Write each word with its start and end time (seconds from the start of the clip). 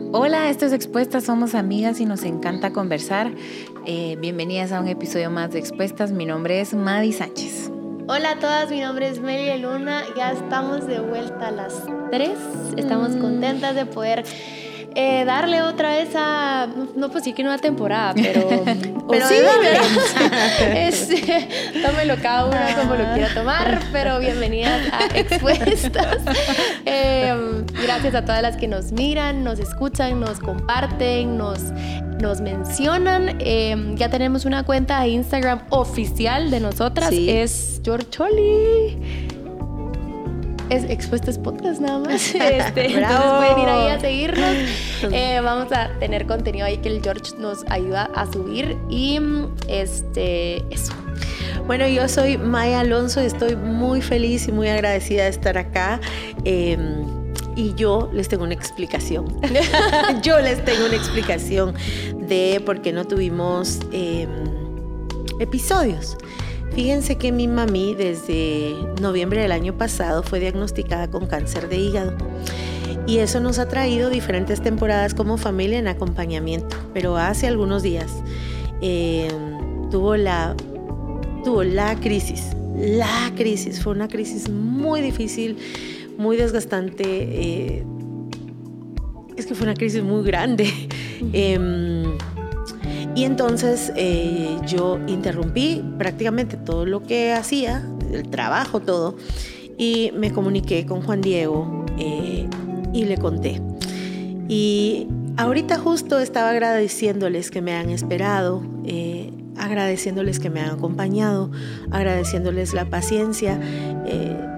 Hola, 0.00 0.48
esto 0.48 0.64
es 0.64 0.72
Expuestas, 0.72 1.24
somos 1.24 1.54
amigas 1.54 2.00
y 2.00 2.06
nos 2.06 2.22
encanta 2.22 2.72
conversar. 2.72 3.32
Eh, 3.84 4.16
bienvenidas 4.20 4.72
a 4.72 4.80
un 4.80 4.88
episodio 4.88 5.28
más 5.30 5.50
de 5.52 5.58
Expuestas. 5.58 6.12
Mi 6.12 6.24
nombre 6.24 6.60
es 6.60 6.72
Madi 6.72 7.12
Sánchez. 7.12 7.70
Hola 8.06 8.32
a 8.32 8.38
todas, 8.38 8.70
mi 8.70 8.80
nombre 8.80 9.08
es 9.08 9.20
Meli 9.20 9.60
Luna. 9.60 10.02
Ya 10.16 10.32
estamos 10.32 10.86
de 10.86 11.00
vuelta 11.00 11.48
a 11.48 11.50
las 11.50 11.74
3. 12.10 12.30
Estamos 12.76 13.16
Mm. 13.16 13.20
contentas 13.20 13.74
de 13.74 13.84
poder 13.86 14.24
eh, 15.00 15.24
darle 15.24 15.62
otra 15.62 15.90
vez 15.90 16.08
a. 16.16 16.66
No, 16.96 17.08
pues 17.08 17.22
sí 17.22 17.32
que 17.32 17.44
nueva 17.44 17.58
temporada, 17.58 18.14
pero. 18.14 18.48
pero 19.08 19.28
sí, 19.28 19.34
¿verdad? 19.34 19.82
Este, 20.76 21.48
tómelo 21.86 22.16
cada 22.20 22.46
una 22.46 22.74
como 22.74 22.96
lo 22.96 23.04
quiera 23.14 23.32
tomar, 23.32 23.80
pero 23.92 24.18
bienvenidas 24.18 24.92
a 24.92 25.16
Expuestas. 25.16 26.18
Eh, 26.90 27.64
gracias 27.82 28.14
a 28.14 28.24
todas 28.24 28.40
las 28.40 28.56
que 28.56 28.66
nos 28.66 28.92
miran, 28.92 29.44
nos 29.44 29.58
escuchan, 29.58 30.18
nos 30.18 30.40
comparten, 30.40 31.36
nos, 31.36 31.60
nos 32.20 32.40
mencionan. 32.40 33.36
Eh, 33.40 33.94
ya 33.94 34.08
tenemos 34.08 34.46
una 34.46 34.64
cuenta 34.64 35.02
de 35.02 35.08
Instagram 35.08 35.60
oficial 35.68 36.50
de 36.50 36.60
nosotras. 36.60 37.10
Sí. 37.10 37.28
Es 37.28 37.80
Georcholi. 37.84 39.27
Es 40.70 40.84
Expuestas 40.84 41.38
Podcast 41.38 41.80
nada 41.80 41.98
más. 41.98 42.34
Este, 42.34 42.86
entonces 42.94 43.30
pueden 43.38 43.58
ir 43.58 43.68
ahí 43.68 43.88
a 43.90 44.00
seguirnos. 44.00 44.56
Eh, 45.12 45.40
vamos 45.40 45.72
a 45.72 45.90
tener 46.00 46.26
contenido 46.26 46.66
ahí 46.66 46.78
que 46.78 46.88
el 46.88 47.00
George 47.00 47.36
nos 47.38 47.64
ayuda 47.70 48.10
a 48.16 48.30
subir. 48.30 48.76
Y 48.90 49.20
este, 49.68 50.64
eso. 50.74 50.92
Bueno, 51.66 51.86
yo 51.86 52.08
soy 52.08 52.36
Maya 52.36 52.80
Alonso 52.80 53.22
y 53.22 53.26
estoy 53.26 53.54
muy 53.54 54.02
feliz 54.02 54.48
y 54.48 54.52
muy 54.52 54.68
agradecida 54.68 55.24
de 55.24 55.30
estar 55.30 55.56
acá. 55.56 56.00
eh, 56.44 56.76
y 57.58 57.74
yo 57.74 58.08
les 58.12 58.28
tengo 58.28 58.44
una 58.44 58.54
explicación. 58.54 59.26
yo 60.22 60.38
les 60.38 60.64
tengo 60.64 60.86
una 60.86 60.94
explicación 60.94 61.74
de 62.16 62.62
por 62.64 62.80
qué 62.82 62.92
no 62.92 63.04
tuvimos 63.04 63.80
eh, 63.92 64.28
episodios. 65.40 66.16
Fíjense 66.74 67.16
que 67.16 67.32
mi 67.32 67.48
mami 67.48 67.94
desde 67.94 68.74
noviembre 69.00 69.40
del 69.40 69.52
año 69.52 69.76
pasado 69.76 70.22
fue 70.22 70.40
diagnosticada 70.40 71.08
con 71.08 71.26
cáncer 71.26 71.68
de 71.68 71.76
hígado. 71.76 72.16
Y 73.06 73.18
eso 73.18 73.40
nos 73.40 73.58
ha 73.58 73.68
traído 73.68 74.10
diferentes 74.10 74.60
temporadas 74.60 75.14
como 75.14 75.38
familia 75.38 75.78
en 75.78 75.88
acompañamiento. 75.88 76.76
Pero 76.92 77.16
hace 77.16 77.46
algunos 77.46 77.82
días 77.82 78.12
eh, 78.82 79.28
tuvo 79.90 80.16
la 80.16 80.54
tuvo 81.44 81.64
la 81.64 81.96
crisis. 81.96 82.48
La 82.76 83.32
crisis. 83.34 83.82
Fue 83.82 83.92
una 83.92 84.08
crisis 84.08 84.48
muy 84.50 85.00
difícil, 85.00 85.56
muy 86.16 86.36
desgastante. 86.36 87.04
eh, 87.04 87.84
es 89.38 89.46
que 89.46 89.54
fue 89.54 89.64
una 89.64 89.74
crisis 89.74 90.02
muy 90.02 90.24
grande. 90.24 90.68
Y 93.18 93.24
entonces 93.24 93.92
eh, 93.96 94.56
yo 94.64 95.00
interrumpí 95.08 95.82
prácticamente 95.98 96.56
todo 96.56 96.86
lo 96.86 97.02
que 97.02 97.32
hacía, 97.32 97.84
el 98.12 98.30
trabajo, 98.30 98.78
todo, 98.78 99.16
y 99.76 100.12
me 100.14 100.32
comuniqué 100.32 100.86
con 100.86 101.02
Juan 101.02 101.20
Diego 101.20 101.84
eh, 101.98 102.46
y 102.92 103.06
le 103.06 103.16
conté. 103.18 103.60
Y 104.48 105.08
ahorita 105.36 105.80
justo 105.80 106.20
estaba 106.20 106.50
agradeciéndoles 106.50 107.50
que 107.50 107.60
me 107.60 107.74
han 107.74 107.90
esperado, 107.90 108.62
eh, 108.84 109.32
agradeciéndoles 109.56 110.38
que 110.38 110.48
me 110.48 110.60
han 110.60 110.70
acompañado, 110.70 111.50
agradeciéndoles 111.90 112.72
la 112.72 112.84
paciencia. 112.84 113.60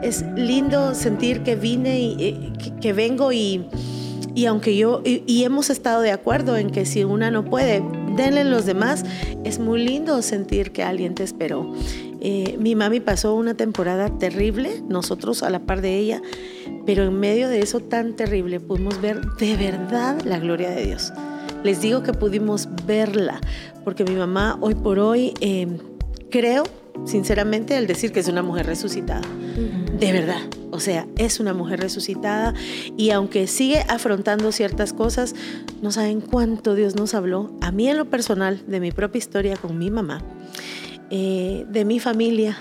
Es 0.03 0.23
lindo 0.37 0.95
sentir 0.95 1.43
que 1.45 1.57
vine 1.57 1.99
y 1.99 2.53
que, 2.83 2.93
vengo 2.93 3.33
y, 3.33 3.65
y 4.35 4.45
aunque 4.45 4.77
yo, 4.77 5.01
y 5.03 5.45
hemos 5.45 5.71
estado 5.71 6.03
de 6.03 6.13
acuerdo 6.13 6.59
en 6.59 6.69
que 6.69 6.85
si 6.85 7.05
una 7.05 7.31
no 7.31 7.47
puede, 7.47 7.83
denle 8.21 8.45
los 8.45 8.67
demás, 8.67 9.05
es 9.45 9.59
muy 9.59 9.83
lindo 9.83 10.21
sentir 10.23 10.73
que 10.73 10.83
alguien 10.83 11.15
te 11.15 11.23
esperó. 11.23 11.73
Eh, 12.21 12.57
mi 12.59 12.75
mami 12.75 13.01
pasó 13.01 13.35
una 13.35 13.55
temporada 13.55 14.19
terrible, 14.19 14.83
nosotros 14.87 15.43
a 15.43 15.49
la 15.49 15.61
par 15.61 15.81
de 15.81 15.97
ella, 15.97 16.21
pero 16.85 17.05
en 17.05 17.19
medio 17.19 17.49
de 17.49 17.61
eso 17.61 17.81
tan 17.81 18.15
terrible 18.15 18.61
pudimos 18.61 19.01
ver 19.01 19.21
de 19.39 19.57
verdad 19.57 20.21
la 20.25 20.39
gloria 20.39 20.71
de 20.71 20.85
Dios. 20.85 21.13
Les 21.65 21.81
digo 21.81 22.03
que 22.03 22.13
pudimos 22.13 22.69
verla, 22.87 23.41
porque 23.85 24.05
mi 24.05 24.17
mamá 24.17 24.59
hoy 24.61 24.75
por 24.75 24.99
hoy 24.99 25.33
eh, 25.41 25.79
creo, 26.31 26.65
sinceramente, 27.07 27.77
al 27.77 27.87
decir 27.87 28.13
que 28.13 28.21
es 28.21 28.29
una 28.29 28.43
mujer 28.43 28.67
resucitada. 28.67 29.27
De 30.01 30.13
verdad, 30.13 30.41
o 30.71 30.81
sea, 30.81 31.07
es 31.19 31.41
una 31.41 31.53
mujer 31.53 31.79
resucitada 31.79 32.55
y 32.97 33.11
aunque 33.11 33.47
sigue 33.47 33.85
afrontando 33.87 34.51
ciertas 34.51 34.95
cosas, 34.95 35.35
no 35.83 35.93
saben 35.93 36.23
cuánto 36.23 36.75
Dios 36.75 36.97
nos 36.97 37.13
habló, 37.13 37.53
a 37.61 37.71
mí 37.71 37.87
en 37.87 37.99
lo 37.99 38.07
personal, 38.07 38.63
de 38.67 38.81
mi 38.81 38.93
propia 38.93 39.19
historia 39.19 39.59
con 39.59 39.79
mi 39.79 39.91
mamá, 39.91 40.23
eh, 41.11 41.67
de 41.69 41.85
mi 41.85 42.01
familia, 42.01 42.57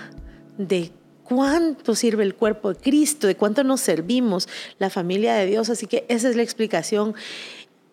de 0.58 0.92
cuánto 1.24 1.94
sirve 1.94 2.24
el 2.24 2.34
cuerpo 2.34 2.74
de 2.74 2.78
Cristo, 2.78 3.26
de 3.26 3.36
cuánto 3.36 3.64
nos 3.64 3.80
servimos, 3.80 4.46
la 4.78 4.90
familia 4.90 5.34
de 5.36 5.46
Dios. 5.46 5.70
Así 5.70 5.86
que 5.86 6.04
esa 6.10 6.28
es 6.28 6.36
la 6.36 6.42
explicación. 6.42 7.14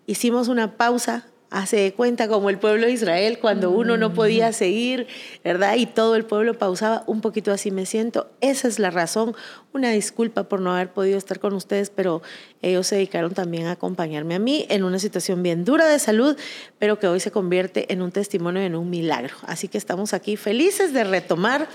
Hicimos 0.07 0.49
una 0.49 0.75
pausa, 0.75 1.25
hace 1.49 1.77
de 1.77 1.93
cuenta 1.93 2.27
como 2.27 2.49
el 2.49 2.57
pueblo 2.57 2.87
de 2.87 2.91
Israel, 2.91 3.39
cuando 3.39 3.71
uno 3.71 3.97
no 3.97 4.13
podía 4.13 4.51
seguir, 4.51 5.07
¿verdad? 5.43 5.75
Y 5.75 5.85
todo 5.85 6.15
el 6.15 6.25
pueblo 6.25 6.57
pausaba, 6.57 7.03
un 7.07 7.21
poquito 7.21 7.51
así 7.51 7.71
me 7.71 7.85
siento. 7.85 8.29
Esa 8.41 8.67
es 8.67 8.79
la 8.79 8.91
razón. 8.91 9.35
Una 9.73 9.91
disculpa 9.91 10.43
por 10.43 10.59
no 10.59 10.73
haber 10.73 10.91
podido 10.91 11.17
estar 11.17 11.39
con 11.39 11.53
ustedes, 11.53 11.89
pero 11.89 12.21
ellos 12.61 12.87
se 12.87 12.95
dedicaron 12.95 13.33
también 13.33 13.67
a 13.67 13.71
acompañarme 13.71 14.35
a 14.35 14.39
mí 14.39 14.65
en 14.69 14.83
una 14.83 14.99
situación 14.99 15.41
bien 15.41 15.63
dura 15.63 15.87
de 15.87 15.99
salud, 15.99 16.35
pero 16.79 16.99
que 16.99 17.07
hoy 17.07 17.19
se 17.19 17.31
convierte 17.31 17.93
en 17.93 18.01
un 18.01 18.11
testimonio, 18.11 18.61
en 18.61 18.75
un 18.75 18.89
milagro. 18.89 19.35
Así 19.43 19.67
que 19.67 19.77
estamos 19.77 20.13
aquí 20.13 20.35
felices 20.35 20.91
de 20.91 21.05
retomar, 21.05 21.69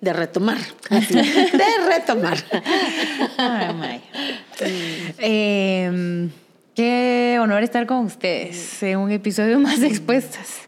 de 0.00 0.12
retomar, 0.12 0.58
así, 0.90 1.14
de 1.14 1.88
retomar. 1.88 2.36
Eh, 5.18 6.28
qué 6.74 7.38
honor 7.40 7.62
estar 7.62 7.86
con 7.86 7.98
ustedes 7.98 8.82
en 8.82 8.98
un 8.98 9.10
episodio 9.10 9.58
más 9.58 9.80
de 9.80 9.86
Expuestas. 9.86 10.60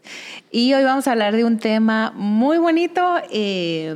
Y 0.49 0.73
hoy 0.73 0.83
vamos 0.83 1.07
a 1.07 1.11
hablar 1.11 1.35
de 1.35 1.43
un 1.43 1.59
tema 1.59 2.11
muy 2.15 2.57
bonito, 2.57 3.17
eh, 3.31 3.93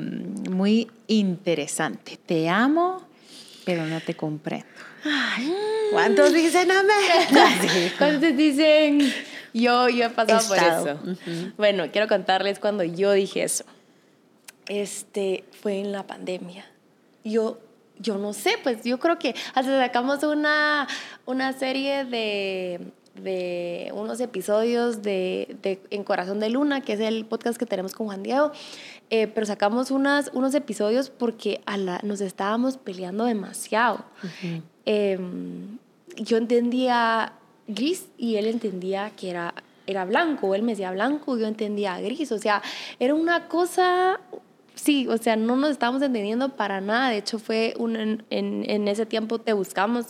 muy 0.50 0.90
interesante. 1.08 2.18
Te 2.26 2.50
amo, 2.50 3.02
pero 3.66 3.86
no 3.86 4.02
te 4.02 4.16
comprendo. 4.16 4.68
¿Cuántos 5.92 6.34
dicen 6.34 6.70
amén? 6.70 7.92
Cuando 7.98 8.32
dicen, 8.32 9.02
yo, 9.54 9.90
yo 9.90 10.06
he 10.06 10.10
pasado 10.10 10.48
por 10.48 10.58
eso. 10.58 11.00
Bueno, 11.58 11.86
quiero 11.92 12.08
contarles 12.08 12.60
cuando 12.60 12.84
yo 12.84 13.12
dije 13.14 13.44
eso. 13.44 13.64
Este 14.68 15.46
fue 15.62 15.80
en 15.80 15.92
la 15.92 16.06
pandemia. 16.06 16.66
Yo, 17.24 17.60
yo 18.02 18.18
no 18.18 18.34
sé, 18.34 18.56
pues 18.64 18.84
yo 18.84 19.00
creo 19.00 19.20
que 19.20 19.36
hasta 19.54 19.80
sacamos 19.80 20.24
una, 20.24 20.88
una 21.26 21.54
serie 21.54 22.06
de, 22.06 22.92
de 23.16 23.92
unos 23.94 24.20
episodios 24.20 25.02
de, 25.02 25.56
de 25.62 25.82
En 25.90 26.04
Corazón 26.04 26.40
de 26.40 26.50
Luna, 26.50 26.82
que 26.82 26.94
es 26.94 27.00
el 27.00 27.26
podcast 27.26 27.58
que 27.58 27.66
tenemos 27.66 27.94
con 27.94 28.08
Juan 28.08 28.24
Diego. 28.24 28.52
Eh, 29.10 29.28
pero 29.28 29.46
sacamos 29.46 29.92
unas, 29.92 30.32
unos 30.34 30.56
episodios 30.56 31.10
porque 31.10 31.62
a 31.66 31.78
la, 31.78 32.00
nos 32.04 32.22
estábamos 32.22 32.78
peleando 32.78 33.26
demasiado. 33.26 34.06
Eh, 34.86 35.20
yo 36.16 36.38
entendía 36.38 37.34
gris 37.68 38.08
y 38.18 38.38
él 38.38 38.48
entendía 38.48 39.12
que 39.12 39.30
era, 39.30 39.54
era 39.86 40.06
blanco. 40.06 40.56
Él 40.56 40.64
me 40.64 40.72
decía 40.72 40.92
blanco 40.92 41.38
y 41.38 41.42
yo 41.42 41.48
entendía 41.48 42.00
gris. 42.00 42.32
O 42.32 42.38
sea, 42.38 42.62
era 43.00 43.14
una 43.14 43.48
cosa... 43.48 44.20
Sí, 44.74 45.08
o 45.08 45.18
sea, 45.18 45.36
no 45.36 45.56
nos 45.56 45.72
estábamos 45.72 46.02
entendiendo 46.02 46.50
para 46.50 46.82
nada. 46.82 47.10
De 47.10 47.18
hecho, 47.18 47.40
fue 47.40 47.74
un, 47.78 47.96
en, 47.96 48.24
en, 48.30 48.88
ese 48.88 49.06
tiempo 49.06 49.38
te 49.40 49.54
buscamos 49.54 50.06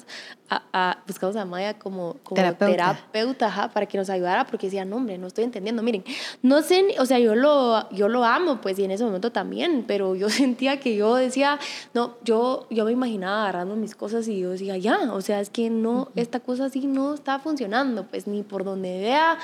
a, 0.49 0.63
a- 0.71 0.97
buscamos 1.07 1.35
a 1.35 1.45
Maya 1.45 1.77
como, 1.79 2.17
como 2.23 2.35
Terapeuta. 2.35 2.75
terapeuta 2.75 3.47
ajá, 3.47 3.69
para 3.69 3.85
que 3.85 3.97
nos 3.97 4.09
ayudara 4.09 4.45
porque 4.45 4.67
decía, 4.67 4.85
no, 4.85 4.97
hombre, 4.97 5.17
no 5.17 5.27
estoy 5.27 5.43
entendiendo. 5.45 5.81
Miren, 5.81 6.03
no 6.41 6.61
sé, 6.61 6.95
o 6.99 7.05
sea, 7.05 7.19
yo 7.19 7.35
lo, 7.35 7.89
yo 7.91 8.07
lo 8.07 8.23
amo, 8.23 8.61
pues, 8.61 8.77
y 8.79 8.83
en 8.83 8.91
ese 8.91 9.03
momento 9.03 9.31
también, 9.31 9.83
pero 9.87 10.15
yo 10.15 10.29
sentía 10.29 10.79
que 10.79 10.95
yo 10.95 11.15
decía, 11.15 11.59
no, 11.93 12.17
yo, 12.23 12.67
yo 12.69 12.85
me 12.85 12.91
imaginaba 12.91 13.41
agarrando 13.43 13.75
mis 13.75 13.95
cosas 13.95 14.27
y 14.27 14.39
yo 14.39 14.51
decía, 14.51 14.77
ya, 14.77 15.11
o 15.13 15.21
sea, 15.21 15.39
es 15.41 15.49
que 15.49 15.69
no, 15.69 16.09
esta 16.15 16.39
cosa 16.39 16.65
así 16.65 16.85
no 16.87 17.13
está 17.13 17.39
funcionando, 17.39 18.05
pues, 18.07 18.27
ni 18.27 18.43
por 18.43 18.63
donde 18.63 19.01
vea, 19.01 19.37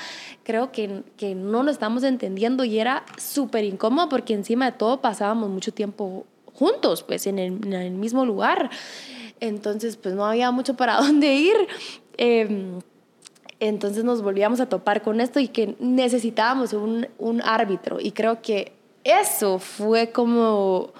creo 0.44 0.70
que, 0.72 1.02
que 1.16 1.34
no 1.34 1.62
lo 1.62 1.70
estamos 1.70 2.02
entendiendo 2.02 2.64
y 2.64 2.78
era 2.78 3.04
súper 3.18 3.64
incómodo 3.64 4.08
porque 4.08 4.32
encima 4.34 4.66
de 4.66 4.72
todo 4.72 5.00
pasábamos 5.08 5.48
mucho 5.48 5.72
tiempo 5.72 6.26
juntos, 6.52 7.02
pues, 7.02 7.26
en 7.26 7.38
el, 7.38 7.92
mismo 7.92 8.26
lugar. 8.26 8.68
Entonces, 9.40 9.96
pues, 9.96 10.14
no 10.14 10.26
había 10.26 10.50
mucho 10.50 10.74
para 10.74 10.96
dónde 11.00 11.34
ir. 11.34 11.56
Em, 12.18 12.80
entonces 13.58 14.04
nos 14.04 14.20
volvíamos 14.20 14.60
a 14.60 14.68
topar 14.68 15.00
con 15.00 15.22
esto 15.22 15.40
y 15.40 15.48
que 15.48 15.76
necesitábamos 15.80 16.74
un, 16.74 17.08
un 17.16 17.40
árbitro. 17.40 18.00
Y 18.00 18.12
creo 18.12 18.42
que 18.42 18.72
eso 19.02 19.58
fue 19.58 20.12
como, 20.12 20.92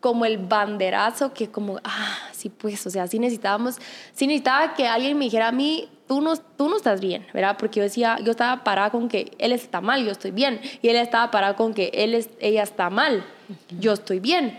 como 0.00 0.24
el 0.24 0.38
banderazo 0.38 1.34
que 1.34 1.50
como, 1.50 1.78
ah, 1.84 2.16
sí 2.32 2.48
pues, 2.48 2.86
o 2.86 2.90
sea, 2.90 3.06
sí 3.06 3.18
necesitábamos, 3.18 3.76
sí 4.14 4.26
necesitaba 4.26 4.72
que 4.72 4.86
alguien 4.86 5.18
me 5.18 5.26
dijera 5.26 5.48
a 5.48 5.52
mí, 5.52 5.90
tú 6.12 6.20
no, 6.20 6.36
tú 6.36 6.68
no 6.68 6.76
estás 6.76 7.00
bien, 7.00 7.26
¿verdad? 7.32 7.56
Porque 7.58 7.78
yo 7.78 7.84
decía, 7.84 8.18
yo 8.22 8.32
estaba 8.32 8.64
parada 8.64 8.90
con 8.90 9.08
que 9.08 9.32
él 9.38 9.50
está 9.50 9.80
mal, 9.80 10.04
yo 10.04 10.10
estoy 10.10 10.30
bien. 10.30 10.60
Y 10.82 10.90
él 10.90 10.96
estaba 10.96 11.30
parado 11.30 11.56
con 11.56 11.72
que 11.72 11.90
él 11.94 12.12
es, 12.14 12.28
ella 12.38 12.62
está 12.62 12.90
mal, 12.90 13.24
yo 13.80 13.94
estoy 13.94 14.20
bien. 14.20 14.58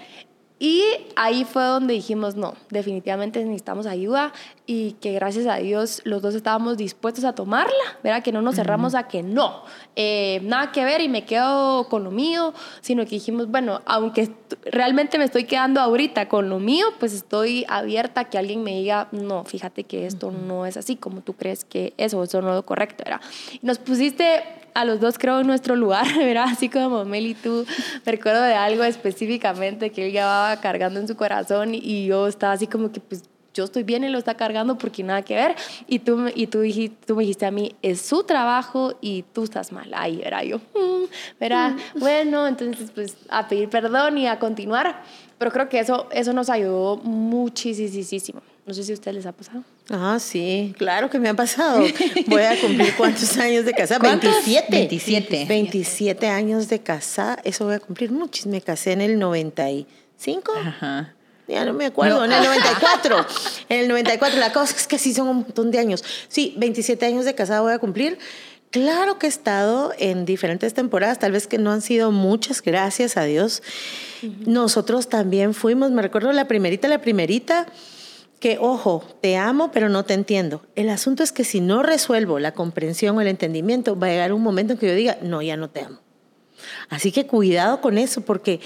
Y 0.64 0.82
ahí 1.18 1.44
fue 1.44 1.62
donde 1.66 1.94
dijimos, 1.94 2.38
no, 2.38 2.54
definitivamente 2.70 3.44
necesitamos 3.44 3.86
ayuda 3.86 4.32
y 4.66 4.94
que 5.02 5.12
gracias 5.12 5.46
a 5.46 5.58
Dios 5.58 6.02
los 6.06 6.22
dos 6.22 6.36
estábamos 6.36 6.78
dispuestos 6.78 7.26
a 7.26 7.36
tomarla, 7.36 7.74
¿verdad? 8.02 8.24
Que 8.24 8.32
no 8.32 8.42
nos 8.42 8.56
cerramos 8.56 8.96
a 8.96 9.10
que 9.10 9.24
no, 9.24 9.64
eh, 9.98 10.40
nada 10.44 10.72
que 10.72 10.86
ver 10.86 11.02
y 11.02 11.10
me 11.10 11.26
quedo 11.26 11.90
con 11.90 12.06
lo 12.06 12.12
mío, 12.12 12.54
sino 12.80 13.04
que 13.04 13.10
dijimos, 13.10 13.52
bueno, 13.52 13.82
aunque 13.86 14.32
realmente 14.64 15.18
me 15.18 15.26
estoy 15.26 15.44
quedando 15.44 15.82
ahorita 15.82 16.30
con 16.30 16.50
lo 16.50 16.60
mío, 16.60 16.86
pues 16.98 17.12
estoy 17.12 17.66
abierta 17.68 18.22
a 18.22 18.30
que 18.30 18.38
alguien 18.38 18.64
me 18.64 18.72
diga, 18.72 19.10
no, 19.12 19.44
fíjate 19.44 19.84
que 19.84 20.06
esto 20.06 20.32
no 20.32 20.66
es 20.66 20.78
así 20.78 20.96
como 20.96 21.20
tú 21.20 21.34
crees 21.34 21.66
que 21.66 21.94
eso, 21.98 22.24
eso 22.24 22.42
no 22.42 22.52
es 22.52 22.56
lo 22.56 22.66
correcto, 22.66 23.04
¿verdad? 23.04 23.20
nos 23.62 23.80
pusiste 23.80 24.63
a 24.74 24.86
los 24.86 25.00
dos 25.00 25.18
creo 25.18 25.40
en 25.42 25.48
nuestro 25.48 25.76
lugar, 25.76 26.06
¿verdad? 26.18 26.46
Así 26.50 26.70
como 26.70 27.06
Mel 27.06 27.28
y 27.28 27.34
tú, 27.34 27.66
me 28.06 28.12
recuerdo 28.12 28.42
de 28.42 28.54
algo 28.54 28.84
específicamente 28.84 29.92
que 29.92 30.08
él 30.08 30.12
llevaba 30.12 30.60
cargando 30.60 31.00
en 31.00 31.08
su 31.08 31.16
corazón 31.16 31.74
y 31.74 32.06
yo 32.06 32.28
estaba 32.28 32.54
así 32.54 32.68
como 32.68 32.92
que 32.92 33.00
pues 33.00 33.24
yo 33.54 33.64
estoy 33.66 33.84
bien 33.84 34.04
y 34.04 34.10
lo 34.10 34.18
está 34.18 34.36
cargando 34.36 34.78
porque 34.78 35.04
nada 35.04 35.22
que 35.22 35.36
ver. 35.36 35.56
Y 35.88 36.00
tú, 36.00 36.26
y 36.34 36.48
tú, 36.48 36.62
dijiste, 36.62 36.98
tú 37.06 37.16
me 37.16 37.22
dijiste 37.22 37.46
a 37.46 37.52
mí, 37.52 37.76
es 37.82 38.02
su 38.02 38.24
trabajo 38.24 38.96
y 39.00 39.24
tú 39.34 39.44
estás 39.44 39.72
mal. 39.72 39.92
Ahí 39.94 40.22
era 40.24 40.44
yo, 40.44 40.58
mm, 40.58 41.06
verá, 41.40 41.76
bueno, 41.96 42.48
entonces 42.48 42.92
pues 42.94 43.16
a 43.30 43.48
pedir 43.48 43.70
perdón 43.70 44.18
y 44.18 44.28
a 44.28 44.40
continuar. 44.40 45.04
Pero 45.38 45.52
creo 45.52 45.70
que 45.70 45.80
eso, 45.80 46.08
eso 46.12 46.34
nos 46.34 46.50
ayudó 46.50 46.98
muchísimo. 46.98 48.42
No 48.66 48.74
sé 48.74 48.84
si 48.84 48.92
a 48.92 48.96
ustedes 48.96 49.16
les 49.16 49.26
ha 49.26 49.34
pasado. 49.34 49.64
Ah, 49.90 50.18
sí, 50.22 50.74
claro 50.78 51.10
que 51.10 51.20
me 51.20 51.28
ha 51.28 51.34
pasado. 51.34 51.84
Voy 52.28 52.42
a 52.44 52.60
cumplir 52.62 52.94
cuántos 52.98 53.38
años 53.38 53.66
de 53.66 53.74
casada? 53.74 54.00
27. 54.00 54.68
27. 54.70 55.46
27 55.46 56.28
años 56.28 56.70
de 56.70 56.80
casada. 56.80 57.40
Eso 57.44 57.66
voy 57.66 57.74
a 57.74 57.80
cumplir 57.80 58.12
muchos. 58.12 58.46
Me 58.46 58.62
casé 58.62 58.94
en 58.94 59.02
el 59.02 59.20
95. 59.20 60.54
Ajá. 60.66 61.14
Ya 61.46 61.66
no 61.66 61.74
me 61.74 61.86
acuerdo, 61.86 62.24
en 62.24 62.32
el 62.32 62.42
94. 62.42 63.26
en 63.68 63.80
el 63.82 63.88
94. 63.90 64.40
La 64.40 64.54
cosa 64.54 64.74
es 64.78 64.88
que 64.88 64.98
sí 64.98 65.14
son 65.14 65.28
un 65.28 65.36
montón 65.38 65.70
de 65.70 65.80
años. 65.80 66.02
Sí, 66.30 66.54
27 66.58 67.06
años 67.06 67.26
de 67.26 67.36
casada 67.36 67.60
voy 67.60 67.74
a 67.74 67.80
cumplir. 67.80 68.18
Claro 68.72 69.20
que 69.20 69.28
he 69.28 69.30
estado 69.30 69.94
en 70.00 70.26
diferentes 70.26 70.74
temporadas, 70.74 71.20
tal 71.20 71.34
vez 71.34 71.46
que 71.46 71.60
no 71.60 71.72
han 71.72 71.82
sido 71.82 72.12
muchas, 72.12 72.62
gracias 72.62 73.18
a 73.18 73.24
Dios. 73.24 73.62
Nosotros 74.48 75.10
también 75.10 75.54
fuimos, 75.54 75.92
me 75.92 76.02
recuerdo 76.02 76.32
la 76.32 76.48
primerita, 76.48 76.88
la 76.88 77.00
primerita 77.00 77.68
que, 78.44 78.58
ojo, 78.60 79.02
te 79.22 79.38
amo, 79.38 79.72
pero 79.72 79.88
no 79.88 80.04
te 80.04 80.14
entiendo. 80.14 80.64
El 80.76 80.90
asunto 80.90 81.24
es 81.24 81.32
que 81.32 81.46
si 81.46 81.62
no 81.62 81.82
resuelvo 81.82 82.40
la 82.40 82.52
comprensión 82.52 83.16
o 83.16 83.22
el 83.22 83.30
entendimiento, 83.30 83.98
va 83.98 84.08
a 84.08 84.10
llegar 84.10 84.34
un 84.34 84.42
momento 84.44 84.74
en 84.74 84.80
que 84.80 84.88
yo 84.88 84.96
diga, 84.96 85.18
no, 85.22 85.42
ya 85.42 85.56
no 85.56 85.70
te 85.70 85.80
amo. 85.80 86.00
Así 86.90 87.14
que 87.14 87.26
cuidado 87.26 87.80
con 87.80 87.98
eso, 87.98 88.20
porque 88.20 88.60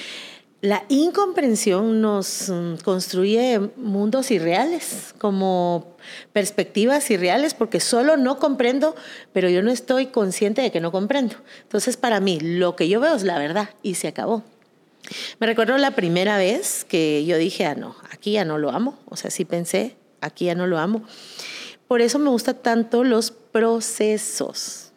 la 0.62 0.84
incomprensión 0.90 2.02
nos 2.02 2.50
mm, 2.50 2.78
construye 2.84 3.60
mundos 3.76 4.32
irreales, 4.32 5.14
como 5.20 5.96
perspectivas 6.34 7.12
irreales, 7.12 7.54
porque 7.54 7.80
solo 7.80 8.18
no 8.18 8.40
comprendo, 8.40 8.96
pero 9.32 9.48
yo 9.48 9.62
no 9.62 9.70
estoy 9.70 10.08
consciente 10.08 10.64
de 10.64 10.72
que 10.72 10.82
no 10.82 10.92
comprendo. 10.92 11.36
Entonces, 11.62 11.98
para 11.98 12.20
mí, 12.20 12.40
lo 12.40 12.76
que 12.76 12.90
yo 12.90 13.00
veo 13.00 13.16
es 13.16 13.22
la 13.22 13.38
verdad 13.38 13.70
y 13.84 13.94
se 13.94 14.08
acabó. 14.08 14.44
Me 15.40 15.48
recuerdo 15.48 15.78
la 15.78 15.92
primera 15.92 16.38
vez 16.38 16.86
que 16.86 17.26
yo 17.26 17.38
dije, 17.38 17.66
ah, 17.66 17.76
no, 17.76 17.96
aquí 18.12 18.34
ya 18.34 18.46
no 18.46 18.58
lo 18.58 18.72
amo. 18.72 19.00
O 19.06 19.16
sea, 19.16 19.32
sí 19.32 19.46
pensé, 19.46 19.96
aquí 20.22 20.46
ya 20.46 20.56
no 20.56 20.68
lo 20.68 20.78
amo. 20.78 21.04
Por 21.88 22.02
eso 22.02 22.20
me 22.20 22.30
gustan 22.30 22.62
tanto 22.62 23.04
los 23.04 23.32
procesos. 23.32 24.92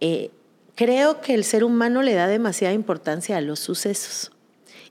Eh, 0.00 0.30
creo 0.74 1.20
que 1.20 1.34
el 1.34 1.44
ser 1.44 1.64
humano 1.64 2.02
le 2.02 2.14
da 2.14 2.26
demasiada 2.26 2.74
importancia 2.74 3.36
a 3.36 3.40
los 3.40 3.60
sucesos 3.60 4.32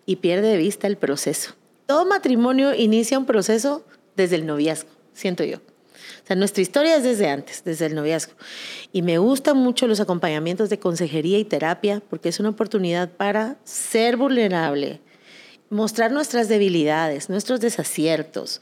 y 0.05 0.17
pierde 0.17 0.49
de 0.49 0.57
vista 0.57 0.87
el 0.87 0.97
proceso. 0.97 1.53
Todo 1.85 2.05
matrimonio 2.05 2.73
inicia 2.73 3.19
un 3.19 3.25
proceso 3.25 3.85
desde 4.15 4.37
el 4.37 4.45
noviazgo, 4.45 4.89
siento 5.13 5.43
yo. 5.43 5.59
Nuestra 6.33 6.61
historia 6.61 6.95
es 6.95 7.03
desde 7.03 7.29
antes, 7.29 7.63
desde 7.63 7.85
el 7.85 7.95
noviazgo. 7.95 8.33
Y 8.91 9.01
me 9.01 9.17
gustan 9.19 9.57
mucho 9.57 9.87
los 9.87 9.99
acompañamientos 9.99 10.69
de 10.69 10.79
consejería 10.79 11.37
y 11.37 11.45
terapia 11.45 12.01
porque 12.09 12.29
es 12.29 12.39
una 12.39 12.49
oportunidad 12.49 13.09
para 13.09 13.57
ser 13.63 14.17
vulnerable, 14.17 15.01
mostrar 15.69 16.11
nuestras 16.11 16.47
debilidades, 16.49 17.29
nuestros 17.29 17.59
desaciertos, 17.59 18.61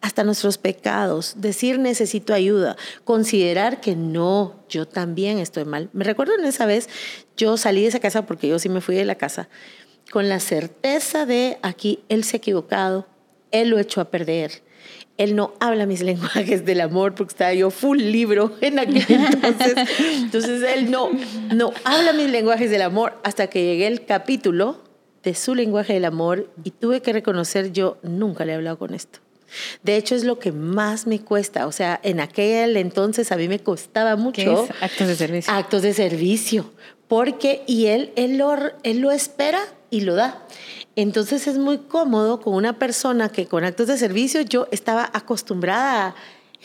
hasta 0.00 0.24
nuestros 0.24 0.58
pecados, 0.58 1.34
decir 1.38 1.78
necesito 1.78 2.34
ayuda, 2.34 2.76
considerar 3.04 3.80
que 3.80 3.96
no, 3.96 4.56
yo 4.68 4.86
también 4.86 5.38
estoy 5.38 5.64
mal. 5.64 5.88
Me 5.92 6.04
recuerdo 6.04 6.34
en 6.34 6.44
esa 6.44 6.66
vez, 6.66 6.88
yo 7.36 7.56
salí 7.56 7.82
de 7.82 7.88
esa 7.88 8.00
casa 8.00 8.26
porque 8.26 8.48
yo 8.48 8.58
sí 8.58 8.68
me 8.68 8.80
fui 8.80 8.96
de 8.96 9.04
la 9.04 9.14
casa 9.14 9.48
con 10.10 10.28
la 10.28 10.40
certeza 10.40 11.26
de 11.26 11.58
aquí 11.62 12.00
él 12.08 12.24
se 12.24 12.36
ha 12.36 12.38
equivocado, 12.38 13.06
él 13.50 13.68
lo 13.68 13.78
echó 13.78 14.00
a 14.00 14.10
perder, 14.10 14.62
él 15.18 15.36
no 15.36 15.52
habla 15.60 15.84
mis 15.84 16.00
lenguajes 16.10 16.64
del 16.64 16.80
amor 16.80 17.14
porque 17.14 17.32
estaba 17.32 17.52
yo 17.52 17.70
full 17.70 17.98
libro 17.98 18.52
en 18.60 18.78
aquel 18.78 19.04
entonces. 19.08 19.74
Entonces 20.14 20.62
él 20.74 20.90
no, 20.90 21.10
no 21.54 21.72
habla 21.84 22.12
mis 22.14 22.30
lenguajes 22.30 22.70
del 22.70 22.82
amor 22.82 23.18
hasta 23.24 23.48
que 23.48 23.62
llegué 23.64 23.86
el 23.86 24.06
capítulo 24.06 24.82
de 25.22 25.34
su 25.34 25.54
lenguaje 25.54 25.92
del 25.92 26.06
amor 26.06 26.48
y 26.64 26.70
tuve 26.70 27.02
que 27.02 27.12
reconocer 27.12 27.72
yo 27.72 27.98
nunca 28.02 28.44
le 28.44 28.52
he 28.52 28.54
hablado 28.54 28.78
con 28.78 28.94
esto. 28.94 29.18
De 29.82 29.96
hecho, 29.96 30.14
es 30.14 30.24
lo 30.24 30.38
que 30.38 30.52
más 30.52 31.06
me 31.06 31.20
cuesta. 31.20 31.66
O 31.66 31.72
sea, 31.72 31.98
en 32.02 32.20
aquel 32.20 32.76
entonces 32.76 33.32
a 33.32 33.36
mí 33.36 33.48
me 33.48 33.58
costaba 33.58 34.16
mucho. 34.16 34.68
Actos 34.80 35.08
de 35.08 35.16
servicio. 35.16 35.52
Actos 35.52 35.82
de 35.82 35.94
servicio. 35.94 36.70
Porque, 37.08 37.62
y 37.66 37.86
él, 37.86 38.12
él, 38.16 38.36
lo, 38.36 38.54
él 38.82 38.98
lo 38.98 39.10
espera 39.10 39.60
y 39.90 40.02
lo 40.02 40.14
da. 40.14 40.44
Entonces 41.00 41.46
es 41.46 41.58
muy 41.58 41.78
cómodo 41.78 42.40
con 42.40 42.54
una 42.54 42.72
persona 42.72 43.28
que 43.28 43.46
con 43.46 43.62
actos 43.62 43.86
de 43.86 43.96
servicio 43.96 44.40
yo 44.40 44.66
estaba 44.72 45.08
acostumbrada 45.12 46.08
a 46.08 46.14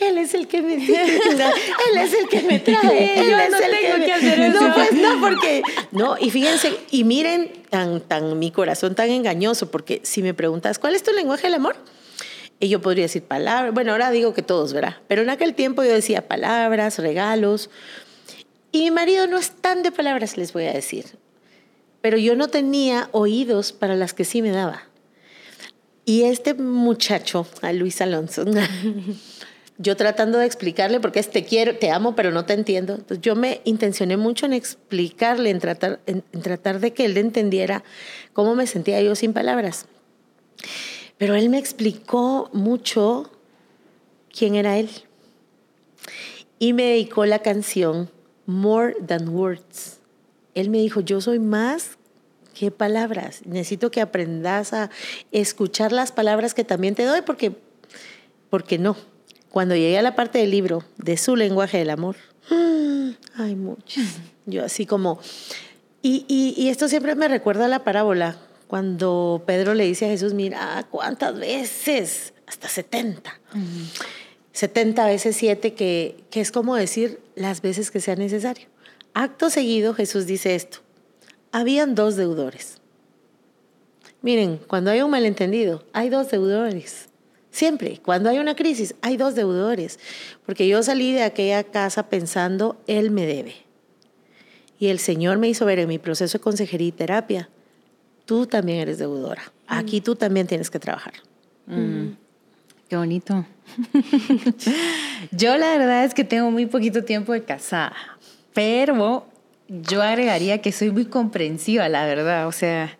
él 0.00 0.18
es 0.18 0.34
el 0.34 0.48
que 0.48 0.60
me 0.60 0.74
él 0.74 1.98
es 1.98 2.14
el 2.14 2.28
que 2.28 2.42
me 2.42 2.58
trae, 2.58 3.20
él 3.20 3.30
yo 3.30 3.38
es 3.38 3.50
no 3.52 3.58
el 3.58 3.70
tengo 3.70 3.94
que, 3.94 4.06
que 4.06 4.12
hacer 4.12 4.40
eso. 4.40 4.60
No, 4.60 4.74
pues 4.74 4.92
no, 4.92 5.20
porque 5.20 5.62
no, 5.92 6.16
y 6.18 6.30
fíjense, 6.30 6.76
y 6.90 7.04
miren 7.04 7.48
tan 7.70 8.00
tan 8.00 8.36
mi 8.40 8.50
corazón 8.50 8.96
tan 8.96 9.08
engañoso, 9.10 9.70
porque 9.70 10.00
si 10.02 10.20
me 10.20 10.34
preguntas, 10.34 10.80
¿cuál 10.80 10.96
es 10.96 11.04
tu 11.04 11.12
lenguaje 11.12 11.44
del 11.44 11.54
amor? 11.54 11.76
Y 12.58 12.68
yo 12.68 12.80
podría 12.82 13.04
decir 13.04 13.22
palabras, 13.22 13.72
bueno, 13.72 13.92
ahora 13.92 14.10
digo 14.10 14.34
que 14.34 14.42
todos, 14.42 14.72
¿verdad? 14.72 14.96
Pero 15.06 15.22
en 15.22 15.30
aquel 15.30 15.54
tiempo 15.54 15.84
yo 15.84 15.92
decía 15.92 16.26
palabras, 16.26 16.98
regalos. 16.98 17.70
Y 18.72 18.80
mi 18.80 18.90
marido 18.90 19.28
no 19.28 19.38
es 19.38 19.52
tan 19.52 19.84
de 19.84 19.92
palabras, 19.92 20.36
les 20.36 20.52
voy 20.52 20.64
a 20.64 20.72
decir 20.72 21.04
pero 22.04 22.18
yo 22.18 22.36
no 22.36 22.48
tenía 22.48 23.08
oídos 23.12 23.72
para 23.72 23.96
las 23.96 24.12
que 24.12 24.26
sí 24.26 24.42
me 24.42 24.50
daba. 24.50 24.82
Y 26.04 26.24
este 26.24 26.52
muchacho, 26.52 27.46
a 27.62 27.72
Luis 27.72 28.02
Alonso, 28.02 28.44
yo 29.78 29.96
tratando 29.96 30.36
de 30.36 30.44
explicarle, 30.44 31.00
porque 31.00 31.20
es 31.20 31.30
te 31.30 31.46
quiero, 31.46 31.78
te 31.78 31.90
amo, 31.90 32.14
pero 32.14 32.30
no 32.30 32.44
te 32.44 32.52
entiendo. 32.52 32.96
Entonces 32.96 33.22
yo 33.22 33.34
me 33.36 33.62
intencioné 33.64 34.18
mucho 34.18 34.44
en 34.44 34.52
explicarle, 34.52 35.48
en 35.48 35.60
tratar, 35.60 36.00
en, 36.04 36.20
tratar 36.42 36.78
de 36.78 36.92
que 36.92 37.06
él 37.06 37.16
entendiera 37.16 37.84
cómo 38.34 38.54
me 38.54 38.66
sentía 38.66 39.00
yo 39.00 39.14
sin 39.14 39.32
palabras. 39.32 39.86
Pero 41.16 41.36
él 41.36 41.48
me 41.48 41.56
explicó 41.56 42.50
mucho 42.52 43.32
quién 44.30 44.56
era 44.56 44.76
él. 44.76 44.90
Y 46.58 46.74
me 46.74 46.82
dedicó 46.82 47.24
la 47.24 47.38
canción 47.38 48.10
More 48.44 48.94
Than 49.06 49.30
Words 49.30 50.03
él 50.54 50.70
me 50.70 50.78
dijo, 50.78 51.00
yo 51.00 51.20
soy 51.20 51.38
más 51.38 51.98
que 52.54 52.70
palabras. 52.70 53.42
Necesito 53.44 53.90
que 53.90 54.00
aprendas 54.00 54.72
a 54.72 54.90
escuchar 55.32 55.92
las 55.92 56.12
palabras 56.12 56.54
que 56.54 56.64
también 56.64 56.94
te 56.94 57.04
doy 57.04 57.22
porque, 57.22 57.52
porque 58.50 58.78
no. 58.78 58.96
Cuando 59.50 59.74
llegué 59.76 59.98
a 59.98 60.02
la 60.02 60.16
parte 60.16 60.38
del 60.38 60.50
libro 60.50 60.84
de 60.96 61.16
su 61.16 61.36
lenguaje 61.36 61.78
del 61.78 61.90
amor, 61.90 62.16
hay 63.36 63.54
muchos. 63.54 64.04
Yo 64.46 64.64
así 64.64 64.86
como... 64.86 65.18
Y, 66.06 66.26
y, 66.28 66.68
esto 66.68 66.86
siempre 66.86 67.14
me 67.14 67.28
recuerda 67.28 67.64
a 67.64 67.68
la 67.68 67.82
parábola, 67.82 68.36
cuando 68.66 69.42
Pedro 69.46 69.72
le 69.72 69.84
dice 69.84 70.04
a 70.04 70.08
Jesús, 70.10 70.34
mira, 70.34 70.86
¿cuántas 70.90 71.38
veces? 71.38 72.34
Hasta 72.46 72.68
70. 72.68 73.40
70 74.52 75.06
veces 75.06 75.34
7, 75.36 75.72
que, 75.72 76.24
que 76.28 76.42
es 76.42 76.52
como 76.52 76.76
decir 76.76 77.20
las 77.36 77.62
veces 77.62 77.90
que 77.90 78.00
sea 78.00 78.16
necesario. 78.16 78.66
Acto 79.14 79.48
seguido 79.48 79.94
Jesús 79.94 80.26
dice 80.26 80.54
esto. 80.54 80.78
Habían 81.52 81.94
dos 81.94 82.16
deudores. 82.16 82.80
Miren, 84.22 84.58
cuando 84.66 84.90
hay 84.90 85.02
un 85.02 85.10
malentendido, 85.10 85.84
hay 85.92 86.08
dos 86.08 86.30
deudores. 86.30 87.08
Siempre, 87.50 88.00
cuando 88.04 88.28
hay 88.28 88.38
una 88.38 88.56
crisis, 88.56 88.96
hay 89.00 89.16
dos 89.16 89.36
deudores. 89.36 90.00
Porque 90.44 90.66
yo 90.66 90.82
salí 90.82 91.12
de 91.12 91.22
aquella 91.22 91.62
casa 91.62 92.08
pensando, 92.08 92.76
Él 92.88 93.12
me 93.12 93.26
debe. 93.26 93.54
Y 94.80 94.88
el 94.88 94.98
Señor 94.98 95.38
me 95.38 95.48
hizo 95.48 95.64
ver 95.64 95.78
en 95.78 95.88
mi 95.88 95.98
proceso 95.98 96.38
de 96.38 96.42
consejería 96.42 96.88
y 96.88 96.92
terapia, 96.92 97.48
tú 98.24 98.46
también 98.46 98.80
eres 98.80 98.98
deudora. 98.98 99.52
Aquí 99.68 100.00
tú 100.00 100.16
también 100.16 100.46
tienes 100.46 100.70
que 100.70 100.80
trabajar. 100.80 101.14
Mm. 101.66 102.16
Qué 102.88 102.96
bonito. 102.96 103.46
yo 105.30 105.56
la 105.56 105.78
verdad 105.78 106.04
es 106.04 106.14
que 106.14 106.24
tengo 106.24 106.50
muy 106.50 106.66
poquito 106.66 107.04
tiempo 107.04 107.32
de 107.32 107.44
casada, 107.44 107.94
pero 108.54 109.26
yo 109.68 110.02
agregaría 110.02 110.62
que 110.62 110.72
soy 110.72 110.90
muy 110.90 111.04
comprensiva, 111.04 111.88
la 111.88 112.06
verdad. 112.06 112.46
O 112.46 112.52
sea, 112.52 112.96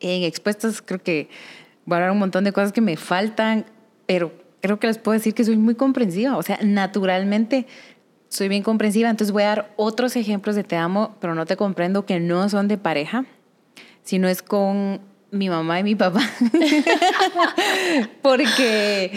en 0.00 0.22
expuestos 0.22 0.82
creo 0.82 1.02
que 1.02 1.28
voy 1.86 1.94
a 1.94 1.96
hablar 1.96 2.10
un 2.12 2.18
montón 2.18 2.44
de 2.44 2.52
cosas 2.52 2.72
que 2.72 2.80
me 2.80 2.96
faltan, 2.96 3.66
pero 4.06 4.32
creo 4.60 4.78
que 4.78 4.86
les 4.86 4.98
puedo 4.98 5.14
decir 5.14 5.34
que 5.34 5.44
soy 5.44 5.56
muy 5.56 5.74
comprensiva. 5.74 6.36
O 6.36 6.42
sea, 6.42 6.58
naturalmente 6.62 7.66
soy 8.28 8.48
bien 8.48 8.62
comprensiva. 8.62 9.10
Entonces 9.10 9.32
voy 9.32 9.44
a 9.44 9.48
dar 9.48 9.72
otros 9.76 10.16
ejemplos 10.16 10.56
de 10.56 10.64
te 10.64 10.76
amo, 10.76 11.16
pero 11.20 11.34
no 11.34 11.46
te 11.46 11.56
comprendo 11.56 12.04
que 12.04 12.20
no 12.20 12.48
son 12.48 12.68
de 12.68 12.78
pareja, 12.78 13.24
sino 14.02 14.28
es 14.28 14.42
con 14.42 15.00
mi 15.30 15.48
mamá 15.48 15.80
y 15.80 15.84
mi 15.84 15.94
papá. 15.94 16.22
Porque 18.22 19.12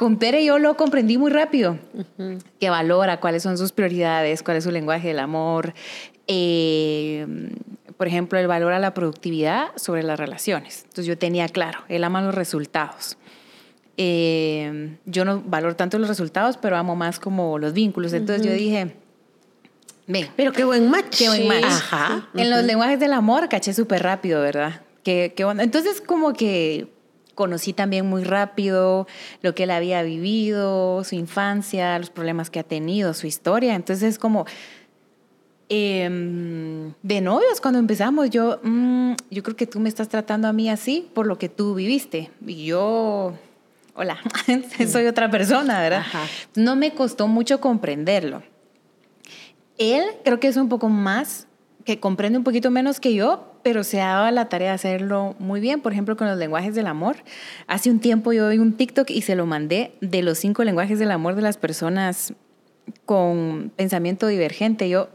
con 0.00 0.16
Pere 0.16 0.42
yo 0.42 0.58
lo 0.58 0.78
comprendí 0.78 1.18
muy 1.18 1.30
rápido, 1.30 1.78
que 2.58 2.70
valora 2.70 3.20
cuáles 3.20 3.42
son 3.42 3.58
sus 3.58 3.70
prioridades, 3.70 4.42
cuál 4.42 4.56
es 4.56 4.64
su 4.64 4.70
lenguaje 4.70 5.08
del 5.08 5.18
amor. 5.18 5.74
Eh, 6.26 7.26
por 7.98 8.08
ejemplo, 8.08 8.38
él 8.38 8.46
valora 8.46 8.78
la 8.78 8.94
productividad 8.94 9.66
sobre 9.76 10.02
las 10.02 10.18
relaciones. 10.18 10.84
Entonces 10.84 11.04
yo 11.04 11.18
tenía 11.18 11.50
claro, 11.50 11.80
él 11.88 12.02
ama 12.02 12.22
los 12.22 12.34
resultados. 12.34 13.18
Eh, 13.98 14.96
yo 15.04 15.26
no 15.26 15.42
valoro 15.44 15.76
tanto 15.76 15.98
los 15.98 16.08
resultados, 16.08 16.56
pero 16.56 16.78
amo 16.78 16.96
más 16.96 17.20
como 17.20 17.58
los 17.58 17.74
vínculos. 17.74 18.14
Entonces 18.14 18.46
yo 18.46 18.54
dije, 18.54 18.96
Ven. 20.06 20.28
Pero 20.34 20.52
qué 20.52 20.64
buen 20.64 20.88
match. 20.88 21.18
Qué 21.18 21.28
buen 21.28 21.46
match. 21.46 21.64
Ajá. 21.64 22.26
En 22.32 22.48
los 22.48 22.64
lenguajes 22.64 22.98
del 23.00 23.12
amor 23.12 23.50
caché 23.50 23.74
súper 23.74 24.02
rápido, 24.02 24.40
¿verdad? 24.40 24.80
Qué, 25.04 25.34
qué 25.36 25.44
bueno. 25.44 25.60
Entonces 25.60 26.00
como 26.00 26.32
que 26.32 26.88
conocí 27.34 27.72
también 27.72 28.06
muy 28.06 28.24
rápido 28.24 29.06
lo 29.42 29.54
que 29.54 29.64
él 29.64 29.70
había 29.70 30.02
vivido, 30.02 31.04
su 31.04 31.14
infancia, 31.14 31.98
los 31.98 32.10
problemas 32.10 32.50
que 32.50 32.60
ha 32.60 32.64
tenido, 32.64 33.14
su 33.14 33.26
historia. 33.26 33.74
Entonces 33.74 34.10
es 34.10 34.18
como... 34.18 34.46
em, 35.68 36.92
de 37.02 37.20
novios, 37.20 37.60
cuando 37.60 37.78
empezamos, 37.78 38.30
yo, 38.30 38.58
mm, 38.62 39.12
yo 39.30 39.42
creo 39.42 39.56
que 39.56 39.66
tú 39.66 39.78
me 39.80 39.88
estás 39.88 40.08
tratando 40.08 40.48
a 40.48 40.52
mí 40.52 40.68
así 40.68 41.08
por 41.14 41.26
lo 41.26 41.38
que 41.38 41.48
tú 41.48 41.74
viviste. 41.74 42.30
Y 42.46 42.66
yo, 42.66 43.34
hola, 43.94 44.18
soy 44.88 45.06
otra 45.06 45.30
persona, 45.30 45.80
¿verdad? 45.80 46.00
Ajá. 46.00 46.24
No 46.56 46.74
me 46.74 46.92
costó 46.94 47.28
mucho 47.28 47.60
comprenderlo. 47.60 48.42
Él 49.78 50.04
creo 50.24 50.40
que 50.40 50.48
es 50.48 50.56
un 50.56 50.68
poco 50.68 50.88
más, 50.88 51.46
que 51.84 52.00
comprende 52.00 52.36
un 52.36 52.44
poquito 52.44 52.70
menos 52.70 53.00
que 53.00 53.14
yo, 53.14 53.49
pero 53.62 53.84
se 53.84 54.00
ha 54.00 54.14
dado 54.14 54.30
la 54.30 54.48
tarea 54.48 54.68
de 54.68 54.74
hacerlo 54.74 55.34
muy 55.38 55.60
bien. 55.60 55.80
Por 55.80 55.92
ejemplo, 55.92 56.16
con 56.16 56.28
los 56.28 56.38
lenguajes 56.38 56.74
del 56.74 56.86
amor. 56.86 57.16
Hace 57.66 57.90
un 57.90 58.00
tiempo 58.00 58.32
yo 58.32 58.48
vi 58.48 58.58
un 58.58 58.76
TikTok 58.76 59.10
y 59.10 59.22
se 59.22 59.34
lo 59.34 59.46
mandé 59.46 59.92
de 60.00 60.22
los 60.22 60.38
cinco 60.38 60.64
lenguajes 60.64 60.98
del 60.98 61.10
amor 61.10 61.34
de 61.34 61.42
las 61.42 61.56
personas 61.56 62.34
con 63.04 63.72
pensamiento 63.76 64.26
divergente. 64.26 64.88
Yo, 64.88 65.08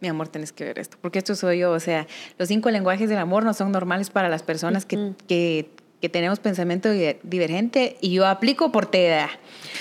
mi 0.00 0.08
amor, 0.08 0.28
tenés 0.28 0.52
que 0.52 0.64
ver 0.64 0.78
esto, 0.78 0.96
porque 1.00 1.18
esto 1.18 1.34
soy 1.34 1.58
yo. 1.58 1.72
O 1.72 1.80
sea, 1.80 2.06
los 2.38 2.48
cinco 2.48 2.70
lenguajes 2.70 3.08
del 3.08 3.18
amor 3.18 3.44
no 3.44 3.54
son 3.54 3.72
normales 3.72 4.10
para 4.10 4.28
las 4.28 4.42
personas 4.42 4.86
que, 4.86 5.12
que, 5.26 5.70
que 6.04 6.10
tenemos 6.10 6.38
pensamiento 6.38 6.90
di- 6.90 7.16
divergente 7.22 7.96
y 8.02 8.10
yo 8.12 8.26
aplico 8.26 8.70
por 8.70 8.84
TEDA. 8.84 9.30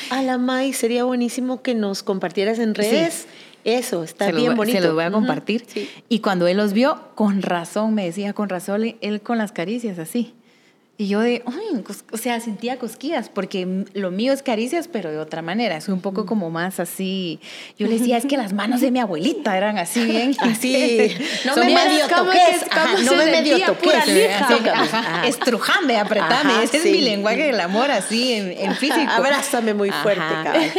A 0.10 0.22
la 0.22 0.38
May, 0.38 0.72
sería 0.72 1.04
buenísimo 1.04 1.62
que 1.62 1.76
nos 1.76 2.02
compartieras 2.02 2.60
en 2.60 2.76
redes. 2.76 3.28
Eso, 3.66 4.06
está 4.06 4.28
se 4.28 4.32
bien 4.32 4.56
bonito. 4.56 4.78
Se 4.80 4.86
los 4.86 4.94
voy 4.94 5.04
a 5.04 5.12
compartir. 5.12 5.66
sí. 5.68 5.90
Y 6.08 6.20
cuando 6.20 6.48
él 6.48 6.56
los 6.56 6.72
vio, 6.72 6.98
con 7.16 7.42
razón, 7.42 7.94
me 7.94 8.06
decía, 8.06 8.32
con 8.32 8.48
razón, 8.48 8.96
él 9.02 9.20
con 9.22 9.38
las 9.38 9.52
caricias 9.52 10.00
así. 10.00 10.34
Y 10.96 11.08
yo 11.08 11.22
de, 11.22 11.42
"Ay", 11.48 11.84
o 12.12 12.18
sea, 12.18 12.40
sentía 12.40 12.78
cosquillas, 12.78 13.28
porque 13.28 13.86
lo 13.94 14.12
mío 14.12 14.32
es 14.32 14.44
caricias, 14.44 14.88
pero 14.88 15.10
de 15.12 15.18
otra 15.18 15.42
manera, 15.42 15.76
es 15.76 15.90
un 15.90 16.02
poco 16.02 16.28
como 16.28 16.52
más 16.52 16.80
así. 16.80 17.40
Yo 17.80 17.88
le 17.88 17.94
decía, 17.98 18.16
es 18.18 18.26
que 18.28 18.38
las 18.38 18.54
manos 18.54 18.80
de 18.80 18.92
mi 18.92 19.00
abuelita 19.00 19.58
eran 19.58 19.80
así, 19.80 20.06
bien. 20.06 20.36
Así. 20.40 21.12
No 21.46 21.56
me 21.58 21.66
medio 21.66 22.06
¿cómo 22.10 22.26
toques. 22.32 23.06
no 23.06 23.16
me 23.16 23.26
medio 23.26 23.58
toques. 23.66 23.92
estrujame, 25.26 25.98
apretame. 25.98 26.54
Ajá, 26.54 26.64
Ese 26.64 26.78
es 26.78 26.86
mi 26.86 27.02
lenguaje 27.02 27.48
del 27.48 27.60
amor, 27.60 27.90
así, 27.92 28.34
en, 28.34 28.52
en 28.52 28.76
físico. 28.76 29.10
Abrázame 29.12 29.74
muy 29.74 29.90
fuerte, 29.92 30.22
cabal. 30.44 30.72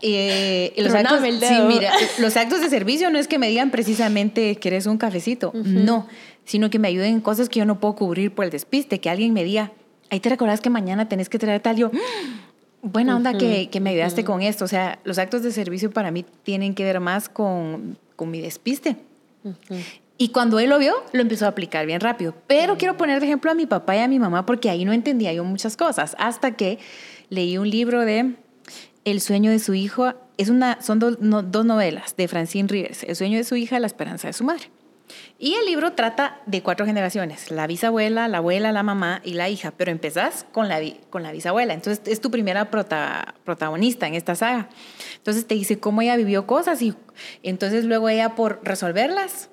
Eh, 0.00 0.72
y 0.76 0.80
los, 0.82 0.94
actos, 0.94 1.20
sí, 1.22 1.54
mira, 1.66 1.92
los 2.18 2.36
actos 2.36 2.60
de 2.60 2.68
servicio 2.68 3.10
no 3.10 3.18
es 3.18 3.28
que 3.28 3.38
me 3.38 3.48
digan 3.48 3.70
precisamente 3.70 4.56
que 4.56 4.68
eres 4.68 4.86
un 4.86 4.98
cafecito, 4.98 5.52
no, 5.54 6.06
sino 6.44 6.70
que 6.70 6.78
me 6.78 6.88
ayuden 6.88 7.14
en 7.14 7.20
cosas 7.20 7.48
que 7.48 7.58
yo 7.60 7.64
no 7.64 7.78
puedo 7.80 7.94
cubrir 7.96 8.34
por 8.34 8.44
el 8.44 8.50
despiste, 8.50 9.00
que 9.00 9.10
alguien 9.10 9.32
me 9.32 9.44
diga, 9.44 9.72
ahí 10.10 10.20
te 10.20 10.28
recordás 10.28 10.60
que 10.60 10.70
mañana 10.70 11.08
tenés 11.08 11.28
que 11.28 11.38
traer 11.38 11.60
tal, 11.62 11.76
yo, 11.76 11.90
"Mm, 11.90 12.90
buena 12.90 13.16
onda 13.16 13.32
que, 13.38 13.70
que 13.70 13.80
me 13.80 13.90
ayudaste 13.90 14.24
con 14.24 14.42
esto, 14.42 14.64
o 14.64 14.68
sea, 14.68 14.98
los 15.04 15.18
actos 15.18 15.42
de 15.42 15.52
servicio 15.52 15.90
para 15.90 16.10
mí 16.10 16.24
tienen 16.42 16.74
que 16.74 16.84
ver 16.84 17.00
más 17.00 17.28
con, 17.28 17.96
con 18.16 18.30
mi 18.30 18.40
despiste. 18.40 18.96
Y 20.18 20.28
cuando 20.28 20.58
él 20.60 20.70
lo 20.70 20.78
vio, 20.78 20.94
lo 21.12 21.20
empezó 21.22 21.46
a 21.46 21.48
aplicar 21.48 21.84
bien 21.86 22.00
rápido. 22.00 22.34
Pero 22.46 22.76
quiero 22.78 22.96
poner 22.96 23.18
de 23.20 23.26
ejemplo 23.26 23.50
a 23.50 23.54
mi 23.54 23.66
papá 23.66 23.96
y 23.96 23.98
a 24.00 24.08
mi 24.08 24.18
mamá 24.20 24.46
porque 24.46 24.70
ahí 24.70 24.84
no 24.84 24.92
entendía 24.92 25.32
yo 25.32 25.42
muchas 25.44 25.76
cosas. 25.76 26.14
Hasta 26.18 26.52
que 26.52 26.78
leí 27.28 27.58
un 27.58 27.68
libro 27.68 28.02
de 28.02 28.34
El 29.04 29.20
sueño 29.20 29.50
de 29.50 29.58
su 29.58 29.74
hijo. 29.74 30.12
Es 30.36 30.48
una, 30.48 30.80
son 30.80 30.98
do- 31.00 31.16
no- 31.20 31.42
dos 31.42 31.64
novelas 31.64 32.14
de 32.16 32.28
Francine 32.28 32.68
Rivers. 32.68 33.02
El 33.02 33.16
sueño 33.16 33.36
de 33.38 33.42
su 33.44 33.56
hija, 33.56 33.80
la 33.80 33.86
esperanza 33.88 34.28
de 34.28 34.32
su 34.32 34.44
madre. 34.44 34.64
Y 35.38 35.54
el 35.54 35.66
libro 35.66 35.92
trata 35.94 36.40
de 36.46 36.62
cuatro 36.62 36.86
generaciones, 36.86 37.50
la 37.50 37.66
bisabuela, 37.66 38.28
la 38.28 38.38
abuela, 38.38 38.70
la 38.70 38.82
mamá 38.84 39.20
y 39.24 39.34
la 39.34 39.48
hija, 39.48 39.72
pero 39.76 39.90
empezás 39.90 40.46
con 40.52 40.68
la, 40.68 40.80
con 41.10 41.22
la 41.24 41.32
bisabuela, 41.32 41.74
entonces 41.74 42.02
es 42.06 42.20
tu 42.20 42.30
primera 42.30 42.70
prota- 42.70 43.34
protagonista 43.44 44.06
en 44.06 44.14
esta 44.14 44.34
saga. 44.36 44.68
Entonces 45.16 45.46
te 45.46 45.54
dice 45.54 45.80
cómo 45.80 46.00
ella 46.02 46.16
vivió 46.16 46.46
cosas 46.46 46.80
y 46.82 46.94
entonces 47.42 47.84
luego 47.84 48.08
ella 48.08 48.36
por 48.36 48.60
resolverlas 48.62 49.48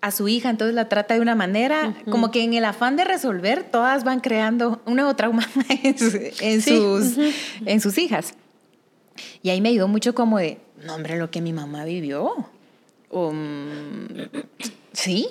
a 0.00 0.10
su 0.10 0.28
hija, 0.28 0.50
entonces 0.50 0.74
la 0.74 0.88
trata 0.88 1.14
de 1.14 1.20
una 1.20 1.34
manera, 1.34 1.94
como 2.10 2.30
que 2.30 2.44
en 2.44 2.52
el 2.54 2.64
afán 2.66 2.96
de 2.96 3.04
resolver, 3.04 3.64
todas 3.64 4.04
van 4.04 4.20
creando 4.20 4.80
un 4.86 4.94
nuevo 4.94 5.16
trauma 5.16 5.48
en, 5.82 5.98
su- 5.98 6.20
en 6.40 6.60
Sí, 6.62 6.76
sus, 6.76 7.14
en 7.66 7.80
sus 7.80 7.96
hijas. 7.98 8.34
Y 9.42 9.50
ahí 9.50 9.60
me 9.60 9.70
ayudó 9.70 9.88
mucho 9.88 10.14
como 10.14 10.38
de, 10.38 10.60
no 10.84 10.94
hombre, 10.94 11.16
lo 11.18 11.30
que 11.30 11.40
mi 11.40 11.52
mamá 11.52 11.84
vivió. 11.84 12.30
Mm, 13.10 14.22
sí, 14.92 15.28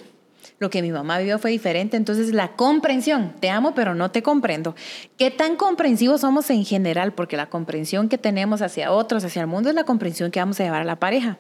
lo 0.59 0.69
que 0.69 0.81
mi 0.81 0.91
mamá 0.91 1.19
vivió 1.19 1.37
fue 1.39 1.51
diferente. 1.51 1.97
Entonces, 1.97 2.33
la 2.33 2.55
comprensión, 2.55 3.33
te 3.39 3.49
amo, 3.49 3.75
pero 3.75 3.93
no 3.93 4.11
te 4.11 4.23
comprendo. 4.23 4.75
¿Qué 5.17 5.29
tan 5.31 5.55
comprensivos 5.55 6.21
somos 6.21 6.49
en 6.49 6.65
general? 6.65 7.13
Porque 7.13 7.37
la 7.37 7.49
comprensión 7.49 8.09
que 8.09 8.17
tenemos 8.17 8.61
hacia 8.61 8.91
otros, 8.91 9.23
hacia 9.23 9.41
el 9.41 9.47
mundo, 9.47 9.69
es 9.69 9.75
la 9.75 9.83
comprensión 9.83 10.31
que 10.31 10.39
vamos 10.39 10.59
a 10.59 10.63
llevar 10.63 10.81
a 10.81 10.85
la 10.85 10.99
pareja. 10.99 11.37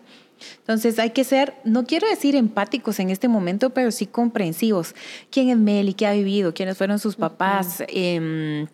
Entonces 0.59 0.99
hay 0.99 1.11
que 1.11 1.23
ser, 1.23 1.55
no 1.63 1.85
quiero 1.85 2.07
decir 2.07 2.35
empáticos 2.35 2.99
en 2.99 3.09
este 3.09 3.27
momento, 3.27 3.71
pero 3.71 3.91
sí 3.91 4.05
comprensivos. 4.05 4.93
¿Quién 5.31 5.49
es 5.49 5.57
Meli? 5.57 5.93
¿Qué 5.93 6.05
ha 6.05 6.11
vivido? 6.11 6.53
¿Quiénes 6.53 6.77
fueron 6.77 6.99
sus 6.99 7.15
papás? 7.15 7.83
Em, 7.87 8.67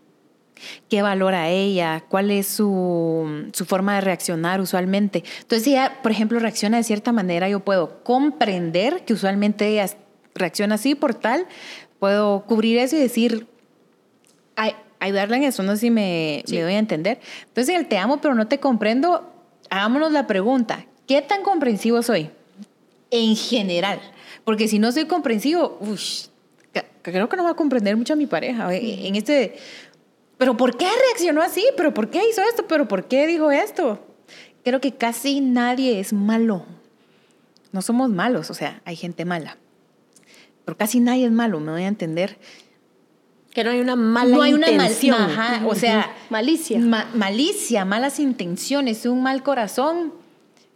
qué 0.90 1.02
valora 1.02 1.50
ella, 1.50 2.04
cuál 2.10 2.32
es 2.32 2.48
su, 2.48 3.50
su 3.54 3.66
forma 3.66 3.96
de 3.96 4.02
reaccionar 4.02 4.62
usualmente. 4.62 5.24
Entonces, 5.42 5.64
si 5.64 5.72
ella, 5.72 6.00
por 6.02 6.12
ejemplo, 6.12 6.40
reacciona 6.40 6.78
de 6.78 6.84
cierta 6.84 7.12
manera, 7.12 7.50
yo 7.50 7.60
puedo 7.60 8.04
comprender 8.04 9.04
que 9.06 9.14
usualmente 9.14 9.68
ella 9.68 9.88
reacciona 10.36 10.76
así 10.76 10.96
por 10.96 11.14
tal, 11.16 11.46
puedo 12.00 12.44
cubrir 12.46 12.78
eso 12.78 12.96
y 12.96 13.00
decir, 13.00 13.48
ay- 14.56 14.76
ayudarla 15.00 15.38
en 15.38 15.44
eso, 15.44 15.64
no 15.64 15.74
sé 15.74 15.78
si 15.80 15.92
me, 15.92 16.44
me 16.50 16.62
doy 16.62 16.74
a 16.74 16.80
entender. 16.80 17.20
Entonces, 17.48 17.76
el 17.76 17.88
te 17.88 17.98
amo, 17.98 18.22
pero 18.22 18.36
no 18.36 18.48
te 18.48 18.60
comprendo, 18.60 19.30
hagámonos 19.70 20.12
la 20.12 20.28
pregunta, 20.28 20.86
¿qué 21.08 21.22
tan 21.22 21.44
comprensivo 21.44 22.02
soy? 22.02 22.30
En 23.12 23.36
general, 23.36 24.00
porque 24.46 24.68
si 24.68 24.80
no 24.80 24.92
soy 24.92 25.06
comprensivo, 25.06 25.78
creo 27.04 27.30
que 27.30 27.38
no 27.38 27.44
va 27.44 27.52
a 27.52 27.56
comprender 27.56 27.96
mucho 27.98 28.14
a 28.14 28.16
mi 28.16 28.26
pareja. 28.26 28.74
En 28.74 29.16
este, 29.16 29.56
pero 30.44 30.58
¿por 30.58 30.76
qué 30.76 30.86
reaccionó 31.08 31.42
así? 31.42 31.64
¿Pero 31.78 31.94
por 31.94 32.10
qué 32.10 32.22
hizo 32.30 32.42
esto? 32.42 32.66
¿Pero 32.68 32.86
por 32.86 33.08
qué 33.08 33.26
dijo 33.28 33.50
esto? 33.50 34.06
Creo 34.66 34.82
que 34.82 34.92
casi 34.94 35.40
nadie 35.40 36.02
es 36.02 36.12
malo. 36.12 36.66
No 37.72 37.82
somos 37.82 38.10
malos, 38.10 38.50
o 38.52 38.54
sea, 38.54 38.82
hay 38.84 38.98
gente 38.98 39.24
mala. 39.24 39.58
Pero 40.66 40.78
casi 40.78 41.00
nadie 41.00 41.28
es 41.28 41.32
malo, 41.32 41.62
me 41.62 41.72
voy 41.72 41.84
a 41.84 41.88
entender. 41.88 42.38
Que 43.54 43.64
no 43.64 43.70
hay 43.70 43.80
una 43.80 43.96
mala 43.96 44.36
no 44.36 44.42
hay 44.44 44.54
una 44.54 44.68
mal- 44.68 44.74
intención. 44.76 45.16
ajá, 45.22 45.66
o 45.66 45.76
sea, 45.76 46.14
Malicia. 46.30 46.78
ma- 46.80 47.10
malicia, 47.14 47.86
malas 47.86 48.20
intenciones, 48.20 49.06
un 49.06 49.24
mal 49.24 49.44
corazón. 49.44 50.14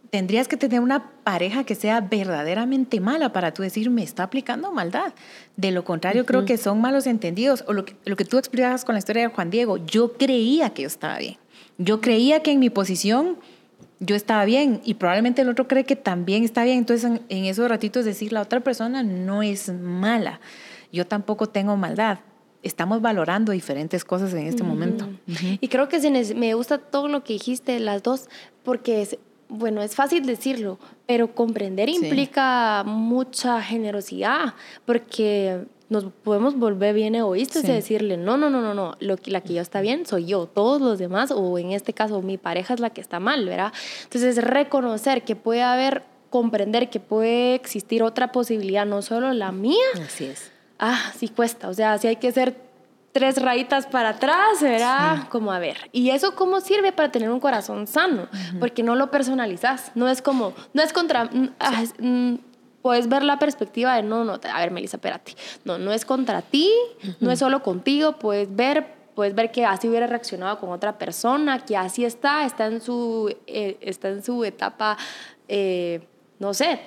Tendrías 0.09 0.47
que 0.47 0.57
tener 0.57 0.79
una 0.79 1.11
pareja 1.23 1.63
que 1.63 1.75
sea 1.75 2.01
verdaderamente 2.01 2.99
mala 2.99 3.33
para 3.33 3.53
tú 3.53 3.61
decir, 3.61 3.89
me 3.89 4.03
está 4.03 4.23
aplicando 4.23 4.71
maldad. 4.71 5.13
De 5.55 5.71
lo 5.71 5.83
contrario, 5.83 6.25
creo 6.25 6.45
que 6.45 6.57
son 6.57 6.79
malos 6.79 7.07
entendidos. 7.07 7.63
O 7.67 7.73
lo 7.73 7.85
que, 7.85 7.95
lo 8.05 8.15
que 8.15 8.25
tú 8.25 8.37
explicabas 8.37 8.85
con 8.85 8.93
la 8.93 8.99
historia 8.99 9.23
de 9.23 9.33
Juan 9.33 9.49
Diego, 9.49 9.77
yo 9.77 10.13
creía 10.13 10.69
que 10.69 10.83
yo 10.83 10.87
estaba 10.87 11.17
bien. 11.17 11.37
Yo 11.77 12.01
creía 12.01 12.41
que 12.41 12.51
en 12.51 12.59
mi 12.59 12.69
posición 12.69 13.37
yo 13.99 14.15
estaba 14.15 14.45
bien 14.45 14.81
y 14.85 14.93
probablemente 14.93 15.41
el 15.41 15.49
otro 15.49 15.67
cree 15.67 15.83
que 15.83 15.95
también 15.95 16.43
está 16.43 16.63
bien. 16.63 16.77
Entonces, 16.77 17.09
en, 17.09 17.21
en 17.29 17.45
esos 17.45 17.67
ratitos 17.67 18.05
decir, 18.05 18.31
la 18.31 18.41
otra 18.41 18.59
persona 18.61 19.03
no 19.03 19.43
es 19.43 19.69
mala. 19.73 20.39
Yo 20.91 21.05
tampoco 21.05 21.47
tengo 21.47 21.75
maldad. 21.75 22.19
estamos 22.63 23.01
valorando 23.01 23.51
diferentes 23.51 24.03
cosas 24.03 24.33
en 24.33 24.47
este 24.47 24.63
momento. 24.63 25.07
Y 25.61 25.67
creo 25.67 25.87
que 25.89 25.99
se 25.99 26.09
me 26.35 26.53
gusta 26.53 26.77
todo 26.77 27.07
lo 27.07 27.23
que 27.23 27.33
dijiste, 27.33 27.79
las 27.79 28.03
dos, 28.03 28.29
porque 28.63 29.01
es, 29.01 29.17
bueno, 29.49 29.81
es 29.81 29.95
fácil 29.95 30.25
decirlo, 30.25 30.77
pero 31.05 31.33
comprender 31.33 31.89
implica 31.89 32.83
mucha 32.85 33.61
generosidad, 33.61 34.53
porque 34.85 35.65
nos 35.89 36.05
podemos 36.23 36.57
volver 36.57 36.93
bien 36.93 37.15
egoístas 37.15 37.63
y 37.63 37.71
decirle, 37.71 38.17
no, 38.17 38.37
no, 38.37 38.49
no, 38.49 38.61
no, 38.61 38.73
no, 38.73 38.95
lo, 38.99 39.15
la 39.25 39.41
que 39.41 39.53
yo 39.53 39.61
está 39.61 39.79
bien 39.79 40.05
soy 40.05 40.25
yo, 40.25 40.45
todos 40.47 40.81
los 40.81 40.99
demás, 40.99 41.31
o 41.31 41.57
en 41.57 41.71
este 41.71 41.93
caso 41.93 42.21
mi 42.21 42.37
pareja 42.37 42.73
es 42.73 42.79
la 42.79 42.89
que 42.89 42.99
está 42.99 43.19
mal, 43.19 43.45
¿verdad? 43.45 43.71
Entonces, 44.03 44.43
reconocer 44.43 45.23
que 45.23 45.35
puede 45.35 45.63
haber, 45.63 46.03
comprender 46.29 46.89
que 46.89 46.99
puede 46.99 47.55
existir 47.55 48.03
otra 48.03 48.33
posibilidad, 48.33 48.85
no 48.85 49.01
solo 49.01 49.31
la 49.31 49.53
mía. 49.53 49.85
Así 50.05 50.25
es. 50.25 50.51
Ah, 50.77 51.13
sí 51.17 51.29
cuesta, 51.29 51.69
o 51.69 51.73
sea, 51.73 51.97
si 51.97 52.07
hay 52.07 52.17
que 52.17 52.31
ser 52.31 52.66
tres 53.17 53.41
rayitas 53.41 53.87
para 53.87 54.09
atrás, 54.09 54.61
¿verdad? 54.61 55.27
Como 55.29 55.51
a 55.51 55.57
ver. 55.57 55.89
¿Y 55.91 56.11
eso 56.11 56.35
cómo 56.35 56.61
sirve 56.61 56.91
para 56.91 57.11
tener 57.11 57.31
un 57.31 57.39
corazón 57.39 57.87
sano? 57.87 58.27
Porque 58.59 58.83
no 58.83 58.93
lo 58.93 59.09
personalizas. 59.09 59.91
No 59.95 60.07
es 60.07 60.21
como, 60.21 60.53
no 60.73 60.83
es 60.83 60.93
contra. 60.93 61.25
Mm, 61.25 61.49
ah, 61.59 61.83
mm, 61.97 62.35
puedes 62.83 63.09
ver 63.09 63.23
la 63.23 63.39
perspectiva 63.39 63.95
de 63.95 64.03
no, 64.03 64.23
no, 64.23 64.33
a 64.33 64.59
ver, 64.59 64.69
Melissa, 64.69 64.97
espérate. 64.97 65.35
No, 65.65 65.79
no 65.79 65.93
es 65.93 66.05
contra 66.05 66.43
ti, 66.43 66.71
no 67.19 67.31
es 67.31 67.39
solo 67.39 67.63
contigo. 67.63 68.19
Puedes 68.19 68.55
ver, 68.55 68.85
puedes 69.15 69.33
ver 69.33 69.51
que 69.51 69.65
así 69.65 69.89
hubiera 69.89 70.05
reaccionado 70.05 70.59
con 70.59 70.69
otra 70.69 70.99
persona, 70.99 71.65
que 71.65 71.75
así 71.75 72.05
está, 72.05 72.45
está 72.45 72.67
en 72.67 72.81
su, 72.81 73.35
eh, 73.47 73.79
está 73.81 74.09
en 74.09 74.23
su 74.23 74.45
etapa, 74.45 74.95
eh, 75.47 76.07
no 76.37 76.53
sé, 76.53 76.79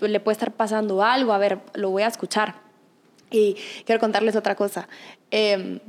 le 0.00 0.18
puede 0.18 0.32
estar 0.32 0.50
pasando 0.50 1.04
algo. 1.04 1.32
A 1.32 1.38
ver, 1.38 1.60
lo 1.74 1.90
voy 1.90 2.02
a 2.02 2.08
escuchar 2.08 2.65
y 3.30 3.56
quiero 3.84 4.00
contarles 4.00 4.36
otra 4.36 4.54
cosa. 4.54 4.88
Em, 5.30 5.80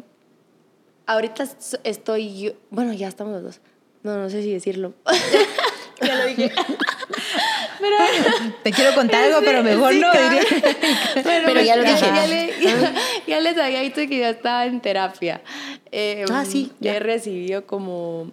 ahorita 1.05 1.47
estoy, 1.83 2.55
bueno, 2.69 2.93
ya 2.93 3.07
estamos 3.07 3.33
los 3.33 3.43
dos. 3.43 3.61
No, 4.03 4.17
no 4.17 4.29
sé 4.29 4.41
si 4.43 4.51
decirlo. 4.51 4.93
ya 6.01 6.15
lo 6.15 6.25
dije. 6.25 6.51
Pero, 7.79 7.95
Te 8.63 8.71
quiero 8.71 8.95
contar 8.95 9.23
algo, 9.23 9.39
pero 9.43 9.63
mejor 9.63 9.93
no. 9.95 10.07
Pero, 11.13 11.61
ya 11.61 11.75
lo 11.75 11.83
dije. 11.83 12.53
Ya, 12.61 12.93
ya, 13.27 13.39
les 13.39 13.57
había 13.57 13.81
dicho 13.81 13.95
que 14.07 14.19
ya 14.19 14.29
estaba 14.29 14.65
en 14.65 14.81
terapia. 14.81 15.41
Em, 15.91 16.25
ah, 16.31 16.45
sí. 16.45 16.71
Ya 16.79 16.95
he 16.95 16.99
recibido 16.99 17.65
como 17.65 18.31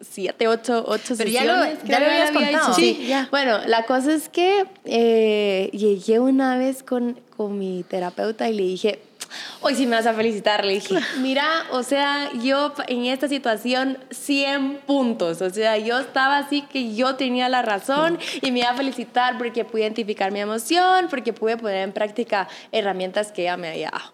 siete, 0.00 0.48
ocho, 0.48 0.84
ocho 0.86 1.14
Pero 1.16 1.30
ya 1.30 1.44
lo, 1.44 1.84
ya 1.84 2.00
lo 2.00 2.06
habías 2.06 2.30
contado. 2.30 2.74
Sí, 2.74 3.06
ya. 3.06 3.28
Bueno, 3.30 3.58
la 3.66 3.84
cosa 3.84 4.14
es 4.14 4.28
que 4.28 4.66
eh, 4.84 5.70
llegué 5.72 6.20
una 6.20 6.58
vez 6.58 6.82
con, 6.82 7.20
con 7.36 7.58
mi 7.58 7.84
terapeuta 7.84 8.48
y 8.48 8.54
le 8.54 8.62
dije, 8.62 9.00
hoy 9.60 9.74
sí 9.74 9.86
me 9.86 9.96
vas 9.96 10.06
a 10.06 10.14
felicitar, 10.14 10.64
le 10.64 10.74
dije, 10.74 10.96
mira, 11.20 11.46
o 11.72 11.82
sea, 11.82 12.30
yo 12.42 12.72
en 12.88 13.06
esta 13.06 13.28
situación 13.28 13.98
100 14.10 14.80
puntos, 14.86 15.42
o 15.42 15.50
sea, 15.50 15.78
yo 15.78 15.98
estaba 15.98 16.38
así 16.38 16.62
que 16.62 16.94
yo 16.94 17.16
tenía 17.16 17.48
la 17.48 17.62
razón 17.62 18.18
y 18.42 18.50
me 18.52 18.60
iba 18.60 18.70
a 18.70 18.74
felicitar 18.74 19.38
porque 19.38 19.64
pude 19.64 19.82
identificar 19.82 20.32
mi 20.32 20.40
emoción, 20.40 21.08
porque 21.10 21.32
pude 21.32 21.56
poner 21.56 21.82
en 21.82 21.92
práctica 21.92 22.48
herramientas 22.72 23.32
que 23.32 23.42
ella 23.42 23.56
me 23.56 23.68
había 23.68 23.90
dado. 23.90 24.12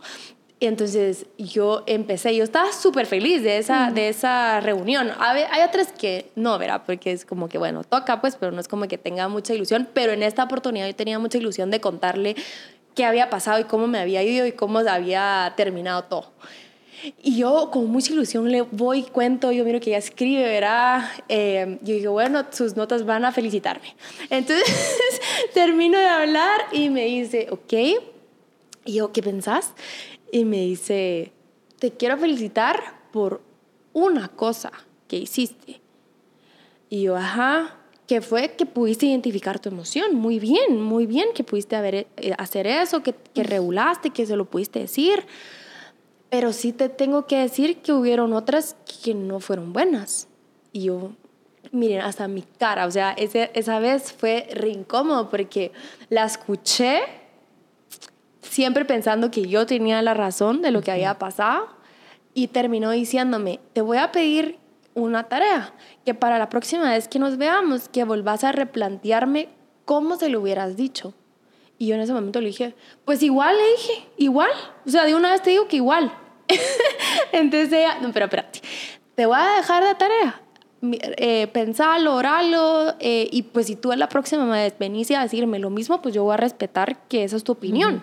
Y 0.62 0.67
entonces 0.67 1.26
yo 1.38 1.83
empecé, 1.88 2.37
yo 2.37 2.45
estaba 2.45 2.73
súper 2.73 3.07
feliz 3.07 3.43
de 3.43 3.59
esa, 3.59 3.91
de 3.91 4.09
esa 4.09 4.61
reunión. 4.61 5.11
Hay, 5.19 5.43
hay 5.50 5.64
otras 5.67 5.91
que 5.91 6.31
no, 6.37 6.57
¿verdad? 6.57 6.83
Porque 6.87 7.11
es 7.11 7.25
como 7.25 7.49
que, 7.49 7.59
bueno, 7.59 7.83
toca 7.83 8.21
pues, 8.21 8.37
pero 8.37 8.52
no 8.52 8.61
es 8.61 8.69
como 8.69 8.87
que 8.87 8.97
tenga 8.97 9.26
mucha 9.26 9.55
ilusión. 9.55 9.88
Pero 9.93 10.12
en 10.12 10.23
esta 10.23 10.45
oportunidad 10.45 10.87
yo 10.87 10.95
tenía 10.95 11.19
mucha 11.19 11.38
ilusión 11.38 11.73
de 11.73 11.81
contarle 11.81 12.37
qué 12.95 13.05
había 13.05 13.31
pasado 13.31 13.61
y 13.61 13.65
cómo 13.65 13.87
me 13.87 13.99
había 13.99 14.23
ido 14.23 14.47
y 14.47 14.53
cómo 14.53 14.81
había 14.81 15.53
terminado 15.57 16.05
todo. 16.05 16.33
Y 17.21 17.37
yo 17.37 17.71
con 17.73 17.87
mucha 17.91 18.13
ilusión 18.13 18.51
le 18.51 18.63
voy, 18.63 19.03
cuento, 19.03 19.51
yo 19.51 19.65
miro 19.65 19.81
que 19.81 19.91
ella 19.91 19.99
escribe, 19.99 20.45
¿verdad? 20.45 21.05
Eh, 21.29 21.79
yo 21.83 21.95
digo, 21.95 22.13
bueno, 22.13 22.47
sus 22.51 22.77
notas 22.77 23.05
van 23.05 23.25
a 23.25 23.33
felicitarme. 23.33 23.97
Entonces 24.31 24.65
termino 25.55 25.99
de 25.99 26.07
hablar 26.07 26.61
y 26.71 26.91
me 26.91 27.07
dice, 27.07 27.49
ok. 27.51 27.73
Y 28.85 28.95
yo, 28.95 29.13
¿qué 29.13 29.23
pensás? 29.23 29.73
Y 30.31 30.45
me 30.45 30.59
dice, 30.59 31.33
te 31.78 31.91
quiero 31.91 32.19
felicitar 32.19 32.81
por 33.13 33.41
una 33.93 34.28
cosa 34.28 34.71
que 35.09 35.17
hiciste. 35.17 35.81
Y 36.89 37.02
yo, 37.02 37.17
ajá, 37.17 37.78
que 38.13 38.21
fue 38.21 38.51
que 38.51 38.67
pudiste 38.67 39.07
identificar 39.07 39.59
tu 39.59 39.71
emoción. 39.71 40.15
Muy 40.15 40.39
bien, 40.39 40.83
muy 40.83 41.07
bien 41.07 41.29
que 41.35 41.45
pudiste 41.45 41.77
haber, 41.77 41.95
eh, 41.95 42.35
hacer 42.37 42.67
eso, 42.67 43.03
que, 43.03 43.15
que 43.33 43.43
regulaste, 43.43 44.11
que 44.11 44.27
se 44.27 44.37
lo 44.37 44.45
pudiste 44.45 44.81
decir. 44.81 45.25
Pero 46.29 46.53
sí 46.53 46.75
te 46.75 46.91
tengo 46.91 47.27
que 47.27 47.39
decir 47.39 47.79
que 47.79 47.95
hubieron 47.95 48.35
otras 48.35 48.77
que 49.03 49.15
no 49.15 49.41
fueron 49.41 49.73
buenas. 49.73 50.29
Y 50.73 50.85
yo, 50.85 51.13
miren, 51.71 52.03
hasta 52.03 52.29
mi 52.29 52.43
cara, 52.43 52.85
o 52.85 52.91
sea, 52.91 53.13
ese, 53.13 53.51
esa 53.55 53.79
vez 53.79 54.13
fue 54.13 54.47
re 54.53 54.69
incómodo 54.69 55.31
porque 55.31 55.73
la 56.11 56.27
escuché 56.27 57.01
siempre 58.43 58.85
pensando 58.85 59.31
que 59.31 59.49
yo 59.49 59.65
tenía 59.65 60.03
la 60.03 60.13
razón 60.13 60.61
de 60.61 60.71
lo 60.71 60.83
que 60.83 60.91
había 60.91 61.19
pasado 61.19 61.67
y 62.35 62.49
terminó 62.49 62.91
diciéndome, 62.91 63.59
te 63.73 63.81
voy 63.81 63.97
a 63.97 64.13
pedir 64.13 64.59
una 64.95 65.25
tarea, 65.25 65.73
que 66.05 66.15
para 66.15 66.39
la 66.39 66.49
próxima 66.49 66.91
vez 66.91 67.09
que 67.09 67.19
nos 67.19 67.37
veamos, 67.37 67.89
que 67.89 68.05
volvás 68.05 68.45
a 68.45 68.52
replantearme 68.52 69.49
cómo 69.85 70.17
se 70.17 70.28
lo 70.28 70.41
hubieras 70.41 70.76
dicho. 70.76 71.15
Y 71.78 71.89
yo 71.89 71.95
en 71.95 72.00
ese 72.00 72.13
momento 72.13 72.41
le 72.41 72.49
dije, 72.49 72.75
pues 73.05 73.23
igual 73.23 73.57
le 73.57 73.71
dije, 73.73 74.09
igual. 74.17 74.50
O 74.87 74.91
sea, 74.91 75.05
de 75.05 75.15
una 75.15 75.33
vez 75.33 75.43
te 75.43 75.50
digo 75.50 75.67
que 75.67 75.76
igual. 75.76 76.13
Entonces 77.33 77.73
ella, 77.73 77.99
no, 78.00 78.13
pero 78.13 78.26
espérate, 78.26 78.61
te 79.15 79.26
voy 79.26 79.37
a 79.39 79.57
dejar 79.57 79.85
de 79.85 79.95
tarea. 79.95 80.41
Eh, 80.83 81.47
pensarlo, 81.52 82.15
orarlo, 82.15 82.95
eh, 82.99 83.28
y 83.31 83.43
pues 83.43 83.67
si 83.67 83.76
tú 83.76 83.93
en 83.93 84.00
la 84.00 84.09
próxima 84.09 84.45
vez 84.47 84.75
venís 84.78 85.11
a 85.13 85.23
decirme 85.23 85.61
lo 85.61 85.71
mismo, 85.71 86.02
pues 86.02 86.15
yo 86.15 86.25
voy 86.25 86.35
a 86.35 86.37
respetar 86.37 87.07
que 87.09 87.25
esa 87.25 87.37
es 87.37 87.45
tu 87.45 87.52
opinión. 87.52 88.02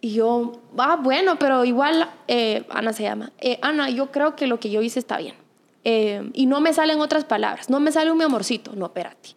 Y 0.00 0.14
yo, 0.14 0.52
ah, 0.78 0.96
bueno, 0.96 1.38
pero 1.38 1.64
igual, 1.64 2.08
eh, 2.26 2.64
Ana 2.70 2.92
se 2.92 3.02
llama, 3.02 3.32
eh, 3.38 3.58
Ana, 3.60 3.90
yo 3.90 4.10
creo 4.10 4.34
que 4.34 4.46
lo 4.46 4.58
que 4.58 4.70
yo 4.70 4.80
hice 4.82 4.98
está 4.98 5.18
bien. 5.18 5.34
Eh, 5.84 6.30
y 6.34 6.46
no 6.46 6.60
me 6.60 6.74
salen 6.74 7.00
otras 7.00 7.24
palabras, 7.24 7.70
no 7.70 7.80
me 7.80 7.90
sale 7.90 8.10
un 8.12 8.18
mi 8.18 8.24
amorcito, 8.24 8.72
no, 8.74 8.86
espérate. 8.86 9.30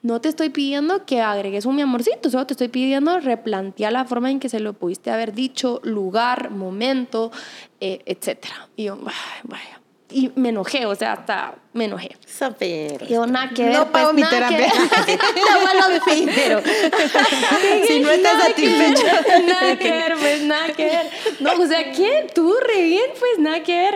No 0.00 0.20
te 0.20 0.28
estoy 0.28 0.50
pidiendo 0.50 1.04
que 1.04 1.20
agregues 1.20 1.66
un 1.66 1.74
mi 1.74 1.82
amorcito, 1.82 2.30
solo 2.30 2.46
te 2.46 2.54
estoy 2.54 2.68
pidiendo 2.68 3.18
replantear 3.18 3.92
la 3.92 4.04
forma 4.04 4.30
en 4.30 4.38
que 4.38 4.48
se 4.48 4.60
lo 4.60 4.74
pudiste 4.74 5.10
haber 5.10 5.34
dicho, 5.34 5.80
lugar, 5.82 6.50
momento, 6.50 7.32
eh, 7.80 8.02
etc. 8.06 8.46
Y 8.76 8.84
yo, 8.84 8.96
vaya, 8.96 9.80
y 10.10 10.30
me 10.36 10.48
enojé, 10.48 10.86
o 10.86 10.94
sea, 10.94 11.12
hasta 11.12 11.56
me 11.74 11.84
enojé. 11.84 12.16
Súper. 12.26 13.06
Yo 13.06 13.26
nada 13.26 13.50
que 13.50 13.64
ver. 13.64 13.74
No 13.74 13.92
pago 13.92 14.12
pues, 14.12 14.24
mi 14.24 14.30
terapia. 14.30 14.68
no 14.68 16.04
si 17.86 18.00
no 18.00 18.10
estás 18.10 18.42
satisfecho. 18.42 19.04
nada 19.46 19.76
que 19.78 19.90
ver, 19.90 20.16
pues 20.18 20.42
nada 20.42 20.68
que 20.68 20.84
ver. 20.86 21.10
No, 21.40 21.52
o 21.52 21.66
sea, 21.66 21.92
¿quién? 21.92 22.28
Tú 22.34 22.54
re 22.66 22.84
bien, 22.84 23.10
pues 23.18 23.38
nada 23.38 23.62
que 23.62 23.74
ver. 23.74 23.94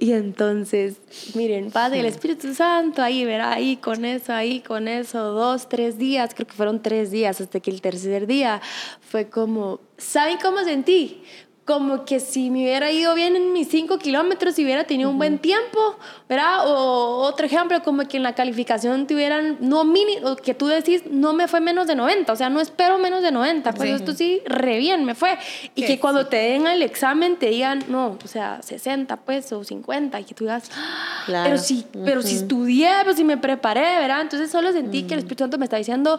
Y 0.00 0.12
entonces, 0.12 0.98
miren, 1.34 1.72
Padre, 1.72 1.98
el 1.98 2.06
Espíritu 2.06 2.54
Santo, 2.54 3.02
ahí, 3.02 3.24
verá, 3.24 3.54
ahí 3.54 3.76
con 3.78 4.04
eso, 4.04 4.32
ahí 4.32 4.60
con 4.60 4.86
eso, 4.86 5.32
dos, 5.32 5.68
tres 5.68 5.98
días, 5.98 6.34
creo 6.36 6.46
que 6.46 6.52
fueron 6.54 6.80
tres 6.80 7.10
días, 7.10 7.40
hasta 7.40 7.58
que 7.58 7.72
el 7.72 7.80
tercer 7.80 8.28
día 8.28 8.62
fue 9.00 9.28
como, 9.28 9.80
¿saben 9.96 10.38
cómo 10.40 10.58
sentí? 10.62 11.24
Como 11.68 12.06
que 12.06 12.18
si 12.18 12.50
me 12.50 12.62
hubiera 12.62 12.90
ido 12.90 13.14
bien 13.14 13.36
en 13.36 13.52
mis 13.52 13.68
5 13.68 13.98
kilómetros 13.98 14.58
y 14.58 14.64
hubiera 14.64 14.84
tenido 14.84 15.10
un 15.10 15.18
buen 15.18 15.38
tiempo, 15.38 15.98
¿verdad? 16.26 16.66
O 16.66 17.18
otro 17.18 17.44
ejemplo, 17.44 17.82
como 17.82 18.08
que 18.08 18.16
en 18.16 18.22
la 18.22 18.34
calificación 18.34 19.06
tuvieran, 19.06 19.58
no 19.60 19.84
mini, 19.84 20.16
o 20.24 20.34
que 20.34 20.54
tú 20.54 20.66
decís, 20.66 21.02
no 21.10 21.34
me 21.34 21.46
fue 21.46 21.60
menos 21.60 21.86
de 21.86 21.94
90, 21.94 22.32
o 22.32 22.36
sea, 22.36 22.48
no 22.48 22.62
espero 22.62 22.96
menos 22.96 23.22
de 23.22 23.32
90, 23.32 23.74
pues 23.74 23.90
esto 23.90 24.14
sí, 24.14 24.40
re 24.46 24.78
bien 24.78 25.04
me 25.04 25.14
fue. 25.14 25.36
Y 25.74 25.84
que 25.84 26.00
cuando 26.00 26.26
te 26.26 26.38
den 26.38 26.66
el 26.66 26.80
examen 26.80 27.36
te 27.36 27.50
digan, 27.50 27.84
no, 27.88 28.16
o 28.24 28.28
sea, 28.28 28.62
60 28.62 29.16
pues, 29.16 29.52
o 29.52 29.62
50, 29.62 30.20
y 30.20 30.24
que 30.24 30.34
tú 30.34 30.44
digas, 30.44 30.70
claro. 31.26 31.50
pero 31.50 31.58
si, 31.62 31.84
pero 32.02 32.22
si 32.22 32.36
estudié, 32.36 32.92
pues 33.04 33.16
si 33.16 33.24
me 33.24 33.36
preparé, 33.36 33.98
¿verdad? 33.98 34.22
Entonces 34.22 34.50
solo 34.50 34.72
sentí 34.72 35.02
que 35.02 35.12
el 35.12 35.20
Espíritu 35.20 35.44
Santo 35.44 35.58
me 35.58 35.66
está 35.66 35.76
diciendo, 35.76 36.18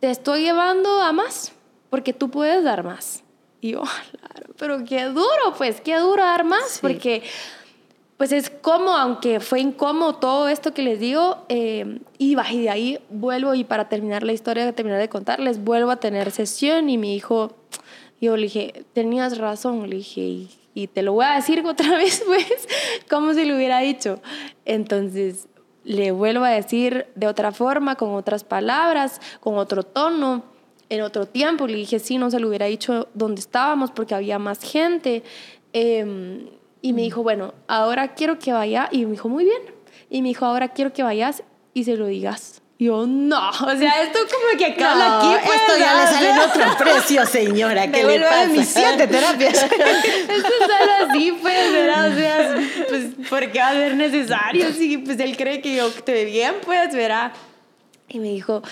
te 0.00 0.10
estoy 0.10 0.42
llevando 0.42 1.02
a 1.02 1.12
más, 1.12 1.52
porque 1.88 2.12
tú 2.12 2.32
puedes 2.32 2.64
dar 2.64 2.82
más. 2.82 3.22
Y 3.66 3.72
yo, 3.72 3.82
pero 4.58 4.84
qué 4.84 5.06
duro, 5.06 5.54
pues, 5.58 5.80
qué 5.80 5.96
duro 5.96 6.22
dar 6.22 6.44
más, 6.44 6.78
porque 6.80 7.22
pues 8.16 8.32
es 8.32 8.48
como, 8.48 8.92
aunque 8.92 9.40
fue 9.40 9.60
incómodo 9.60 10.14
todo 10.14 10.48
esto 10.48 10.72
que 10.72 10.82
les 10.82 11.00
digo, 11.00 11.44
eh, 11.48 11.98
y 12.16 12.34
de 12.34 12.70
ahí 12.70 12.98
vuelvo 13.10 13.54
y 13.54 13.64
para 13.64 13.88
terminar 13.88 14.22
la 14.22 14.32
historia, 14.32 14.72
terminar 14.72 15.00
de 15.00 15.08
contarles, 15.08 15.62
vuelvo 15.62 15.90
a 15.90 15.96
tener 15.96 16.30
sesión 16.30 16.88
y 16.88 16.96
mi 16.96 17.14
hijo, 17.14 17.54
yo 18.20 18.36
le 18.36 18.44
dije, 18.44 18.84
tenías 18.94 19.36
razón, 19.36 19.90
le 19.90 19.96
dije, 19.96 20.20
y, 20.20 20.50
y 20.72 20.86
te 20.86 21.02
lo 21.02 21.12
voy 21.12 21.26
a 21.26 21.34
decir 21.34 21.62
otra 21.66 21.96
vez, 21.98 22.22
pues, 22.24 22.68
como 23.10 23.34
si 23.34 23.44
lo 23.44 23.56
hubiera 23.56 23.80
dicho. 23.80 24.20
Entonces, 24.64 25.48
le 25.84 26.10
vuelvo 26.12 26.44
a 26.44 26.50
decir 26.50 27.06
de 27.16 27.26
otra 27.26 27.52
forma, 27.52 27.96
con 27.96 28.14
otras 28.14 28.44
palabras, 28.44 29.20
con 29.40 29.58
otro 29.58 29.82
tono 29.82 30.55
en 30.88 31.02
otro 31.02 31.26
tiempo. 31.26 31.66
Le 31.66 31.76
dije, 31.76 31.98
sí, 31.98 32.18
no 32.18 32.30
se 32.30 32.40
lo 32.40 32.48
hubiera 32.48 32.66
dicho 32.66 33.08
dónde 33.14 33.40
estábamos 33.40 33.90
porque 33.90 34.14
había 34.14 34.38
más 34.38 34.60
gente. 34.62 35.22
Em, 35.72 36.48
y 36.82 36.92
me 36.92 37.02
dijo, 37.02 37.22
bueno, 37.22 37.54
ahora 37.68 38.14
quiero 38.14 38.38
que 38.38 38.52
vaya. 38.52 38.88
Y 38.92 39.04
me 39.04 39.12
dijo, 39.12 39.28
muy 39.28 39.44
bien. 39.44 39.62
Y 40.10 40.22
me 40.22 40.28
dijo, 40.28 40.46
ahora 40.46 40.68
quiero 40.68 40.92
que 40.92 41.02
vayas 41.02 41.42
y 41.74 41.84
se 41.84 41.96
lo 41.96 42.06
digas. 42.06 42.62
Y 42.78 42.84
yo, 42.86 43.06
no, 43.06 43.48
o 43.48 43.76
sea, 43.76 44.02
esto 44.02 44.18
como 44.30 44.58
que 44.58 44.66
acaba 44.66 44.94
No, 45.08 45.18
aquí, 45.32 45.46
pues, 45.46 45.60
esto 45.60 45.78
ya 45.78 45.94
le 45.94 46.06
sale 46.12 46.30
en 46.30 46.38
otro 46.38 46.76
precio, 46.78 47.24
señora. 47.24 47.90
¿Qué 47.90 48.04
le 48.04 48.18
Devuélvame 48.18 48.46
mis 48.48 48.66
pasa? 48.68 48.80
siete 48.80 49.06
terapias. 49.06 49.62
Esto 49.62 50.32
es 50.34 50.42
solo 50.42 50.92
así, 51.08 51.32
pues, 51.40 51.72
¿verdad? 51.72 52.12
O 52.12 52.14
sea, 52.14 52.56
pues, 52.90 53.04
¿por 53.30 53.50
qué 53.50 53.58
va 53.60 53.68
a 53.68 53.72
ser 53.72 53.96
necesario? 53.96 54.72
Si, 54.72 54.98
pues, 54.98 55.18
él 55.20 55.38
cree 55.38 55.62
que 55.62 55.74
yo 55.74 55.86
estoy 55.88 56.26
bien, 56.26 56.56
pues, 56.66 56.94
verá. 56.94 57.32
Y 58.08 58.18
me 58.18 58.28
dijo, 58.28 58.62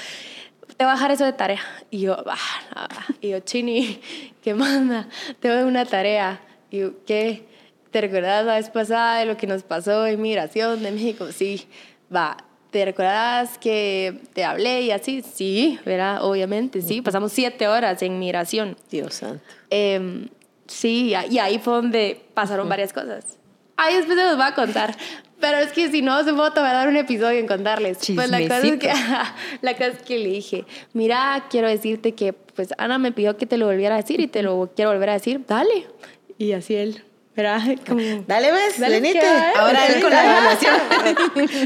te 0.77 0.85
voy 0.85 0.91
a 0.91 0.95
dejar 0.95 1.11
eso 1.13 1.25
de 1.25 1.33
tarea. 1.33 1.61
Y 1.91 2.01
yo, 2.01 2.17
ah, 2.27 2.35
va". 2.77 2.89
Y 3.21 3.31
yo, 3.31 3.41
Chini, 3.41 4.01
¿qué 4.43 4.55
manda? 4.55 5.09
Te 5.41 5.49
doy 5.49 5.63
una 5.65 5.85
tarea. 5.85 6.41
Y 6.71 6.81
yo, 6.81 7.05
¿qué? 7.07 7.47
¿Te 7.91 8.01
recuerdas 8.01 8.45
la 8.45 8.57
vez 8.57 8.71
pasada 8.71 9.19
de 9.19 9.27
lo 9.27 9.37
que 9.37 9.47
nos 9.47 9.63
pasó 9.63 10.07
en 10.07 10.21
migración 10.21 10.83
de 10.83 10.91
México? 10.91 11.31
Sí, 11.33 11.67
va. 12.15 12.37
¿Te 12.71 12.85
recuerdas 12.85 13.57
que 13.59 14.21
te 14.33 14.45
hablé 14.45 14.83
y 14.83 14.91
así? 14.91 15.23
Sí, 15.23 15.79
¿verdad? 15.87 16.25
Obviamente, 16.25 16.83
sí. 16.83 17.01
Pasamos 17.03 17.31
siete 17.33 17.69
horas 17.69 18.03
en 18.03 18.19
migración. 18.19 18.77
Dios 18.91 19.15
santo. 19.15 19.45
Em, 19.71 20.29
sí, 20.67 21.11
y 21.11 21.15
a- 21.15 21.27
y 21.27 21.39
ahí 21.39 21.61
fue 21.61 21.75
donde 21.75 22.21
pasaron 22.35 22.69
varias 22.69 22.93
cosas. 22.93 23.39
Ahí 23.77 23.95
después 23.95 24.19
se 24.19 24.25
los 24.25 24.37
voy 24.37 24.47
a 24.47 24.55
contar. 24.57 24.97
Pero 25.45 25.59
es 25.59 25.73
que 25.73 25.91
si 25.91 26.01
no, 26.01 26.25
se 26.25 26.33
puedo 26.33 26.55
tomar 26.55 26.73
dar 26.73 26.89
un 26.89 26.97
episodio 26.97 27.39
en 27.39 27.47
contarles. 27.47 27.99
Pues 28.15 28.31
la 28.31 28.41
cosa, 28.41 28.61
es 28.61 28.79
que, 28.79 28.91
la 29.61 29.75
cosa 29.75 29.89
es 29.89 29.99
que 29.99 30.19
le 30.19 30.31
dije, 30.31 30.65
mira, 30.95 31.45
quiero 31.51 31.69
decirte 31.69 32.13
que 32.13 32.33
pues 32.33 32.71
Ana 32.79 32.97
me 32.97 33.13
pidió 33.13 33.37
que 33.37 33.45
te 33.45 33.59
lo 33.59 33.67
volviera 33.67 33.97
a 33.97 33.99
decir 33.99 34.21
y 34.21 34.27
te 34.27 34.43
lo 34.43 34.71
quiero 34.75 34.93
volver 34.93 35.11
a 35.11 35.13
decir. 35.13 35.45
Dale. 35.47 35.87
Y 36.39 36.53
así 36.53 36.77
él, 36.77 37.05
¿verdad? 37.37 37.63
Como, 37.87 38.01
Dale, 38.29 38.53
ves, 38.53 38.79
Dale, 38.79 39.03
que 39.03 39.19
va, 39.19 39.51
¿eh? 39.51 39.53
Ahora 39.57 39.87
él 39.89 40.01
con 40.01 40.11
la 40.11 40.25
evaluación. 40.25 40.75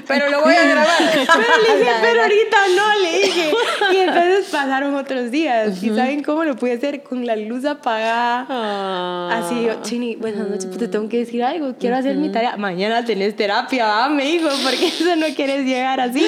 Pero 0.06 0.30
lo 0.30 0.42
voy 0.42 0.54
a 0.54 0.64
grabar. 0.64 0.96
Pero 0.98 1.48
le 1.66 1.78
dije, 1.78 1.92
pero 2.00 2.22
ahorita 2.22 2.56
no, 2.74 2.98
le 3.02 3.18
dije. 3.18 3.52
Y 3.92 3.96
entonces 3.96 4.46
pasaron 4.50 4.94
otros 4.94 5.30
días. 5.30 5.82
¿Y 5.82 5.90
saben 5.90 6.22
cómo 6.22 6.44
lo 6.44 6.56
pude 6.56 6.72
hacer? 6.72 7.02
Con 7.02 7.26
la 7.26 7.36
luz 7.36 7.66
apagada. 7.66 8.46
Ah. 8.48 9.42
Así 9.42 9.62
yo, 9.62 9.82
Chini, 9.82 10.16
buenas 10.16 10.48
noches, 10.48 10.66
pues 10.66 10.78
te 10.78 10.88
tengo 10.88 11.08
que 11.08 11.18
decir 11.18 11.44
algo, 11.44 11.74
quiero 11.78 11.96
hacer 11.96 12.16
mi 12.16 12.32
tarea. 12.32 12.56
Mañana 12.56 13.04
tenés 13.04 13.36
terapia, 13.36 13.86
¿va? 13.86 14.08
me 14.08 14.24
dijo, 14.24 14.48
porque 14.62 14.86
eso 15.00 15.16
no 15.16 15.26
quieres 15.34 15.66
llegar 15.66 16.00
así. 16.00 16.24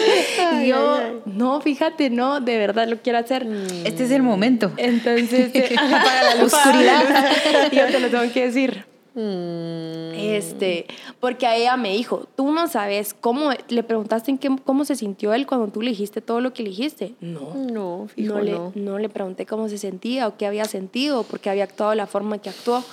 Ay, 0.52 0.66
y 0.66 0.68
yo, 0.68 0.96
ay, 0.96 1.04
ay. 1.06 1.22
no, 1.24 1.60
fíjate, 1.60 2.10
no, 2.10 2.40
de 2.40 2.58
verdad 2.58 2.88
lo 2.88 2.98
quiero 2.98 3.18
hacer. 3.18 3.46
Este 3.84 4.04
es 4.04 4.10
el 4.10 4.22
momento. 4.22 4.72
Entonces, 4.76 5.50
eh, 5.54 5.74
apaga 5.78 6.24
la 6.24 6.34
luz. 6.42 6.52
Oscuridad. 6.52 7.02
apaga 7.02 7.22
la 7.22 7.62
luz. 7.64 7.72
Y 7.72 7.76
yo 7.76 7.86
te 7.86 8.00
lo 8.00 8.08
tengo 8.08 8.32
que 8.32 8.46
decir. 8.46 8.89
Mm, 9.14 10.12
Este, 10.14 10.86
porque 11.18 11.46
a 11.46 11.56
ella 11.56 11.76
me 11.76 11.92
dijo, 11.92 12.26
tú 12.36 12.50
no 12.52 12.68
sabes 12.68 13.14
cómo, 13.14 13.50
le 13.68 13.82
preguntaste 13.82 14.30
en 14.30 14.38
qué, 14.38 14.48
cómo 14.64 14.84
se 14.84 14.96
sintió 14.96 15.34
él 15.34 15.46
cuando 15.46 15.68
tú 15.68 15.82
le 15.82 15.90
dijiste 15.90 16.20
todo 16.20 16.40
lo 16.40 16.52
que 16.52 16.62
le 16.62 16.70
dijiste. 16.70 17.14
No. 17.20 17.54
no, 17.54 18.08
fijo, 18.14 18.34
No 18.34 18.40
le, 18.40 18.52
no. 18.52 18.72
no 18.74 18.98
le 18.98 19.08
pregunté 19.08 19.46
cómo 19.46 19.68
se 19.68 19.78
sentía 19.78 20.28
o 20.28 20.36
qué 20.36 20.46
había 20.46 20.64
sentido, 20.64 21.22
por 21.24 21.40
qué 21.40 21.50
había 21.50 21.64
actuado 21.64 21.90
de 21.90 21.96
la 21.96 22.06
forma 22.06 22.38
que 22.38 22.50
actuó. 22.50 22.84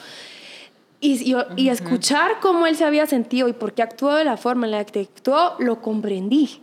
Y, 0.99 1.29
yo- 1.29 1.45
y 1.55 1.69
escuchar 1.69 2.39
cómo 2.41 2.65
él 2.65 2.75
se 2.75 2.83
había 2.83 3.05
sentido 3.05 3.47
y 3.47 3.53
por 3.53 3.73
qué 3.73 3.83
actuó 3.83 4.15
de 4.15 4.23
la 4.23 4.35
forma 4.37 4.65
en 4.65 4.71
la 4.71 4.83
que 4.85 5.01
actuó, 5.01 5.53
lo 5.59 5.81
comprendí. 5.81 6.61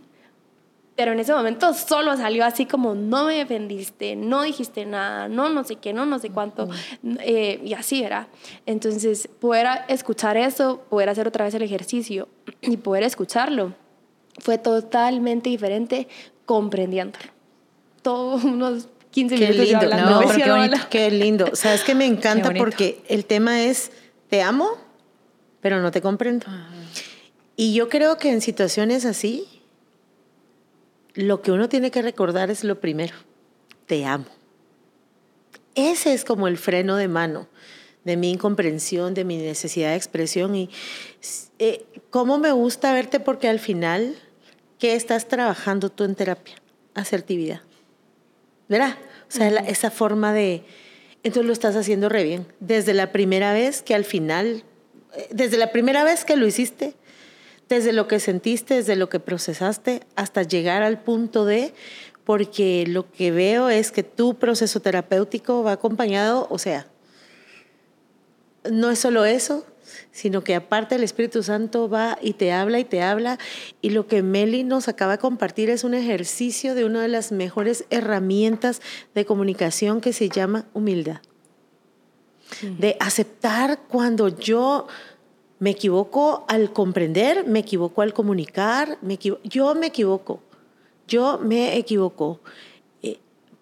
Pero 0.95 1.11
en 1.11 1.19
ese 1.19 1.33
momento 1.33 1.73
solo 1.73 2.15
salió 2.15 2.45
así 2.45 2.65
como, 2.65 2.95
no 2.95 3.25
me 3.25 3.35
defendiste, 3.35 4.15
no 4.15 4.43
dijiste 4.43 4.85
nada, 4.85 5.27
no 5.27 5.49
no 5.49 5.65
sé 5.65 5.75
qué, 5.75 5.91
no 5.91 6.05
no 6.05 6.19
sé 6.19 6.29
cuánto, 6.29 6.69
eh, 7.19 7.59
y 7.63 7.73
así 7.73 8.01
era. 8.01 8.29
Entonces, 8.65 9.27
poder 9.39 9.67
escuchar 9.89 10.37
eso, 10.37 10.85
poder 10.89 11.09
hacer 11.09 11.27
otra 11.27 11.45
vez 11.45 11.53
el 11.53 11.63
ejercicio 11.63 12.29
y 12.61 12.77
poder 12.77 13.03
escucharlo, 13.03 13.73
fue 14.39 14.57
totalmente 14.57 15.49
diferente 15.49 16.07
comprendiéndolo. 16.45 17.25
Todos 18.01 18.43
unos 18.45 18.87
15 19.11 19.35
Qué 19.35 19.49
minutos 19.49 19.67
lindo, 19.67 19.97
no, 19.97 20.21
¿sí 20.33 20.41
qué 20.41 20.43
o 20.43 20.55
no, 20.55 20.61
bonito. 20.61 20.87
Qué 20.89 21.11
lindo. 21.11 21.55
Sabes 21.55 21.83
que 21.83 21.95
me 21.95 22.05
encanta 22.05 22.53
porque 22.53 23.01
el 23.07 23.25
tema 23.25 23.63
es, 23.63 23.91
te 24.29 24.41
amo, 24.41 24.69
pero 25.61 25.81
no 25.81 25.91
te 25.91 26.01
comprendo. 26.01 26.45
Y 27.55 27.73
yo 27.73 27.89
creo 27.89 28.17
que 28.17 28.29
en 28.29 28.41
situaciones 28.41 29.05
así, 29.05 29.45
lo 31.15 31.41
que 31.41 31.51
uno 31.51 31.69
tiene 31.69 31.91
que 31.91 32.01
recordar 32.01 32.51
es 32.51 32.63
lo 32.63 32.79
primero, 32.79 33.15
te 33.87 34.05
amo. 34.05 34.25
Ese 35.75 36.13
es 36.13 36.23
como 36.23 36.47
el 36.47 36.57
freno 36.57 36.95
de 36.95 37.07
mano 37.07 37.47
de 38.03 38.17
mi 38.17 38.29
incomprensión, 38.29 39.13
de 39.15 39.23
mi 39.25 39.37
necesidad 39.37 39.89
de 39.89 39.95
expresión 39.95 40.55
y 40.55 40.69
eh, 41.57 41.85
cómo 42.11 42.37
me 42.37 42.51
gusta 42.51 42.93
verte 42.93 43.19
porque 43.19 43.49
al 43.49 43.59
final, 43.59 44.15
¿qué 44.77 44.93
estás 44.95 45.27
trabajando 45.27 45.89
tú 45.89 46.03
en 46.03 46.13
terapia? 46.13 46.55
Asertividad. 46.93 47.61
¿Verdad? 48.69 48.97
O 49.27 49.31
sea, 49.31 49.49
la- 49.49 49.61
esa 49.61 49.89
forma 49.89 50.33
de... 50.33 50.63
Entonces 51.23 51.47
lo 51.47 51.53
estás 51.53 51.75
haciendo 51.75 52.07
re 52.07 52.23
bien. 52.23 52.45
Desde 52.59 52.93
la 52.93 53.11
primera 53.11 53.53
vez 53.53 53.81
que 53.81 53.95
al 53.95 54.05
final, 54.05 54.63
eh, 55.15 55.27
desde 55.31 55.57
la 55.57 55.71
primera 55.71 56.03
vez 56.03 56.25
que 56.25 56.35
lo 56.35 56.45
hiciste, 56.45 56.93
desde 57.69 57.93
lo 57.93 58.07
que 58.07 58.19
sentiste, 58.19 58.75
desde 58.75 58.95
lo 58.95 59.09
que 59.09 59.19
procesaste, 59.19 60.01
hasta 60.15 60.43
llegar 60.43 60.83
al 60.83 60.99
punto 60.99 61.45
de, 61.45 61.73
porque 62.23 62.85
lo 62.87 63.11
que 63.11 63.31
veo 63.31 63.69
es 63.69 63.91
que 63.91 64.03
tu 64.03 64.35
proceso 64.35 64.79
terapéutico 64.79 65.63
va 65.63 65.73
acompañado, 65.73 66.47
o 66.49 66.57
sea, 66.57 66.87
no 68.69 68.89
es 68.89 68.99
solo 68.99 69.25
eso, 69.25 69.65
sino 70.11 70.43
que 70.43 70.55
aparte 70.55 70.95
el 70.95 71.03
Espíritu 71.03 71.43
Santo 71.43 71.89
va 71.89 72.17
y 72.21 72.33
te 72.33 72.51
habla 72.51 72.79
y 72.79 72.83
te 72.83 73.01
habla. 73.01 73.37
Y 73.81 73.91
lo 73.91 74.07
que 74.07 74.23
Meli 74.23 74.63
nos 74.63 74.87
acaba 74.87 75.13
de 75.13 75.17
compartir 75.19 75.69
es 75.69 75.83
un 75.83 75.93
ejercicio 75.93 76.75
de 76.75 76.85
una 76.85 77.01
de 77.01 77.07
las 77.07 77.31
mejores 77.31 77.85
herramientas 77.89 78.81
de 79.13 79.25
comunicación 79.25 80.01
que 80.01 80.13
se 80.13 80.29
llama 80.29 80.65
humildad. 80.73 81.21
De 82.61 82.95
aceptar 82.99 83.79
cuando 83.87 84.29
yo 84.29 84.87
me 85.59 85.71
equivoco 85.71 86.45
al 86.47 86.73
comprender, 86.73 87.45
me 87.47 87.59
equivoco 87.59 88.01
al 88.01 88.13
comunicar, 88.13 88.97
me 89.01 89.13
equivo- 89.17 89.39
yo 89.43 89.73
me 89.75 89.87
equivoco, 89.87 90.41
yo 91.07 91.39
me 91.39 91.77
equivoco. 91.77 92.41
Eh, 93.01 93.19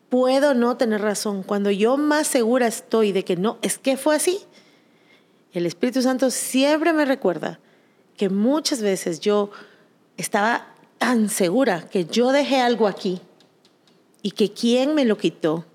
puedo 0.10 0.54
no 0.54 0.76
tener 0.78 1.02
razón. 1.02 1.44
Cuando 1.44 1.70
yo 1.72 1.98
más 1.98 2.28
segura 2.28 2.68
estoy 2.68 3.12
de 3.12 3.24
que 3.24 3.36
no, 3.36 3.58
es 3.62 3.78
que 3.78 3.98
fue 3.98 4.16
así, 4.16 4.40
el 5.54 5.66
Espíritu 5.66 6.02
Santo 6.02 6.32
siempre 6.32 6.94
me 6.94 7.06
recuerda 7.06 7.60
que 8.18 8.30
muchas 8.30 8.82
veces 8.82 9.20
yo 9.20 9.52
estaba 10.18 10.74
tan 10.98 11.30
segura 11.30 11.90
que 11.90 12.06
yo 12.06 12.32
dejé 12.32 12.60
algo 12.60 12.88
aquí 12.88 13.22
y 14.22 14.32
que 14.32 14.52
quién 14.52 14.96
me 14.96 15.06
lo 15.06 15.18
quitó. 15.18 15.66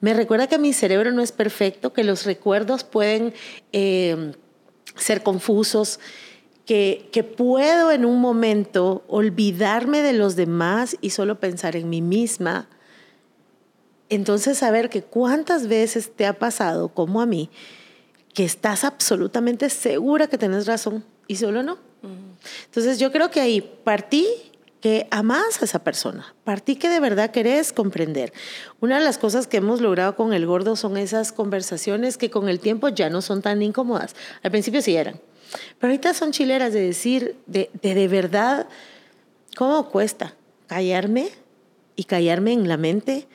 Me 0.00 0.14
recuerda 0.14 0.48
que 0.48 0.58
mi 0.58 0.72
cerebro 0.72 1.12
no 1.12 1.22
es 1.22 1.30
perfecto, 1.30 1.92
que 1.92 2.02
los 2.02 2.24
recuerdos 2.24 2.82
pueden 2.82 3.34
eh, 3.72 4.32
ser 4.98 5.22
confusos, 5.22 6.00
que, 6.66 7.08
que 7.12 7.24
puedo 7.24 7.90
en 7.90 8.04
un 8.04 8.20
momento 8.20 9.04
olvidarme 9.08 10.02
de 10.02 10.12
los 10.12 10.36
demás 10.36 10.96
y 11.00 11.10
solo 11.10 11.40
pensar 11.40 11.76
en 11.76 11.88
mí 11.88 12.02
misma. 12.02 12.68
Entonces, 14.10 14.58
saber 14.58 14.90
que 14.90 15.02
cuántas 15.02 15.66
veces 15.66 16.12
te 16.14 16.26
ha 16.26 16.38
pasado, 16.38 16.88
como 16.88 17.20
a 17.20 17.26
mí, 17.26 17.50
que 18.34 18.44
estás 18.44 18.84
absolutamente 18.84 19.70
segura 19.70 20.26
que 20.26 20.38
tienes 20.38 20.66
razón 20.66 21.04
y 21.26 21.36
solo 21.36 21.62
no. 21.62 21.78
Entonces 22.66 22.98
yo 22.98 23.10
creo 23.10 23.30
que 23.30 23.40
ahí 23.40 23.60
partí 23.60 24.26
que 24.80 25.08
amás 25.10 25.60
a 25.60 25.64
esa 25.64 25.82
persona, 25.82 26.34
partí 26.44 26.76
que 26.76 26.88
de 26.88 27.00
verdad 27.00 27.30
querés 27.30 27.72
comprender. 27.72 28.32
Una 28.80 28.98
de 28.98 29.04
las 29.04 29.18
cosas 29.18 29.46
que 29.46 29.56
hemos 29.56 29.80
logrado 29.80 30.14
con 30.14 30.32
el 30.32 30.46
gordo 30.46 30.76
son 30.76 30.96
esas 30.96 31.32
conversaciones 31.32 32.16
que 32.16 32.30
con 32.30 32.48
el 32.48 32.60
tiempo 32.60 32.88
ya 32.88 33.10
no 33.10 33.22
son 33.22 33.42
tan 33.42 33.60
incómodas. 33.62 34.14
Al 34.42 34.50
principio 34.50 34.80
sí 34.82 34.94
eran, 34.96 35.20
pero 35.78 35.92
ahorita 35.92 36.14
son 36.14 36.32
chileras 36.32 36.72
de 36.72 36.80
decir, 36.80 37.36
de 37.46 37.70
de, 37.82 37.94
de 37.94 38.08
verdad, 38.08 38.68
¿cómo 39.56 39.88
cuesta 39.88 40.34
callarme 40.68 41.30
y 41.96 42.04
callarme 42.04 42.52
en 42.52 42.68
la 42.68 42.76
mente 42.76 43.26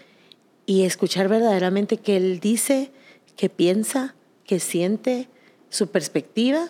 y 0.66 0.84
escuchar 0.84 1.28
verdaderamente 1.28 1.98
que 1.98 2.16
él 2.16 2.40
dice, 2.40 2.92
que 3.36 3.50
piensa, 3.50 4.16
que 4.46 4.60
siente, 4.60 5.28
su 5.70 5.88
perspectiva 5.88 6.70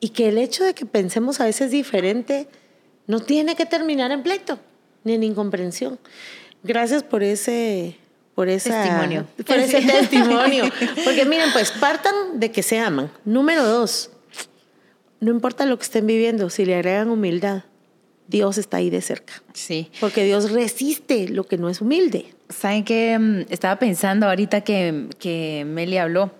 y 0.00 0.10
que 0.10 0.28
el 0.28 0.38
hecho 0.38 0.64
de 0.64 0.74
que 0.74 0.86
pensemos 0.86 1.40
a 1.40 1.44
veces 1.44 1.70
diferente 1.70 2.48
no 3.08 3.18
tiene 3.18 3.56
que 3.56 3.66
terminar 3.66 4.12
en 4.12 4.22
pleito 4.22 4.60
ni 5.02 5.14
en 5.14 5.24
incomprensión. 5.24 5.98
Gracias 6.62 7.02
por 7.02 7.24
ese 7.24 7.96
por 8.36 8.48
esa, 8.48 8.82
Testimonio. 8.82 9.26
Por 9.44 9.58
ese 9.58 9.80
testimonio. 9.82 10.70
Porque 11.04 11.24
miren, 11.24 11.50
pues 11.52 11.72
partan 11.72 12.38
de 12.38 12.52
que 12.52 12.62
se 12.62 12.78
aman. 12.78 13.10
Número 13.24 13.64
dos, 13.64 14.10
no 15.18 15.32
importa 15.32 15.66
lo 15.66 15.76
que 15.76 15.82
estén 15.82 16.06
viviendo, 16.06 16.48
si 16.48 16.64
le 16.64 16.76
agregan 16.76 17.10
humildad, 17.10 17.64
Dios 18.28 18.56
está 18.58 18.76
ahí 18.76 18.90
de 18.90 19.00
cerca. 19.00 19.42
Sí. 19.54 19.90
Porque 19.98 20.22
Dios 20.22 20.52
resiste 20.52 21.28
lo 21.28 21.44
que 21.44 21.58
no 21.58 21.68
es 21.68 21.80
humilde. 21.80 22.26
¿Saben 22.48 22.84
qué? 22.84 23.18
Mm, 23.18 23.52
Estaba 23.52 23.80
pensando 23.80 24.28
ahorita 24.28 24.60
que, 24.60 25.08
que 25.18 25.64
Meli 25.66 25.96
habló 25.96 26.30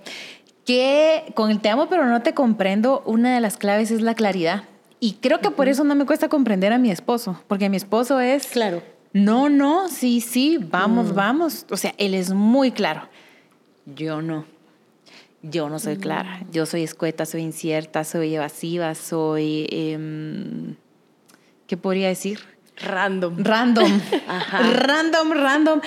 que 0.65 1.25
con 1.35 1.51
el 1.51 1.61
te 1.61 1.71
amo 1.71 1.89
pero 1.89 2.05
no 2.05 2.21
te 2.23 2.35
comprendo, 2.35 3.03
una 3.07 3.35
de 3.35 3.41
las 3.41 3.57
claves 3.57 3.91
es 3.91 4.03
la 4.03 4.15
claridad. 4.15 4.65
Y 5.01 5.15
creo 5.15 5.41
que 5.41 5.51
por 5.51 5.69
eso 5.69 5.85
no 5.85 5.95
me 5.95 6.07
cuesta 6.07 6.29
comprender 6.29 6.73
a 6.73 6.79
mi 6.79 6.91
esposo, 6.91 7.41
porque 7.47 7.69
mi 7.69 7.77
esposo 7.77 8.21
es... 8.21 8.47
Claro. 8.47 8.83
No, 9.13 9.49
no, 9.49 9.89
sí, 9.89 10.21
sí, 10.21 10.59
vamos, 10.59 11.15
vamos. 11.15 11.67
O 11.71 11.77
sea, 11.77 11.95
él 11.99 12.15
es 12.15 12.33
muy 12.33 12.73
claro. 12.73 13.09
Yo 13.87 14.21
no. 14.21 14.45
Yo 15.43 15.69
no 15.69 15.79
soy 15.79 15.97
clara. 15.97 16.45
Yo 16.53 16.67
soy 16.67 16.83
escueta, 16.83 17.25
soy 17.25 17.43
incierta, 17.43 18.05
soy 18.05 18.35
evasiva, 18.35 18.95
soy... 18.95 19.67
em, 19.71 20.75
¿Qué 21.67 21.77
podría 21.77 22.09
decir? 22.09 22.41
Random. 22.85 23.35
Random. 23.43 24.01
Ajá. 24.29 24.71
Random, 24.73 25.33
random. 25.33 25.81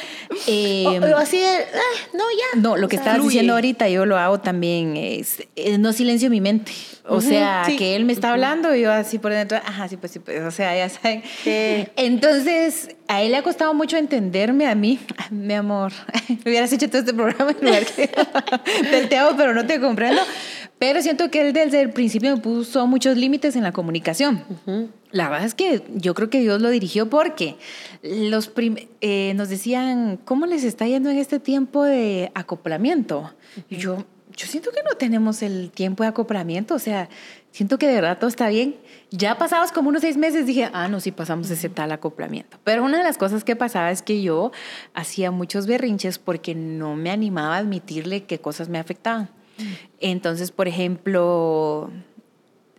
Em, 0.47 1.03
O- 1.03 1.07
o 1.15 1.17
así 1.17 1.37
de, 1.37 1.47
ah, 1.47 2.07
no, 2.13 2.23
ya. 2.31 2.59
no, 2.61 2.77
lo 2.77 2.87
que 2.87 2.97
O 2.97 2.99
sea, 2.99 3.03
estabas 3.03 3.17
fluye. 3.21 3.29
diciendo 3.33 3.53
ahorita 3.53 3.89
yo 3.89 4.05
lo 4.05 4.17
hago 4.17 4.39
también. 4.39 4.97
Es, 4.97 5.43
es 5.55 5.79
no 5.79 5.93
silencio 5.93 6.29
mi 6.29 6.41
mente. 6.41 6.71
O 7.07 7.17
Ujú, 7.17 7.29
sea, 7.29 7.63
sí. 7.65 7.77
que 7.77 7.95
él 7.95 8.05
me 8.05 8.13
está 8.13 8.31
hablando 8.31 8.75
y 8.75 8.81
yo 8.81 8.91
así 8.91 9.17
por 9.17 9.31
dentro, 9.31 9.57
ajá, 9.57 9.87
sí, 9.87 9.97
pues 9.97 10.11
sí, 10.11 10.19
pues. 10.19 10.41
O 10.43 10.51
sea, 10.51 10.75
ya 10.75 10.87
saben. 10.87 11.23
Sí. 11.43 11.87
Entonces, 11.95 12.89
a 13.07 13.21
él 13.23 13.31
le 13.31 13.37
ha 13.37 13.43
costado 13.43 13.73
mucho 13.73 13.97
entenderme 13.97 14.67
a 14.67 14.75
mí. 14.75 14.99
Mi 15.31 15.53
amor, 15.53 15.91
hubieras 16.45 16.71
hecho 16.73 16.87
todo 16.89 16.99
este 16.99 17.13
programa 17.13 17.51
en 17.59 17.65
lugar 17.65 17.85
que 17.85 18.07
te 19.09 19.17
amo, 19.17 19.31
pero 19.37 19.53
no 19.53 19.65
te 19.65 19.79
comprendo. 19.79 20.21
Pero 20.77 21.01
siento 21.01 21.29
que 21.31 21.41
él 21.41 21.53
desde 21.53 21.81
el 21.81 21.91
principio 21.91 22.35
me 22.35 22.41
puso 22.41 22.85
muchos 22.87 23.15
límites 23.17 23.55
en 23.55 23.63
la 23.63 23.71
comunicación. 23.71 24.43
La 25.11 25.29
verdad 25.29 25.45
es 25.45 25.53
que 25.53 25.83
yo 25.93 26.13
creo 26.13 26.29
que 26.29 26.39
Dios 26.39 26.61
lo 26.61 26.69
dirigió 26.69 27.09
porque 27.09 27.57
los 28.01 28.51
eh, 29.01 29.33
nos 29.35 29.49
decían, 29.49 30.17
¿cómo 30.23 30.45
les 30.45 30.63
está 30.63 30.87
yendo 30.87 31.09
en 31.09 31.17
este 31.17 31.39
tiempo 31.39 31.83
de 31.83 32.31
acoplamiento? 32.33 33.33
Y 33.69 33.77
yo, 33.77 34.05
yo 34.35 34.47
siento 34.47 34.71
que 34.71 34.83
no 34.83 34.95
tenemos 34.95 35.41
el 35.41 35.71
tiempo 35.71 36.03
de 36.03 36.09
acoplamiento, 36.09 36.75
o 36.75 36.79
sea, 36.79 37.09
siento 37.51 37.77
que 37.77 37.87
de 37.87 37.95
verdad 37.95 38.17
todo 38.17 38.29
está 38.29 38.47
bien. 38.47 38.77
Ya 39.09 39.37
pasados 39.37 39.71
como 39.71 39.89
unos 39.89 40.01
seis 40.01 40.15
meses 40.15 40.45
dije, 40.45 40.69
ah, 40.73 40.87
no, 40.87 41.01
sí 41.01 41.11
pasamos 41.11 41.49
ese 41.49 41.69
tal 41.69 41.91
acoplamiento. 41.91 42.57
Pero 42.63 42.83
una 42.83 42.97
de 42.97 43.03
las 43.03 43.17
cosas 43.17 43.43
que 43.43 43.55
pasaba 43.55 43.91
es 43.91 44.01
que 44.01 44.21
yo 44.21 44.51
hacía 44.93 45.31
muchos 45.31 45.67
berrinches 45.67 46.17
porque 46.19 46.55
no 46.55 46.95
me 46.95 47.11
animaba 47.11 47.55
a 47.55 47.59
admitirle 47.59 48.23
qué 48.23 48.39
cosas 48.39 48.69
me 48.69 48.79
afectaban. 48.79 49.29
Entonces, 49.99 50.51
por 50.51 50.67
ejemplo, 50.67 51.91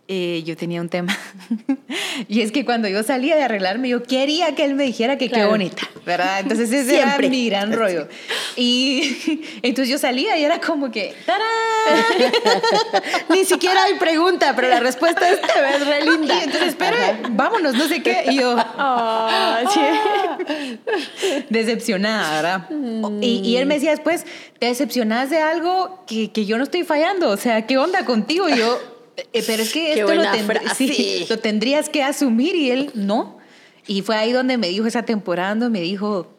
eh, 0.09 0.43
yo 0.45 0.57
tenía 0.57 0.81
un 0.81 0.89
tema. 0.89 1.17
y 2.27 2.41
es 2.41 2.51
que 2.51 2.65
cuando 2.65 2.89
yo 2.89 3.03
salía 3.03 3.37
de 3.37 3.43
arreglarme, 3.43 3.87
yo 3.87 4.03
quería 4.03 4.53
que 4.53 4.65
él 4.65 4.75
me 4.75 4.83
dijera 4.83 5.17
que 5.17 5.29
qué 5.29 5.45
bonita, 5.45 5.87
¿verdad? 6.05 6.41
Entonces 6.41 6.69
ese 6.73 6.95
Siempre. 6.95 7.27
era 7.27 7.29
mi 7.29 7.49
gran 7.49 7.71
rollo. 7.71 8.09
Y 8.57 9.41
entonces 9.63 9.89
yo 9.89 9.97
salía 9.97 10.37
y 10.37 10.43
era 10.43 10.59
como 10.59 10.91
que, 10.91 11.15
¡tarán! 11.25 11.45
Ni 13.29 13.45
siquiera 13.45 13.83
hay 13.83 13.93
pregunta, 13.95 14.53
pero 14.55 14.67
la 14.67 14.81
respuesta 14.81 15.29
es 15.29 15.39
te 15.39 15.61
ves 15.61 15.87
re 15.87 16.03
linda. 16.03 16.35
Y 16.35 16.43
entonces, 16.43 16.69
espera, 16.69 17.19
vámonos, 17.31 17.73
no 17.75 17.87
sé 17.87 18.03
qué. 18.03 18.25
Y 18.29 18.39
yo, 18.39 18.57
sí. 19.73 20.79
decepcionada, 21.49 22.41
¿verdad? 22.41 22.69
Y, 23.21 23.39
y 23.39 23.55
él 23.55 23.67
me 23.67 23.75
decía 23.75 23.91
después, 23.91 24.25
te 24.59 24.65
decepcionas 24.65 25.29
de 25.29 25.39
algo 25.39 26.03
que, 26.07 26.31
que 26.31 26.45
yo 26.45 26.57
no 26.57 26.63
estoy 26.63 26.83
fallando, 26.83 27.29
o 27.29 27.37
sea, 27.37 27.65
¿qué 27.65 27.77
onda 27.77 28.05
contigo? 28.05 28.49
Y 28.49 28.57
yo, 28.57 28.79
"Eh, 29.17 29.43
pero 29.45 29.63
es 29.63 29.71
que 29.73 29.79
Qué 29.93 29.99
esto 30.01 30.13
lo, 30.15 30.23
sí, 30.75 31.25
tendrías 31.41 31.89
que 31.89 32.03
asumir 32.03 32.55
y 32.55 32.71
él 32.71 32.91
no. 32.95 33.37
Y 33.87 34.01
fue 34.01 34.15
ahí 34.15 34.31
donde 34.31 34.57
me 34.57 34.67
dijo 34.69 34.87
esa 34.87 35.03
temporada, 35.03 35.49
donde 35.49 35.69
me 35.69 35.81
dijo, 35.81 36.31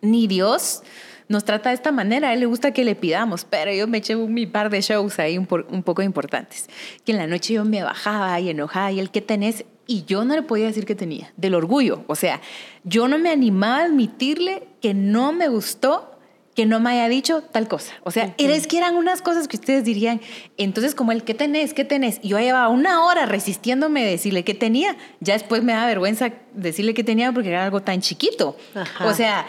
ni 0.00 0.26
Dios 0.26 0.82
nos 1.28 1.44
trata 1.44 1.70
de 1.70 1.74
esta 1.74 1.90
manera, 1.90 2.28
a 2.28 2.34
él 2.34 2.40
le 2.40 2.46
gusta 2.46 2.72
que 2.72 2.84
le 2.84 2.94
pidamos, 2.94 3.46
pero 3.48 3.72
yo 3.72 3.86
me 3.88 3.98
eché 3.98 4.14
un 4.14 4.34
mi 4.34 4.46
par 4.46 4.68
de 4.68 4.82
shows 4.82 5.18
ahí 5.18 5.38
un, 5.38 5.46
por- 5.46 5.66
un 5.70 5.82
poco 5.82 6.02
importantes, 6.02 6.68
que 7.06 7.12
en 7.12 7.18
la 7.18 7.26
noche 7.26 7.54
yo 7.54 7.64
me 7.64 7.82
bajaba 7.82 8.38
y 8.40 8.50
enojada 8.50 8.92
y 8.92 9.00
el 9.00 9.10
que 9.10 9.22
tenés, 9.22 9.64
y 9.86 10.04
yo 10.04 10.26
no 10.26 10.34
le 10.34 10.42
podía 10.42 10.66
decir 10.66 10.84
que 10.84 10.94
tenía, 10.94 11.32
del 11.38 11.54
orgullo, 11.54 12.04
o 12.08 12.14
sea, 12.14 12.42
yo 12.84 13.08
no 13.08 13.18
me 13.18 13.30
animaba 13.30 13.78
a 13.78 13.84
admitirle 13.84 14.68
que 14.82 14.92
no 14.92 15.32
me 15.32 15.48
gustó 15.48 16.13
que 16.54 16.66
no 16.66 16.80
me 16.80 16.90
haya 16.90 17.08
dicho 17.08 17.42
tal 17.42 17.68
cosa. 17.68 17.92
O 18.04 18.10
sea, 18.10 18.34
es 18.38 18.66
que 18.66 18.78
eran 18.78 18.94
unas 18.94 19.22
cosas 19.22 19.48
que 19.48 19.56
ustedes 19.56 19.84
dirían, 19.84 20.20
entonces 20.56 20.94
como 20.94 21.12
el 21.12 21.24
¿qué 21.24 21.34
tenés? 21.34 21.74
¿Qué 21.74 21.84
tenés? 21.84 22.20
Y 22.22 22.28
yo 22.28 22.38
llevaba 22.38 22.68
una 22.68 23.04
hora 23.04 23.26
resistiéndome 23.26 24.04
a 24.04 24.06
decirle 24.06 24.44
qué 24.44 24.54
tenía, 24.54 24.96
ya 25.20 25.34
después 25.34 25.62
me 25.62 25.72
da 25.72 25.86
vergüenza 25.86 26.32
decirle 26.52 26.94
qué 26.94 27.02
tenía 27.02 27.32
porque 27.32 27.48
era 27.48 27.64
algo 27.64 27.82
tan 27.82 28.00
chiquito. 28.00 28.56
Ajá. 28.74 29.06
O 29.06 29.14
sea, 29.14 29.46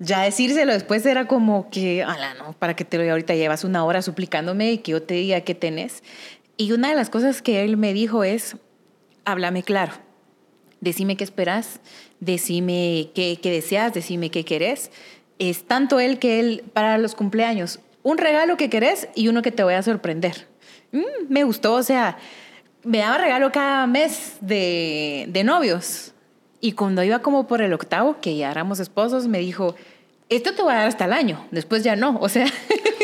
ya 0.00 0.22
decírselo 0.22 0.72
después 0.72 1.06
era 1.06 1.26
como 1.26 1.70
que, 1.70 2.02
ala, 2.02 2.34
no, 2.34 2.52
para 2.54 2.74
que 2.74 2.84
te 2.84 2.96
lo 2.96 3.04
diga 3.04 3.12
ahorita 3.12 3.34
llevas 3.34 3.64
una 3.64 3.84
hora 3.84 4.02
suplicándome 4.02 4.72
y 4.72 4.78
que 4.78 4.92
yo 4.92 5.02
te 5.02 5.14
diga 5.14 5.40
qué 5.42 5.54
tenés. 5.54 6.02
Y 6.56 6.72
una 6.72 6.88
de 6.88 6.96
las 6.96 7.10
cosas 7.10 7.42
que 7.42 7.64
él 7.64 7.76
me 7.76 7.92
dijo 7.92 8.24
es, 8.24 8.56
háblame 9.24 9.62
claro, 9.62 9.92
decime 10.80 11.16
qué 11.16 11.24
esperas, 11.24 11.80
decime 12.20 13.10
qué, 13.14 13.38
qué 13.40 13.50
deseas, 13.50 13.94
decime 13.94 14.30
qué 14.30 14.44
querés. 14.44 14.90
Es 15.38 15.64
tanto 15.66 15.98
él 16.00 16.18
que 16.18 16.40
él, 16.40 16.64
para 16.72 16.98
los 16.98 17.14
cumpleaños, 17.14 17.80
un 18.02 18.18
regalo 18.18 18.56
que 18.56 18.70
querés 18.70 19.08
y 19.14 19.28
uno 19.28 19.42
que 19.42 19.50
te 19.52 19.62
voy 19.64 19.74
a 19.74 19.82
sorprender. 19.82 20.46
Mm, 20.92 21.02
me 21.28 21.44
gustó, 21.44 21.74
o 21.74 21.82
sea, 21.82 22.18
me 22.84 22.98
daba 22.98 23.18
regalo 23.18 23.50
cada 23.50 23.86
mes 23.86 24.34
de, 24.40 25.26
de 25.28 25.44
novios. 25.44 26.12
Y 26.60 26.72
cuando 26.72 27.02
iba 27.02 27.18
como 27.20 27.46
por 27.46 27.62
el 27.62 27.72
octavo, 27.72 28.20
que 28.20 28.36
ya 28.36 28.50
éramos 28.50 28.78
esposos, 28.80 29.26
me 29.26 29.38
dijo, 29.38 29.74
esto 30.28 30.54
te 30.54 30.62
voy 30.62 30.72
a 30.72 30.76
dar 30.76 30.86
hasta 30.88 31.04
el 31.06 31.12
año, 31.12 31.46
después 31.50 31.82
ya 31.84 31.96
no. 31.96 32.18
O 32.20 32.28
sea, 32.28 32.46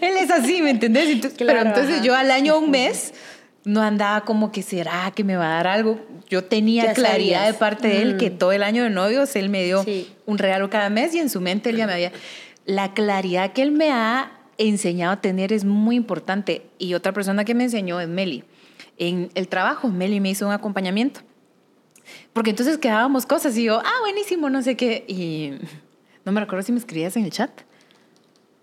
él 0.00 0.16
es 0.16 0.30
así, 0.30 0.62
¿me 0.62 0.70
entendés? 0.70 1.08
Entonces- 1.08 1.36
Claro, 1.38 1.58
pero 1.58 1.68
entonces 1.70 1.94
ajá. 1.96 2.04
yo 2.04 2.14
al 2.14 2.30
año, 2.30 2.58
un 2.58 2.70
mes, 2.70 3.14
no 3.66 3.82
andaba 3.82 4.20
como 4.22 4.52
que 4.52 4.62
será 4.62 5.10
que 5.14 5.24
me 5.24 5.36
va 5.36 5.46
a 5.46 5.54
dar 5.56 5.66
algo. 5.66 6.00
Yo 6.28 6.44
tenía 6.44 6.84
Ya 6.86 6.94
claridad 6.94 7.38
sabías. 7.40 7.52
de 7.52 7.58
parte 7.58 7.88
de 7.88 8.00
él 8.02 8.16
que 8.16 8.30
Mm. 8.30 8.38
todo 8.38 8.52
el 8.52 8.62
año 8.62 8.84
de 8.84 8.90
novios 8.90 9.34
él 9.34 9.48
me 9.50 9.64
dio 9.64 9.82
Sí. 9.82 10.08
un 10.24 10.38
regalo 10.38 10.70
cada 10.70 10.88
mes 10.88 11.14
y 11.14 11.18
en 11.18 11.28
su 11.28 11.40
mente 11.40 11.70
él 11.70 11.76
ya 11.76 11.86
me 11.86 11.92
había... 11.92 12.12
La 12.64 12.94
claridad 12.94 13.52
que 13.52 13.62
él 13.62 13.72
me 13.72 13.90
ha 13.90 14.32
enseñado 14.58 15.12
a 15.12 15.20
tener 15.20 15.52
es 15.52 15.64
muy 15.64 15.96
importante. 15.96 16.66
Y 16.78 16.94
otra 16.94 17.12
persona 17.12 17.44
que 17.44 17.54
me 17.54 17.64
enseñó 17.64 18.00
es 18.00 18.08
Meli. 18.08 18.44
En 18.98 19.30
el 19.34 19.48
trabajo, 19.48 19.88
Meli 19.88 20.20
me 20.20 20.30
hizo 20.30 20.46
un 20.46 20.52
acompañamiento. 20.52 21.20
Porque 22.32 22.50
entonces 22.50 22.78
quedábamos 22.78 23.26
cosas 23.26 23.56
y 23.58 23.64
yo, 23.64 23.80
ah, 23.84 23.92
buenísimo, 24.00 24.48
no 24.48 24.62
sé 24.62 24.76
qué. 24.76 25.04
Y 25.08 25.52
no 26.24 26.30
me 26.32 26.40
recuerdo 26.40 26.62
si 26.64 26.70
me 26.72 26.78
escribías 26.78 27.16
en 27.16 27.24
el 27.24 27.30
chat. 27.30 27.50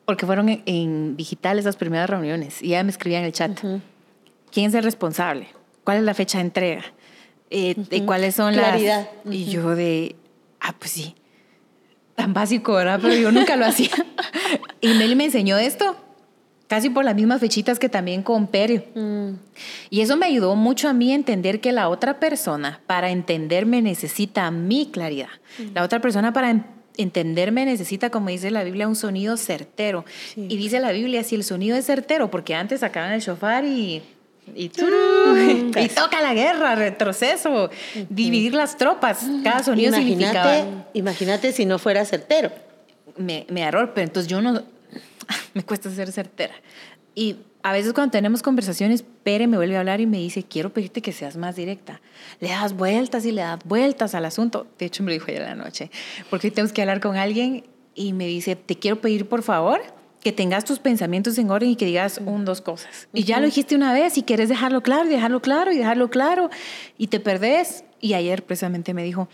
Porque 0.05 0.25
fueron 0.25 0.49
en, 0.49 0.63
en 0.65 1.15
digital 1.17 1.59
esas 1.59 1.75
primeras 1.75 2.09
reuniones. 2.09 2.61
Y 2.61 2.67
ella 2.67 2.83
me 2.83 2.91
escribía 2.91 3.19
en 3.19 3.25
el 3.25 3.31
chat. 3.33 3.59
¿Quién 4.53 4.67
es 4.67 4.73
el 4.75 4.83
responsable? 4.83 5.47
¿Cuál 5.83 5.97
es 5.97 6.03
la 6.03 6.13
fecha 6.13 6.37
de 6.37 6.43
entrega? 6.45 6.83
Eh, 7.49 7.75
de 7.77 8.05
¿Cuáles 8.05 8.35
son 8.35 8.53
Claridad. 8.53 9.07
las...? 9.25 9.33
Y 9.33 9.45
yo 9.45 9.75
de, 9.75 10.15
ah, 10.59 10.75
pues 10.77 10.91
sí. 10.91 11.15
Tan 12.15 12.33
básico, 12.33 12.73
¿verdad? 12.73 12.99
Pero 13.01 13.15
yo 13.15 13.31
nunca 13.31 13.55
lo 13.55 13.65
hacía. 13.65 13.89
y 14.81 14.89
Meli 14.89 15.15
me 15.15 15.25
enseñó 15.25 15.57
esto. 15.57 15.95
Casi 16.67 16.89
por 16.89 17.03
las 17.05 17.13
mismas 17.15 17.39
fechitas 17.39 17.77
que 17.77 17.89
también 17.89 18.23
con 18.23 18.47
Perio. 18.47 18.83
Mm, 18.95 19.33
Y 19.89 20.01
eso 20.01 20.17
me 20.17 20.25
ayudó 20.27 20.55
mucho 20.55 20.87
a 20.89 20.93
mí 20.93 21.11
a 21.11 21.15
entender 21.15 21.59
que 21.59 21.71
la 21.71 21.89
otra 21.89 22.19
persona, 22.19 22.81
para 22.87 23.11
entenderme, 23.11 23.81
necesita 23.81 24.49
mi 24.49 24.87
claridad. 24.89 25.29
La 25.75 25.83
otra 25.83 25.99
persona, 25.99 26.33
para 26.33 26.49
en- 26.49 26.65
entenderme, 26.97 27.65
necesita, 27.65 28.09
como 28.09 28.29
dice 28.29 28.49
la 28.49 28.63
Biblia, 28.63 28.87
un 28.87 28.95
sonido 28.95 29.37
certero. 29.37 30.05
Sí. 30.33 30.47
Y 30.49 30.57
dice 30.57 30.79
la 30.79 30.91
Biblia, 30.91 31.23
si 31.23 31.35
el 31.35 31.43
sonido 31.43 31.75
es 31.77 31.85
certero, 31.85 32.31
porque 32.31 32.55
antes 32.55 32.79
sacaban 32.79 33.11
el 33.11 33.21
shofar 33.21 33.65
y... 33.65 34.01
Y, 34.55 34.69
turú, 34.69 35.37
y 35.79 35.89
toca 35.89 36.21
la 36.21 36.33
guerra, 36.33 36.75
retroceso, 36.75 37.69
dividir 38.09 38.53
las 38.53 38.77
tropas. 38.77 39.25
Cada 39.43 39.63
sonido 39.63 39.93
significaba 39.93 40.87
Imagínate, 40.93 41.51
si 41.51 41.65
no 41.65 41.79
fuera 41.79 42.05
certero. 42.05 42.51
me, 43.17 43.45
me 43.49 43.61
da 43.61 43.67
error, 43.67 43.91
pero 43.93 44.05
entonces 44.05 44.29
yo 44.29 44.41
no, 44.41 44.61
me 45.53 45.63
cuesta 45.63 45.89
ser 45.89 46.11
certera. 46.11 46.53
Y 47.15 47.37
a 47.61 47.71
veces 47.71 47.93
cuando 47.93 48.11
tenemos 48.11 48.41
conversaciones, 48.41 49.03
Pere 49.23 49.47
me 49.47 49.57
vuelve 49.57 49.77
a 49.77 49.79
hablar 49.79 50.01
y 50.01 50.05
me 50.05 50.17
dice, 50.17 50.43
quiero 50.43 50.73
pedirte 50.73 51.01
que 51.01 51.13
seas 51.13 51.37
más 51.37 51.55
directa. 51.55 52.01
Le 52.39 52.49
das 52.49 52.73
vueltas 52.73 53.25
y 53.25 53.31
le 53.31 53.41
das 53.41 53.59
vueltas 53.63 54.15
al 54.15 54.25
asunto. 54.25 54.67
De 54.77 54.85
hecho, 54.85 55.03
me 55.03 55.11
lo 55.11 55.13
dijo 55.13 55.27
ayer 55.29 55.43
en 55.43 55.57
la 55.57 55.63
noche, 55.63 55.89
porque 56.29 56.47
hoy 56.47 56.51
tenemos 56.51 56.73
que 56.73 56.81
hablar 56.81 56.99
con 56.99 57.15
alguien 57.15 57.63
y 57.95 58.13
me 58.13 58.27
dice, 58.27 58.55
te 58.55 58.75
quiero 58.75 58.99
pedir 58.99 59.29
por 59.29 59.43
favor 59.43 59.81
que 60.23 60.31
tengas 60.31 60.65
tus 60.65 60.79
pensamientos 60.79 61.37
en 61.37 61.49
orden 61.51 61.69
y 61.69 61.75
que 61.75 61.85
digas 61.85 62.19
un, 62.25 62.45
dos 62.45 62.61
cosas. 62.61 63.07
Y 63.13 63.23
ya 63.23 63.39
lo 63.39 63.45
dijiste 63.45 63.75
una 63.75 63.93
vez 63.93 64.17
y 64.17 64.23
quieres 64.23 64.49
dejarlo 64.49 64.81
claro 64.81 65.05
y 65.05 65.09
dejarlo 65.09 65.41
claro 65.41 65.71
y 65.71 65.77
dejarlo 65.77 66.09
claro 66.09 66.49
y 66.97 67.07
te 67.07 67.19
perdés. 67.19 67.83
Y 67.99 68.13
ayer 68.13 68.43
precisamente 68.43 68.93
me 68.93 69.03
dijo, 69.03 69.29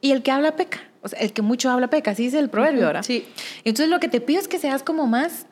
y 0.00 0.12
el 0.12 0.22
que 0.22 0.30
habla 0.30 0.56
peca. 0.56 0.82
O 1.02 1.08
sea, 1.08 1.18
el 1.20 1.32
que 1.32 1.42
mucho 1.42 1.70
habla 1.70 1.88
peca, 1.88 2.12
así 2.12 2.24
dice 2.24 2.38
el 2.38 2.48
proverbio 2.48 2.86
ahora. 2.86 3.02
Sí. 3.02 3.26
Entonces 3.64 3.90
lo 3.90 4.00
que 4.00 4.08
te 4.08 4.20
pido 4.20 4.40
es 4.40 4.48
que 4.48 4.58
seas 4.58 4.82
como 4.82 5.06
más... 5.06 5.46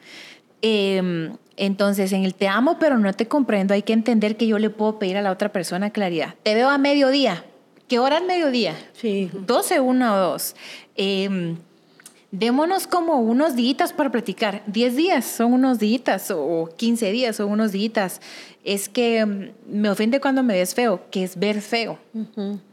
eh, 0.63 1.31
entonces, 1.57 2.13
en 2.13 2.25
el 2.25 2.35
te 2.35 2.49
amo, 2.49 2.79
pero 2.79 2.99
no 2.99 3.13
te 3.13 3.29
comprendo, 3.29 3.75
hay 3.75 3.83
que 3.83 3.93
entender 3.93 4.37
que 4.37 4.47
yo 4.47 4.59
le 4.59 4.71
puedo 4.71 4.99
pedir 4.99 5.17
a 5.17 5.23
la 5.23 5.31
otra 5.31 5.53
persona 5.53 5.91
claridad. 5.91 6.35
Te 6.43 6.55
veo 6.55 6.71
a 6.71 6.79
mediodía. 6.79 7.45
¿Qué 7.89 7.99
hora 7.99 8.19
es 8.19 8.25
mediodía? 8.25 8.75
Sí. 8.95 9.31
12, 9.33 9.81
1 9.81 10.15
o 10.15 10.19
2. 10.19 10.57
Eh, 10.97 11.55
démonos 12.33 12.87
como 12.87 13.21
unos 13.21 13.55
días 13.55 13.93
para 13.93 14.11
platicar. 14.11 14.63
10 14.67 14.97
días 14.97 15.25
son 15.25 15.53
unos 15.53 15.79
días 15.79 16.31
o 16.31 16.69
15 16.77 17.13
días 17.13 17.37
son 17.37 17.51
unos 17.51 17.73
días. 17.73 18.21
Es 18.65 18.89
que 18.89 19.25
mm, 19.25 19.51
me 19.67 19.91
ofende 19.91 20.19
cuando 20.21 20.43
me 20.43 20.55
ves 20.55 20.75
feo, 20.75 21.03
que 21.11 21.23
es 21.23 21.39
ver 21.39 21.61
feo. 21.61 21.99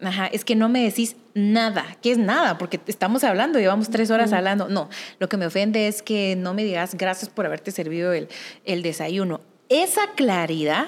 Ajá, 0.01 0.27
es 0.27 0.45
que 0.45 0.55
no 0.55 0.69
me 0.69 0.83
decís 0.83 1.17
nada, 1.33 1.97
que 2.01 2.11
es 2.11 2.17
nada, 2.17 2.57
porque 2.57 2.79
estamos 2.87 3.23
hablando, 3.23 3.59
llevamos 3.59 3.89
tres 3.89 4.09
horas 4.09 4.31
hablando. 4.33 4.69
No, 4.69 4.89
lo 5.19 5.27
que 5.29 5.37
me 5.37 5.45
ofende 5.45 5.87
es 5.87 6.01
que 6.01 6.35
no 6.37 6.53
me 6.53 6.63
digas 6.63 6.95
gracias 6.95 7.29
por 7.29 7.45
haberte 7.45 7.71
servido 7.71 8.13
el, 8.13 8.29
el 8.63 8.81
desayuno. 8.81 9.41
Esa 9.67 10.01
claridad, 10.15 10.87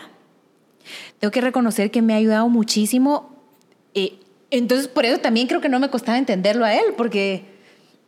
tengo 1.20 1.32
que 1.32 1.42
reconocer 1.42 1.92
que 1.92 2.02
me 2.02 2.14
ha 2.14 2.18
ayudado 2.18 2.48
muchísimo. 2.48 3.36
Eh, 3.94 4.14
entonces, 4.50 4.88
por 4.88 5.06
eso 5.06 5.20
también 5.20 5.48
creo 5.48 5.60
que 5.60 5.70
no 5.70 5.80
me 5.80 5.90
costaba 5.90 6.18
entenderlo 6.18 6.64
a 6.64 6.74
él, 6.74 6.94
porque 6.96 7.52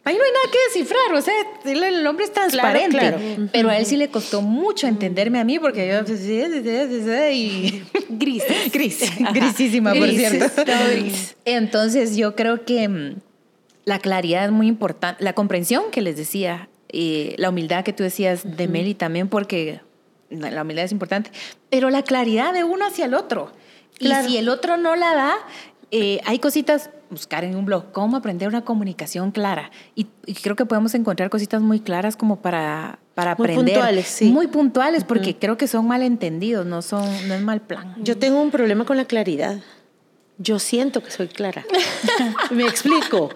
Ahí 0.06 0.18
no 0.18 0.24
hay 0.24 0.32
nada 0.32 0.52
que 0.52 0.58
descifrar, 0.68 1.14
o 1.14 1.22
sea, 1.22 1.34
el, 1.64 2.06
hombre 2.06 2.26
es 2.26 2.34
transparente. 2.34 3.48
Pero 3.54 3.70
a 3.70 3.78
él 3.78 3.86
sí 3.86 3.96
le 3.96 4.10
costó 4.10 4.42
mucho 4.42 4.86
entenderme 4.86 5.40
a 5.40 5.46
mí 5.46 5.60
porque 5.60 5.88
yo. 5.88 6.04
Pues, 6.04 6.20
y... 6.28 7.84
Gris. 8.10 8.44
Gris. 8.74 9.00
Grisísima, 9.34 9.94
por 9.94 10.10
cierto. 10.10 10.64
Gris. 10.92 11.38
Entonces, 11.46 12.18
yo 12.18 12.36
creo 12.36 12.66
que 12.66 12.90
mm, 12.90 13.16
la 13.86 14.00
claridad 14.00 14.44
es 14.44 14.52
muy 14.52 14.68
importante. 14.68 15.24
La 15.24 15.32
comprensión 15.34 15.86
que 15.90 16.02
les 16.02 16.18
decía, 16.18 16.68
y 16.92 17.36
la 17.38 17.50
humildad 17.50 17.86
que 17.86 17.94
tú 17.94 18.04
decías 18.04 18.58
de 18.58 18.68
Meli 18.68 18.96
también, 18.96 19.30
porque 19.30 19.80
la 20.30 20.64
humildad 20.64 20.84
es 20.84 20.92
importante. 20.92 21.32
Pero 21.70 21.90
la 21.90 22.04
claridad 22.04 22.54
de 22.54 22.66
uno 22.66 22.86
hacia 22.86 23.06
el 23.06 23.14
otro. 23.14 23.54
Y 24.00 24.12
si 24.28 24.38
el 24.38 24.50
otro 24.50 24.76
no 24.76 24.98
la 24.98 25.16
da, 25.16 25.36
eh, 25.92 26.20
hay 26.26 26.40
cositas, 26.40 26.90
buscar 27.14 27.44
en 27.44 27.56
un 27.56 27.66
blog, 27.66 27.92
cómo 27.92 28.18
aprender 28.18 28.48
una 28.48 28.66
comunicación 28.66 29.32
clara. 29.32 29.72
Y, 29.96 30.06
creo 30.42 30.56
que 30.56 30.66
podemos 30.66 30.94
encontrar 30.96 31.30
cositas 31.30 31.62
muy 31.62 31.80
claras 31.80 32.18
como 32.18 32.42
para, 32.42 33.00
para 33.16 33.32
aprender. 33.32 33.64
Muy 33.64 33.72
puntuales, 33.72 34.08
sí. 34.08 34.26
Muy 34.26 34.48
puntuales, 34.48 35.04
porque 35.04 35.38
creo 35.38 35.58
que 35.58 35.68
son 35.68 35.88
malentendidos, 35.88 36.66
no, 36.66 36.82
son, 36.82 37.06
no 37.28 37.34
es 37.34 37.42
mal 37.42 37.62
plan. 37.62 37.96
Yo 38.04 38.18
tengo 38.18 38.42
un 38.42 38.52
problema 38.52 38.86
con 38.86 38.98
la 38.98 39.06
claridad. 39.06 39.60
Yo 40.38 40.60
siento 40.60 41.02
que 41.04 41.12
soy 41.12 41.28
clara. 41.28 41.64
Me 42.52 42.64
explico. 42.64 43.30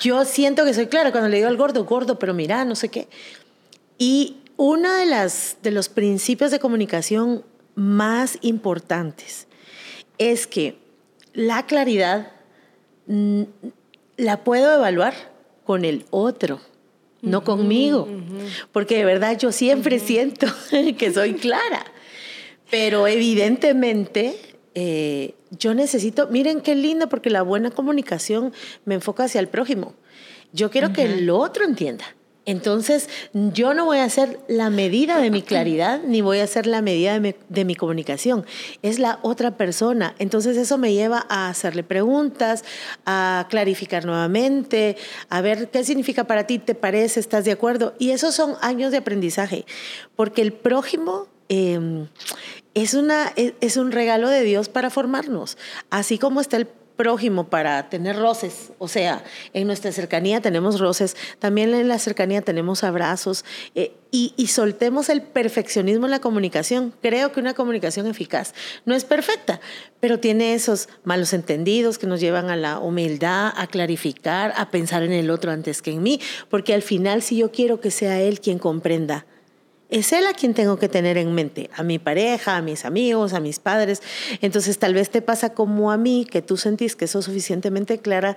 Yo 0.00 0.24
siento 0.24 0.64
que 0.64 0.72
soy 0.72 0.86
clara 0.86 1.10
cuando 1.10 1.28
le 1.28 1.36
digo 1.36 1.48
al 1.48 1.56
gordo, 1.56 1.84
gordo, 1.84 2.18
pero 2.18 2.32
mira, 2.32 2.64
no 2.64 2.76
sé 2.76 2.88
qué. 2.88 3.08
Y 3.98 4.38
uno 4.56 4.92
de, 4.94 5.06
las, 5.06 5.56
de 5.62 5.72
los 5.72 5.88
principios 5.88 6.50
de 6.50 6.60
comunicación 6.60 7.44
más 7.74 8.38
importantes 8.40 9.48
es 10.18 10.46
que 10.46 10.78
la 11.32 11.66
claridad 11.66 12.30
la 13.06 14.44
puedo 14.44 14.74
evaluar 14.74 15.14
con 15.64 15.84
el 15.84 16.06
otro, 16.10 16.60
no 17.22 17.42
conmigo, 17.44 18.08
porque 18.72 18.98
de 18.98 19.04
verdad 19.04 19.38
yo 19.38 19.52
siempre 19.52 19.98
siento 19.98 20.46
que 20.98 21.12
soy 21.12 21.34
clara, 21.34 21.84
pero 22.70 23.06
evidentemente 23.06 24.36
eh, 24.74 25.34
yo 25.50 25.74
necesito, 25.74 26.28
miren 26.28 26.60
qué 26.60 26.74
lindo, 26.74 27.08
porque 27.08 27.30
la 27.30 27.42
buena 27.42 27.70
comunicación 27.70 28.52
me 28.84 28.94
enfoca 28.94 29.24
hacia 29.24 29.40
el 29.40 29.48
prójimo. 29.48 29.94
Yo 30.52 30.70
quiero 30.70 30.92
que 30.92 31.02
el 31.02 31.30
otro 31.30 31.64
entienda. 31.64 32.04
Entonces, 32.46 33.08
yo 33.32 33.72
no 33.72 33.86
voy 33.86 33.98
a 33.98 34.04
hacer 34.04 34.40
la 34.48 34.70
medida 34.70 35.18
de 35.18 35.30
mi 35.30 35.42
claridad, 35.42 36.02
ni 36.02 36.20
voy 36.20 36.40
a 36.40 36.44
hacer 36.44 36.66
la 36.66 36.82
medida 36.82 37.18
de 37.18 37.64
mi, 37.64 37.74
comunicación. 37.74 38.44
Es 38.82 38.98
la 38.98 39.18
otra 39.22 39.56
persona. 39.56 40.14
Entonces, 40.18 40.56
eso 40.56 40.78
me 40.78 40.92
lleva 40.92 41.26
a 41.28 41.48
hacerle 41.48 41.82
preguntas, 41.82 42.64
a 43.06 43.46
clarificar 43.48 44.04
nuevamente, 44.04 44.96
a 45.28 45.40
ver 45.40 45.70
qué 45.70 45.84
significa 45.84 46.24
para 46.24 46.46
ti, 46.46 46.58
te 46.58 46.74
parece, 46.74 47.20
estás 47.20 47.44
de 47.44 47.52
acuerdo. 47.52 47.94
Y 47.98 48.10
esos 48.10 48.34
son 48.34 48.54
años 48.60 48.92
de 48.92 48.98
aprendizaje, 48.98 49.64
porque 50.16 50.42
el 50.42 50.52
prójimo 50.52 51.28
em, 51.48 52.08
es, 52.74 52.94
una, 52.94 53.32
es 53.36 53.76
un 53.76 53.92
regalo 53.92 54.28
de 54.28 54.42
Dios 54.42 54.68
para 54.68 54.90
formarnos. 54.90 55.56
Así 55.90 56.18
como 56.18 56.40
está 56.40 56.56
el 56.56 56.68
prójimo 56.96 57.48
para 57.48 57.88
tener 57.88 58.16
roces, 58.16 58.72
o 58.78 58.88
sea, 58.88 59.24
en 59.52 59.66
nuestra 59.66 59.92
cercanía 59.92 60.40
tenemos 60.40 60.78
roces, 60.78 61.16
también 61.38 61.74
en 61.74 61.88
la 61.88 61.98
cercanía 61.98 62.42
tenemos 62.42 62.84
abrazos 62.84 63.44
eh, 63.74 63.92
y, 64.10 64.32
y, 64.36 64.46
soltemos 64.46 65.08
el 65.08 65.22
perfeccionismo 65.22 66.04
en 66.04 66.12
la 66.12 66.20
comunicación. 66.20 66.94
Creo 67.02 67.32
que 67.32 67.40
una 67.40 67.54
comunicación 67.54 68.06
eficaz 68.06 68.54
no 68.84 68.94
es 68.94 69.04
perfecta, 69.04 69.60
pero 69.98 70.20
tiene 70.20 70.54
esos 70.54 70.88
malos 71.02 71.32
entendidos 71.32 71.98
que 71.98 72.06
nos 72.06 72.20
llevan 72.20 72.48
a 72.48 72.56
la 72.56 72.78
humildad, 72.78 73.52
a 73.56 73.66
clarificar, 73.66 74.52
a 74.56 74.70
pensar 74.70 75.02
en 75.02 75.12
el 75.12 75.30
otro 75.30 75.50
antes 75.50 75.82
que 75.82 75.90
en 75.90 76.02
mí, 76.02 76.20
porque 76.48 76.74
al 76.74 76.82
final 76.82 77.22
si 77.22 77.38
yo 77.38 77.50
quiero 77.50 77.80
que 77.80 77.90
sea 77.90 78.20
él 78.20 78.40
quien 78.40 78.60
comprenda, 78.60 79.26
es 79.94 80.12
él 80.12 80.26
a 80.26 80.32
quien 80.32 80.54
tengo 80.54 80.76
que 80.76 80.88
tener 80.88 81.18
en 81.18 81.32
mente, 81.34 81.70
a 81.74 81.84
mi 81.84 81.98
pareja, 81.98 82.56
a 82.56 82.62
mis 82.62 82.84
amigos, 82.84 83.32
a 83.32 83.40
mis 83.40 83.60
padres. 83.60 84.02
Entonces 84.40 84.78
tal 84.78 84.92
vez 84.92 85.08
te 85.10 85.22
pasa 85.22 85.54
como 85.54 85.92
a 85.92 85.96
mí, 85.96 86.26
que 86.28 86.42
tú 86.42 86.56
sentís 86.56 86.96
que 86.96 87.06
sos 87.06 87.26
suficientemente 87.26 87.98
clara, 87.98 88.36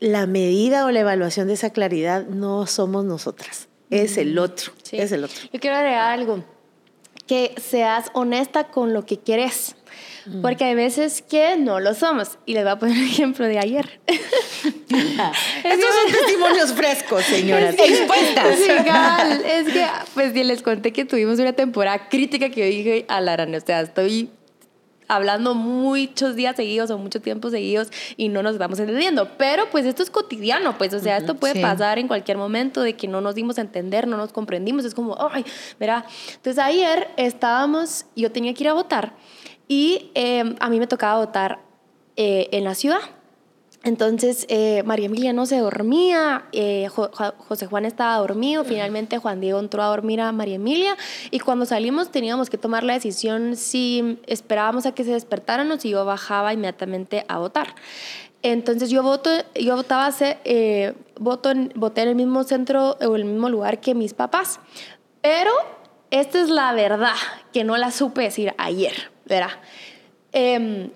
la 0.00 0.26
medida 0.26 0.84
o 0.84 0.90
la 0.90 1.00
evaluación 1.00 1.48
de 1.48 1.54
esa 1.54 1.70
claridad 1.70 2.26
no 2.26 2.66
somos 2.66 3.04
nosotras, 3.04 3.68
es 3.90 4.18
el 4.18 4.38
otro, 4.38 4.72
es 4.92 5.10
el 5.12 5.24
otro. 5.24 5.36
Yo 5.52 5.58
quiero 5.58 5.76
agregar 5.76 6.12
algo, 6.12 6.44
que 7.28 7.54
seas 7.60 8.10
honesta 8.14 8.64
con 8.64 8.92
lo 8.92 9.06
que 9.06 9.18
quieres. 9.18 9.76
Porque 10.42 10.64
hay 10.64 10.74
veces 10.74 11.22
que 11.22 11.56
no 11.56 11.80
lo 11.80 11.94
somos. 11.94 12.38
Y 12.44 12.52
les 12.52 12.62
voy 12.62 12.72
a 12.72 12.78
poner 12.78 12.98
un 12.98 13.04
ejemplo 13.04 13.46
de 13.46 13.58
ayer. 13.58 14.00
Estos 14.06 14.34
son 14.90 16.12
testimonios 16.12 16.72
frescos, 16.74 17.22
señoras. 17.24 17.74
Expuestas. 17.78 18.60
Es, 18.60 19.66
es 19.68 19.72
que, 19.72 19.86
pues 20.12 20.34
les 20.34 20.62
conté 20.62 20.92
que 20.92 21.06
tuvimos 21.06 21.38
una 21.38 21.54
temporada 21.54 22.08
crítica 22.10 22.50
que 22.50 22.60
yo 22.60 22.66
dije 22.66 23.04
a 23.08 23.22
Lara, 23.22 23.46
o 23.46 23.60
sea, 23.60 23.80
estoy 23.80 24.30
hablando 25.08 25.54
muchos 25.54 26.36
días 26.36 26.54
seguidos 26.54 26.90
o 26.90 26.98
mucho 26.98 27.20
tiempo 27.20 27.50
seguidos 27.50 27.90
y 28.16 28.28
no 28.28 28.42
nos 28.42 28.52
estamos 28.52 28.78
entendiendo. 28.78 29.28
Pero 29.36 29.68
pues 29.70 29.86
esto 29.86 30.02
es 30.02 30.10
cotidiano, 30.10 30.78
pues, 30.78 30.94
o 30.94 31.00
sea, 31.00 31.16
esto 31.16 31.34
puede 31.34 31.60
pasar 31.60 31.98
en 31.98 32.06
cualquier 32.06 32.36
momento 32.36 32.82
de 32.82 32.94
que 32.94 33.08
no 33.08 33.20
nos 33.20 33.34
dimos 33.34 33.58
a 33.58 33.62
entender, 33.62 34.06
no 34.06 34.16
nos 34.16 34.32
comprendimos. 34.32 34.84
Es 34.84 34.94
como, 34.94 35.16
ay, 35.32 35.44
verá. 35.80 36.04
Entonces 36.34 36.62
ayer 36.62 37.08
estábamos, 37.16 38.06
yo 38.14 38.30
tenía 38.30 38.54
que 38.54 38.64
ir 38.64 38.68
a 38.68 38.74
votar 38.74 39.14
y 39.66 40.10
em, 40.14 40.56
a 40.60 40.70
mí 40.70 40.78
me 40.78 40.86
tocaba 40.86 41.18
votar 41.18 41.60
eh, 42.16 42.48
en 42.52 42.64
la 42.64 42.74
ciudad. 42.74 43.00
Entonces, 43.84 44.44
eh, 44.48 44.82
María 44.84 45.06
Emilia 45.06 45.32
no 45.32 45.46
se 45.46 45.58
dormía, 45.58 46.46
eh, 46.52 46.88
José 46.88 47.66
Juan 47.66 47.84
estaba 47.84 48.16
dormido, 48.16 48.64
finalmente 48.64 49.18
Juan 49.18 49.40
Diego 49.40 49.60
entró 49.60 49.82
a 49.82 49.86
dormir 49.86 50.20
a 50.20 50.32
María 50.32 50.56
Emilia 50.56 50.96
y 51.30 51.38
cuando 51.38 51.64
salimos 51.64 52.10
teníamos 52.10 52.50
que 52.50 52.58
tomar 52.58 52.82
la 52.82 52.94
decisión 52.94 53.56
si 53.56 54.18
esperábamos 54.26 54.84
a 54.84 54.92
que 54.92 55.04
se 55.04 55.12
despertaran 55.12 55.70
o 55.70 55.78
si 55.78 55.90
yo 55.90 56.04
bajaba 56.04 56.52
inmediatamente 56.52 57.24
a 57.28 57.38
votar. 57.38 57.76
Entonces 58.42 58.90
yo 58.90 59.02
voto, 59.04 59.30
yo 59.54 59.76
votaba, 59.76 60.12
voto 61.20 61.50
en, 61.50 61.72
voté 61.76 62.02
en 62.02 62.08
el 62.08 62.14
mismo 62.16 62.42
centro 62.42 62.96
o 63.00 63.14
el 63.14 63.24
mismo 63.24 63.48
lugar 63.48 63.80
que 63.80 63.94
mis 63.94 64.12
papás, 64.12 64.58
pero 65.22 65.52
esta 66.10 66.40
es 66.40 66.48
la 66.48 66.72
verdad 66.72 67.14
que 67.52 67.64
no 67.64 67.76
la 67.76 67.92
supe 67.92 68.22
decir 68.22 68.54
ayer. 68.58 69.10
Verá. 69.24 69.50
Em, 70.32 70.90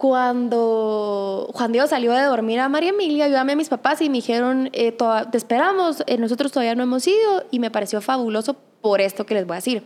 cuando 0.00 1.50
Juan 1.52 1.72
Diego 1.72 1.86
salió 1.86 2.12
de 2.12 2.22
dormir 2.22 2.58
a 2.58 2.70
María 2.70 2.88
Emilia, 2.88 3.28
yo 3.28 3.34
llamé 3.34 3.52
a 3.52 3.56
mis 3.56 3.68
papás 3.68 4.00
y 4.00 4.08
me 4.08 4.16
dijeron, 4.16 4.70
eh, 4.72 4.96
te 5.30 5.36
esperamos, 5.36 6.02
eh, 6.06 6.16
nosotros 6.16 6.52
todavía 6.52 6.74
no 6.74 6.84
hemos 6.84 7.06
ido 7.06 7.44
y 7.50 7.58
me 7.58 7.70
pareció 7.70 8.00
fabuloso 8.00 8.56
por 8.80 9.02
esto 9.02 9.26
que 9.26 9.34
les 9.34 9.46
voy 9.46 9.56
a 9.56 9.56
decir. 9.56 9.82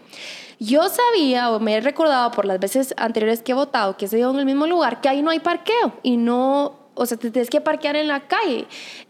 Yo 0.61 0.85
sabía 0.89 1.51
o 1.51 1.59
me 1.59 1.75
he 1.75 1.81
recordado 1.81 2.31
por 2.31 2.45
las 2.45 2.61
veces 2.61 2.95
anteriores 2.97 3.43
que 3.43 3.51
he 3.51 3.55
votado 3.57 3.97
que 3.97 4.05
he 4.05 4.09
sido 4.09 4.31
en 4.31 4.39
el 4.39 4.47
mismo 4.47 4.69
lugar, 4.69 5.01
que 5.01 5.09
ahí 5.09 5.21
no 5.21 5.31
hay 5.31 5.41
parqueo 5.41 5.95
y 6.05 6.17
no, 6.17 6.77
o 6.95 7.07
sea, 7.07 7.19
te 7.19 7.33
tienes 7.33 7.51
que 7.51 7.61
parquear 7.61 7.97
en 7.97 8.07
la 8.07 8.29
calle. 8.29 8.69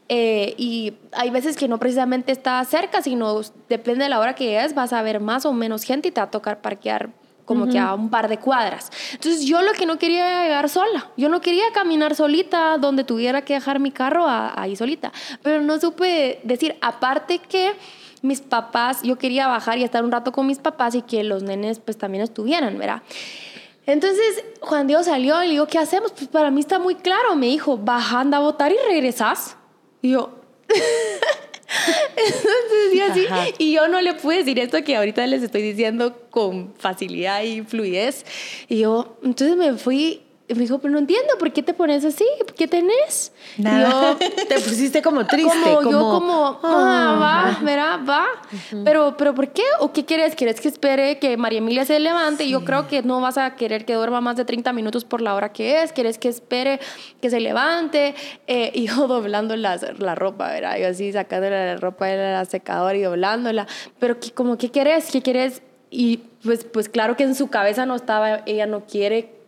Eh, 0.09 0.55
y 0.57 0.95
hay 1.13 1.29
veces 1.29 1.59
que 1.59 1.69
no 1.69 1.79
precisamente 1.79 2.33
está 2.33 2.65
cerca, 2.65 3.03
sino 3.03 3.43
depende 3.69 4.05
de 4.05 4.09
la 4.09 4.21
hora 4.21 4.35
que 4.35 4.47
llegues, 4.47 4.75
vas 4.75 4.95
a 4.95 5.03
ver 5.03 5.21
más 5.21 5.45
o 5.45 5.53
menos 5.53 5.83
gente 5.83 6.09
y 6.09 6.13
te 6.13 6.23
va 6.23 6.29
a 6.29 6.31
tocar 6.31 6.63
parquear 6.63 7.11
como 7.45 7.69
que 7.69 7.79
a 7.79 7.95
un 7.95 8.09
par 8.11 8.29
de 8.29 8.39
cuadras. 8.39 8.91
Entonces 9.13 9.45
yo 9.45 9.63
lo 9.63 9.73
que 9.73 9.87
no 9.87 9.99
quería 9.99 10.27
era 10.27 10.45
llegar 10.45 10.69
sola. 10.69 11.11
Yo 11.17 11.29
no 11.29 11.41
quería 11.41 11.65
caminar 11.73 12.15
solita 12.15 12.79
donde 12.79 13.05
tuviera 13.05 13.43
que 13.43 13.55
dejar 13.55 13.81
mi 13.81 13.91
carro 13.91 14.27
ahí 14.29 14.77
solita. 14.77 15.13
Pero 15.43 15.61
no 15.61 15.79
supe 15.79 16.41
decir, 16.45 16.77
aparte 16.81 17.39
que 17.39 17.75
mis 18.23 18.41
papás, 18.41 19.03
yo 19.03 19.19
quería 19.19 19.47
bajar 19.47 19.79
y 19.79 19.85
estar 19.85 20.03
un 20.05 20.11
rato 20.11 20.33
con 20.33 20.47
mis 20.47 20.59
papás 20.59 20.95
y 20.95 21.03
que 21.03 21.23
los 21.25 21.43
nenes 21.43 21.79
pues 21.79 21.99
también 21.99 22.25
estuvieran, 22.25 22.79
¿verdad? 22.79 23.03
Entonces 23.87 24.45
Juan 24.61 24.87
Diego 24.87 25.03
salió 25.03 25.43
y 25.43 25.47
le 25.47 25.53
digo, 25.53 25.67
¿qué 25.67 25.79
hacemos? 25.79 26.13
Pues 26.13 26.29
para 26.29 26.51
mí 26.51 26.61
está 26.61 26.79
muy 26.79 26.95
claro. 26.95 27.37
Me 27.37 27.47
dijo, 27.47 27.77
baja, 27.77 28.21
anda 28.21 28.39
a 28.39 28.41
votar 28.41 28.73
y 28.73 28.77
regresas. 28.89 29.57
Y 30.01 30.13
yo... 30.13 30.31
Entonces, 32.17 33.55
y 33.59 33.73
yo 33.73 33.89
no 33.89 34.01
le 34.01 34.15
pude 34.15 34.39
decir 34.39 34.59
esto 34.59 34.83
que 34.85 34.97
ahorita 34.97 35.27
les 35.27 35.43
estoy 35.43 35.63
diciendo 35.63 36.17
con 36.31 36.75
facilidad 36.79 37.43
y 37.43 37.63
fluidez. 37.63 38.25
Y 38.69 38.81
yo, 38.81 39.17
entonces 39.23 39.57
me 39.57 39.75
fui 39.75 40.24
Y 40.47 40.53
me 40.53 40.61
dijo, 40.61 40.79
pero 40.79 40.93
no 40.93 40.99
entiendo, 40.99 41.39
¿por 41.39 41.51
qué 41.55 41.63
te 41.63 41.73
pones 41.73 42.05
así? 42.05 42.27
¿Qué 42.55 42.69
tenés? 42.69 43.33
Nada. 43.57 44.15
te 44.49 44.55
pusiste 44.57 45.01
como 45.01 45.27
triste. 45.27 45.51
Como, 45.63 45.77
como, 45.77 45.91
yo 45.91 45.99
como, 46.11 46.61
ah, 46.63 47.19
va, 47.19 47.65
verá, 47.65 47.97
va. 47.97 48.27
pero, 48.85 49.17
pero 49.17 49.35
¿por 49.35 49.49
qué? 49.49 49.63
¿O 49.81 49.95
qué 49.95 50.05
quieres? 50.05 50.35
¿Quieres 50.35 50.61
que 50.61 50.69
espere 50.69 51.19
que 51.19 51.39
María 51.39 51.61
Emilia 51.61 51.87
se 51.87 51.99
levante? 51.99 52.47
Yo 52.47 52.63
creo 52.63 52.89
que 52.89 53.03
no 53.03 53.23
vas 53.23 53.39
a 53.39 53.57
querer 53.57 53.87
que 53.87 53.95
duerma 53.95 54.21
más 54.21 54.37
de 54.37 54.45
30 54.45 54.75
minutos 54.75 55.07
por 55.07 55.23
la 55.23 55.35
hora 55.35 55.51
que 55.51 55.83
es. 55.83 55.93
¿Quieres 55.93 56.19
que 56.19 56.29
espere 56.29 56.79
que 57.23 57.31
se 57.31 57.41
levante? 57.41 58.15
Eh, 58.47 58.71
y 58.75 58.87
yo 58.87 59.09
doblando 59.09 59.57
la, 59.57 59.81
la 59.97 60.15
ropa, 60.15 60.49
¿verdad? 60.49 60.77
Yo 60.77 60.89
así 60.89 61.11
sacando 61.11 61.49
la 61.49 61.79
ropa 61.79 62.05
de 62.07 62.33
la 62.33 62.45
secadora 62.45 62.95
y 62.95 63.01
doblándola. 63.01 63.67
Pero 63.99 64.21
¿qué, 64.21 64.31
como, 64.33 64.59
¿qué 64.59 64.71
quieres? 64.71 65.11
¿Qué 65.11 65.23
quieres? 65.23 65.63
Y 65.91 66.19
pues, 66.45 66.65
pues 66.65 66.91
claro 66.91 67.17
que 67.17 67.23
en 67.23 67.35
su 67.35 67.49
cabeza 67.49 67.87
no 67.87 67.95
estaba, 67.95 68.43
ella 68.45 68.67
no 68.67 68.85
quiere 68.85 69.44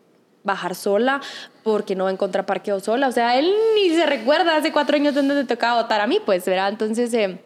bajar 0.47 0.74
sola 0.74 1.20
porque 1.62 1.94
no 1.94 2.05
va 2.05 2.11
a 2.11 2.12
encontrar 2.14 2.47
parqueo 2.47 2.80
sola. 2.80 3.09
O 3.09 3.12
sea, 3.12 3.38
él 3.38 3.53
ni 3.74 3.90
se 3.90 4.07
recuerda 4.07 4.57
hace 4.57 4.72
cuatro 4.72 4.97
años 4.97 5.14
donde 5.14 5.34
te 5.34 5.44
tocaba 5.44 5.82
votar 5.82 6.01
a 6.01 6.07
mí, 6.07 6.20
pues, 6.24 6.47
¿verdad? 6.47 6.70
Entonces 6.70 7.12
eh, 7.12 7.38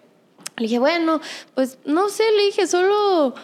le 0.57 0.63
dije, 0.63 0.79
bueno, 0.79 1.21
pues 1.55 1.79
no 1.85 2.09
sé, 2.09 2.25
le 2.37 2.45
dije, 2.45 2.67
solo 2.69 3.35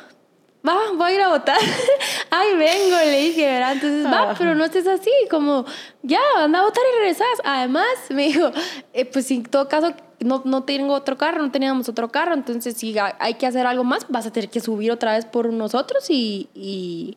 va, 0.67 0.77
voy 0.95 1.11
a 1.11 1.15
ir 1.15 1.23
a 1.23 1.29
votar. 1.29 1.59
Ay, 2.31 2.55
vengo, 2.57 2.97
le 2.97 3.21
dije, 3.23 3.47
¿verdad? 3.47 3.73
Entonces, 3.73 4.07
va, 4.07 4.35
pero 4.37 4.55
no 4.55 4.65
estés 4.65 4.87
así, 4.87 5.11
como, 5.31 5.65
ya, 6.03 6.21
anda 6.39 6.61
a 6.61 6.63
votar 6.63 6.83
y 6.93 6.99
regresas. 6.99 7.27
Además, 7.45 7.87
me 8.11 8.25
dijo, 8.25 8.51
eh, 8.93 9.05
pues 9.07 9.31
en 9.31 9.45
todo 9.45 9.69
caso 9.69 9.95
no, 10.21 10.43
no 10.45 10.65
tengo 10.65 10.95
otro 10.95 11.17
carro, 11.17 11.43
no 11.43 11.51
teníamos 11.51 11.89
otro 11.89 12.11
carro, 12.11 12.35
entonces 12.35 12.77
si 12.77 12.97
hay 12.99 13.35
que 13.35 13.47
hacer 13.47 13.67
algo 13.67 13.85
más, 13.85 14.07
vas 14.09 14.27
a 14.27 14.33
tener 14.33 14.51
que 14.51 14.61
subir 14.61 14.91
otra 14.91 15.13
vez 15.13 15.25
por 15.25 15.53
nosotros 15.53 16.11
y, 16.11 16.49
y 16.55 17.17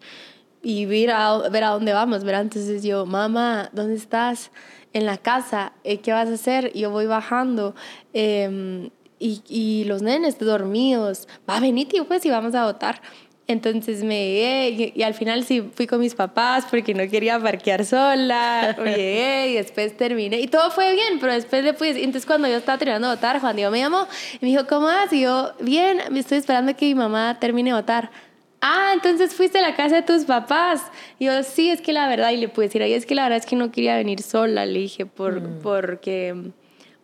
y 0.61 0.85
ver 0.85 1.11
a, 1.11 1.37
ver 1.49 1.63
a 1.63 1.69
dónde 1.69 1.93
vamos, 1.93 2.23
¿verdad? 2.23 2.41
Entonces 2.41 2.83
yo, 2.83 3.05
mamá, 3.05 3.69
¿dónde 3.73 3.95
estás? 3.95 4.51
En 4.91 5.05
la 5.05 5.17
casa, 5.17 5.73
eh, 5.83 5.99
¿qué 5.99 6.11
vas 6.11 6.29
a 6.29 6.33
hacer? 6.33 6.73
Yo 6.73 6.89
voy 6.89 7.05
bajando 7.05 7.75
em, 8.13 8.89
y, 9.19 9.41
y, 9.47 9.83
los 9.85 10.01
nenes 10.01 10.39
dormidos, 10.39 11.27
va 11.47 11.57
a 11.57 11.59
venir, 11.59 11.87
tío, 11.87 12.07
pues, 12.07 12.25
y 12.25 12.29
vamos 12.29 12.55
a 12.55 12.65
votar. 12.65 13.01
Entonces 13.49 14.03
me 14.03 14.27
llegué 14.27 14.93
y, 14.95 15.01
al 15.01 15.15
final 15.15 15.43
sí 15.43 15.71
fui 15.73 15.87
con 15.87 15.99
mis 15.99 16.13
papás 16.13 16.67
porque 16.69 16.93
no 16.93 17.09
quería 17.09 17.39
parquear 17.39 17.83
sola. 17.83 18.75
Llegué 18.85 19.47
y 19.49 19.55
después 19.55 19.97
terminé. 19.97 20.39
Y 20.39 20.47
todo 20.47 20.69
fue 20.69 20.93
bien, 20.93 21.17
pero 21.19 21.33
después 21.33 21.63
le 21.63 21.73
fui. 21.73 21.89
Entonces 21.89 22.27
cuando 22.27 22.47
yo 22.47 22.57
estaba 22.57 22.77
terminando 22.77 23.09
de 23.09 23.15
votar, 23.15 23.41
Juan 23.41 23.55
Diego 23.55 23.71
me 23.71 23.79
llamó 23.79 24.07
y 24.33 24.45
me 24.45 24.49
dijo, 24.49 24.67
¿cómo 24.67 24.85
vas? 24.85 25.11
Y 25.13 25.21
yo, 25.21 25.53
bien, 25.61 25.99
me 26.11 26.19
estoy 26.19 26.37
esperando 26.37 26.75
que 26.75 26.85
mi 26.85 26.93
mamá 26.93 27.39
termine 27.39 27.71
de 27.71 27.77
votar 27.77 28.11
ah, 28.61 28.91
entonces 28.93 29.33
fuiste 29.33 29.59
a 29.59 29.61
la 29.61 29.75
casa 29.75 29.97
de 29.97 30.01
tus 30.03 30.25
papás. 30.25 30.83
Y 31.17 31.25
yo, 31.25 31.43
sí, 31.43 31.69
es 31.69 31.81
que 31.81 31.93
la 31.93 32.07
verdad, 32.07 32.31
y 32.31 32.37
le 32.37 32.49
pude 32.49 32.67
decir, 32.67 32.81
ay, 32.81 32.93
es 32.93 33.05
que 33.05 33.15
la 33.15 33.23
verdad 33.23 33.37
es 33.37 33.45
que 33.45 33.55
no 33.55 33.71
quería 33.71 33.95
venir 33.95 34.21
sola, 34.21 34.65
le 34.65 34.79
dije, 34.79 35.05
por, 35.05 35.41
mm. 35.41 35.59
porque, 35.61 36.35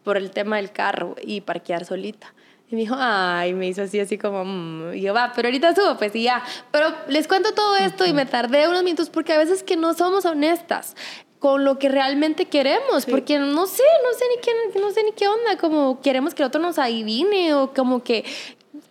por 0.03 0.17
el 0.17 0.31
tema 0.31 0.57
del 0.57 0.71
carro 0.71 1.15
y 1.21 1.41
parquear 1.41 1.85
solita. 1.85 2.33
Y 2.69 2.75
me 2.75 2.81
dijo, 2.81 2.95
ay, 2.97 3.53
me 3.53 3.67
hizo 3.67 3.83
así, 3.83 3.99
así 3.99 4.17
como, 4.17 4.43
mm". 4.43 4.95
y 4.95 5.01
yo, 5.01 5.13
va, 5.13 5.31
pero 5.35 5.47
ahorita 5.47 5.75
subo, 5.75 5.97
pues 5.97 6.15
y 6.15 6.23
ya. 6.23 6.43
Pero 6.71 6.87
les 7.07 7.27
cuento 7.27 7.53
todo 7.53 7.75
esto 7.77 8.05
y 8.05 8.13
me 8.13 8.25
tardé 8.25 8.67
unos 8.67 8.83
minutos 8.83 9.09
porque 9.09 9.33
a 9.33 9.37
veces 9.37 9.63
que 9.63 9.77
no 9.77 9.93
somos 9.93 10.25
honestas 10.25 10.95
con 11.45 11.63
lo 11.63 11.77
que 11.77 11.89
realmente 11.89 12.45
queremos, 12.45 13.05
porque 13.05 13.37
no 13.37 13.67
sé, 13.67 13.83
no 14.03 14.17
sé 14.17 14.25
ni 14.35 14.41
qué, 14.41 14.79
no 14.79 14.89
sé 14.89 15.03
ni 15.03 15.11
qué 15.11 15.27
onda, 15.27 15.57
como 15.59 16.01
queremos 16.01 16.33
que 16.33 16.41
el 16.41 16.47
otro 16.47 16.59
nos 16.59 16.79
adivine 16.79 17.53
o 17.53 17.71
como 17.71 18.03
que 18.03 18.25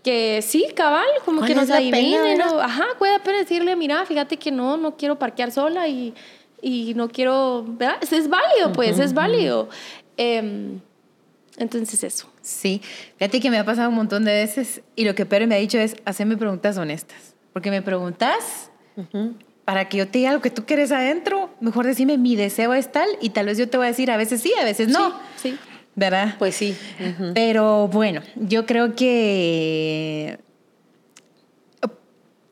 que 0.04 0.42
sí, 0.42 0.66
cabal, 0.76 1.06
como 1.24 1.42
que 1.42 1.54
nos 1.54 1.70
adivinen, 1.70 2.38
¿no? 2.38 2.60
ajá, 2.60 2.84
puede 2.98 3.18
pena 3.20 3.38
decirle, 3.38 3.74
mira, 3.74 4.04
fíjate 4.04 4.36
que 4.36 4.52
no, 4.52 4.76
no 4.76 4.96
quiero 4.96 5.18
parquear 5.18 5.50
sola 5.50 5.88
y, 5.88 6.14
y 6.60 6.92
no 6.94 7.08
quiero, 7.08 7.64
¿verdad? 7.66 7.96
Es 8.02 8.28
válido, 8.28 8.72
pues, 8.72 8.98
es 8.98 9.14
válido. 9.14 9.70
Em, 10.18 10.78
entonces 11.56 12.04
eso. 12.04 12.30
Sí, 12.42 12.82
fíjate 13.16 13.40
que 13.40 13.50
me 13.50 13.58
ha 13.58 13.64
pasado 13.64 13.88
un 13.88 13.94
montón 13.94 14.24
de 14.24 14.32
veces 14.34 14.82
y 14.94 15.04
lo 15.04 15.14
que 15.14 15.24
Pérez 15.24 15.48
me 15.48 15.54
ha 15.54 15.58
dicho 15.58 15.78
es 15.78 15.96
hacerme 16.04 16.36
preguntas 16.36 16.76
honestas, 16.76 17.34
porque 17.54 17.70
me 17.70 17.80
preguntas 17.80 18.70
para 19.64 19.88
que 19.88 19.96
yo 19.96 20.06
te 20.06 20.18
diga 20.18 20.32
lo 20.32 20.42
que 20.42 20.50
tú 20.50 20.66
quieres 20.66 20.92
adentro, 20.92 21.48
mejor 21.60 21.86
decime 21.86 22.18
mi 22.18 22.36
deseo 22.36 22.74
es 22.74 22.92
tal 22.92 23.08
y 23.22 23.30
tal 23.30 23.46
vez 23.46 23.56
yo 23.56 23.68
te 23.68 23.78
voy 23.78 23.86
a 23.86 23.88
decir 23.88 24.10
a 24.10 24.18
veces 24.18 24.42
sí, 24.42 24.52
a 24.60 24.64
veces 24.64 24.88
no. 24.88 25.10
Sí. 25.36 25.52
sí. 25.52 25.58
¿Verdad? 25.94 26.36
Pues 26.38 26.54
sí. 26.54 26.76
Pero 27.34 27.88
bueno, 27.88 28.22
yo 28.36 28.66
creo 28.66 28.94
que, 28.94 30.38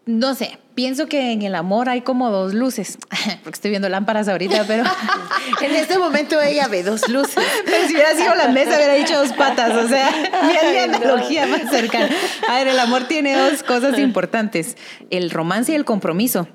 no 0.06 0.34
sé, 0.34 0.58
pienso 0.74 1.06
que 1.06 1.32
en 1.32 1.42
el 1.42 1.54
amor 1.54 1.88
hay 1.88 2.02
como 2.02 2.30
dos 2.30 2.54
luces, 2.54 2.98
porque 3.44 3.56
estoy 3.56 3.70
viendo 3.70 3.88
lámparas 3.88 4.28
ahorita, 4.28 4.64
pero 4.66 4.84
en 5.60 5.74
este 5.74 5.98
momento 5.98 6.40
ella 6.40 6.68
ve 6.68 6.82
dos 6.82 7.08
luces. 7.08 7.44
Pero 7.64 7.86
si 7.86 7.94
hubiera 7.94 8.14
sido 8.14 8.34
la 8.34 8.48
mesa, 8.48 8.76
hubiera 8.76 8.94
dicho 8.94 9.18
dos 9.18 9.32
patas, 9.32 9.76
o 9.76 9.88
sea, 9.88 10.10
mi 10.42 10.78
analogía 10.78 11.46
más 11.46 11.70
cercana. 11.70 12.08
A 12.48 12.56
ver, 12.56 12.68
el 12.68 12.78
amor 12.78 13.04
tiene 13.04 13.36
dos 13.36 13.62
cosas 13.62 13.98
importantes, 13.98 14.76
el 15.10 15.30
romance 15.30 15.72
y 15.72 15.74
el 15.74 15.84
compromiso. 15.84 16.48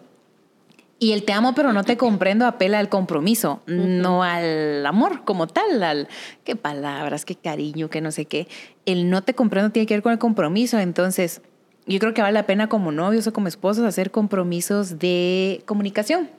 Y 1.00 1.12
el 1.12 1.24
te 1.24 1.34
amo 1.34 1.54
pero 1.54 1.74
no 1.74 1.84
te 1.84 1.96
comprendo 1.96 2.46
apela 2.48 2.80
al 2.80 2.90
compromiso, 2.90 3.62
no 3.68 4.24
al 4.24 4.86
amor 4.86 5.24
como 5.26 5.46
tal, 5.48 5.84
al 5.84 6.08
qué 6.44 6.56
palabras, 6.56 7.24
qué 7.24 7.36
cariño, 7.36 7.90
qué 7.90 8.02
no 8.02 8.12
sé 8.12 8.26
qué. 8.26 8.48
El 8.86 9.10
no 9.10 9.22
te 9.22 9.36
comprendo 9.36 9.70
tiene 9.72 9.86
que 9.86 9.94
ver 9.94 10.02
con 10.02 10.12
el 10.12 10.20
compromiso, 10.20 10.80
entonces 10.80 11.42
yo 11.86 12.00
creo 12.00 12.14
que 12.14 12.22
vale 12.22 12.34
la 12.34 12.46
pena 12.46 12.68
como 12.68 12.92
novios 12.92 13.28
o 13.28 13.34
como 13.34 13.48
esposos 13.48 13.86
hacer 13.86 14.12
compromisos 14.12 14.98
de 14.98 15.62
comunicación 15.66 16.30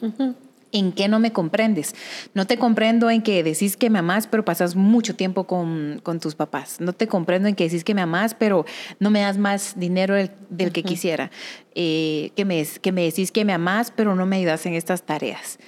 en 0.73 0.93
qué 0.93 1.09
no 1.09 1.19
me 1.19 1.33
comprendes. 1.33 1.95
No 2.35 2.47
te 2.47 2.59
comprendo 2.59 3.11
en 3.11 3.23
que 3.23 3.43
decís 3.43 3.77
que 3.77 3.91
me 3.91 3.99
amás, 3.99 4.27
pero 4.27 4.45
pasas 4.45 4.77
mucho 4.77 5.15
tiempo 5.15 5.45
con, 5.45 6.01
tus 6.21 6.35
papás. 6.35 6.81
No 6.81 6.93
te 6.93 7.07
comprendo 7.07 7.49
en 7.49 7.55
que 7.55 7.65
decís 7.65 7.85
que 7.85 7.95
me 7.95 8.03
amás, 8.03 8.35
pero 8.35 8.65
no 8.99 9.11
me 9.11 9.21
das 9.21 9.39
más 9.39 9.79
dinero 9.79 10.15
del, 10.15 10.73
que 10.73 10.83
quisiera. 10.83 11.31
Eh, 11.75 12.31
que, 12.37 12.45
me, 12.45 12.67
que 12.81 12.93
me 12.93 13.05
decís 13.05 13.33
que 13.33 13.45
me 13.45 13.53
amás, 13.53 13.93
pero 13.95 14.15
no 14.15 14.27
me 14.27 14.37
ayudas 14.37 14.67
en 14.67 14.75
estas 14.75 15.03
tareas. 15.03 15.59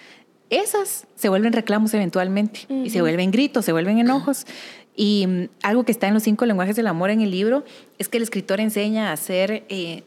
Esas 0.50 1.06
se 1.14 1.28
vuelven 1.28 1.52
reclamos 1.52 1.94
eventualmente 1.94 2.66
y 2.68 2.90
se 2.90 3.00
vuelven 3.00 3.30
gritos, 3.30 3.64
se 3.64 3.72
vuelven 3.72 3.98
enojos. 3.98 4.46
Y 4.96 5.26
mm, 5.26 5.48
algo 5.62 5.84
que 5.84 5.92
está 5.92 6.08
en 6.08 6.14
los 6.14 6.24
cinco 6.24 6.44
lenguajes 6.44 6.74
del 6.74 6.88
amor 6.88 7.10
en 7.10 7.20
el 7.20 7.30
libro 7.30 7.64
es 7.98 8.08
que 8.08 8.16
el 8.16 8.24
escritor 8.24 8.60
enseña 8.60 9.10
a 9.10 9.12
hacer 9.12 9.64
eh, 9.68 10.02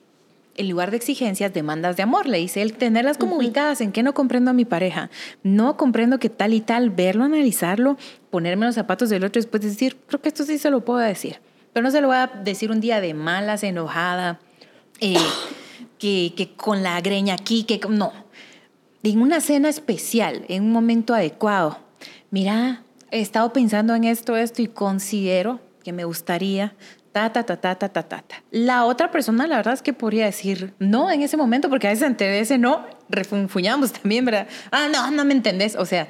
en 0.55 0.69
lugar 0.69 0.91
de 0.91 0.97
exigencias, 0.97 1.53
demandas 1.53 1.97
de 1.97 2.03
amor. 2.03 2.27
Le 2.27 2.37
dice 2.37 2.61
él, 2.61 2.73
tenerlas 2.73 3.17
como 3.17 3.37
ubicadas 3.37 3.81
en 3.81 3.91
qué 3.91 4.03
no 4.03 4.13
comprendo 4.13 4.51
a 4.51 4.53
mi 4.53 4.65
pareja. 4.65 5.09
No 5.43 5.77
comprendo 5.77 6.19
que 6.19 6.29
tal 6.29 6.53
y 6.53 6.61
tal, 6.61 6.89
verlo, 6.89 7.23
analizarlo, 7.23 7.97
ponerme 8.29 8.65
los 8.65 8.75
zapatos 8.75 9.09
del 9.09 9.23
otro 9.23 9.39
y 9.39 9.43
después 9.43 9.63
decir, 9.63 9.97
creo 10.07 10.21
que 10.21 10.29
esto 10.29 10.43
sí 10.43 10.57
se 10.57 10.69
lo 10.69 10.85
puedo 10.85 10.99
decir. 10.99 11.39
Pero 11.73 11.83
no 11.83 11.91
se 11.91 12.01
lo 12.01 12.07
voy 12.07 12.17
a 12.17 12.27
decir 12.27 12.71
un 12.71 12.81
día 12.81 13.01
de 13.01 13.13
malas, 13.13 13.63
enojada, 13.63 14.39
eh, 14.99 15.15
que, 15.97 16.33
que 16.35 16.53
con 16.53 16.83
la 16.83 16.99
greña 17.01 17.33
aquí, 17.33 17.63
que 17.63 17.79
no. 17.89 18.13
En 19.03 19.21
una 19.21 19.41
cena 19.41 19.69
especial, 19.69 20.45
en 20.47 20.63
un 20.63 20.71
momento 20.71 21.13
adecuado. 21.13 21.79
Mira, 22.31 22.83
he 23.11 23.21
estado 23.21 23.53
pensando 23.53 23.93
en 23.95 24.05
esto, 24.05 24.35
esto 24.37 24.61
y 24.61 24.67
considero 24.67 25.59
que 25.83 25.91
me 25.91 26.05
gustaría 26.05 26.73
ta, 27.14 27.32
ta, 27.32 27.43
ta, 27.43 27.55
ta, 27.55 27.76
ta, 27.76 27.89
ta, 27.89 28.03
ta. 28.03 28.26
La 28.51 28.86
otra 28.86 29.11
persona, 29.11 29.45
la 29.47 29.57
verdad 29.57 29.76
es 29.76 29.84
que 29.84 29.93
podría 29.93 30.26
decir 30.26 30.74
no 30.80 31.11
en 31.11 31.22
ese 31.22 31.38
momento, 31.38 31.70
porque 31.70 31.88
a 31.88 31.91
veces 31.91 32.03
ante 32.05 32.39
ese 32.39 32.57
no 32.57 32.86
refunfuñamos 33.07 33.93
también, 34.01 34.26
¿verdad? 34.26 34.47
Ah, 34.72 34.89
no, 34.91 35.11
no 35.11 35.24
me 35.24 35.34
entendés. 35.34 35.76
O 35.76 35.86
sea, 35.86 36.07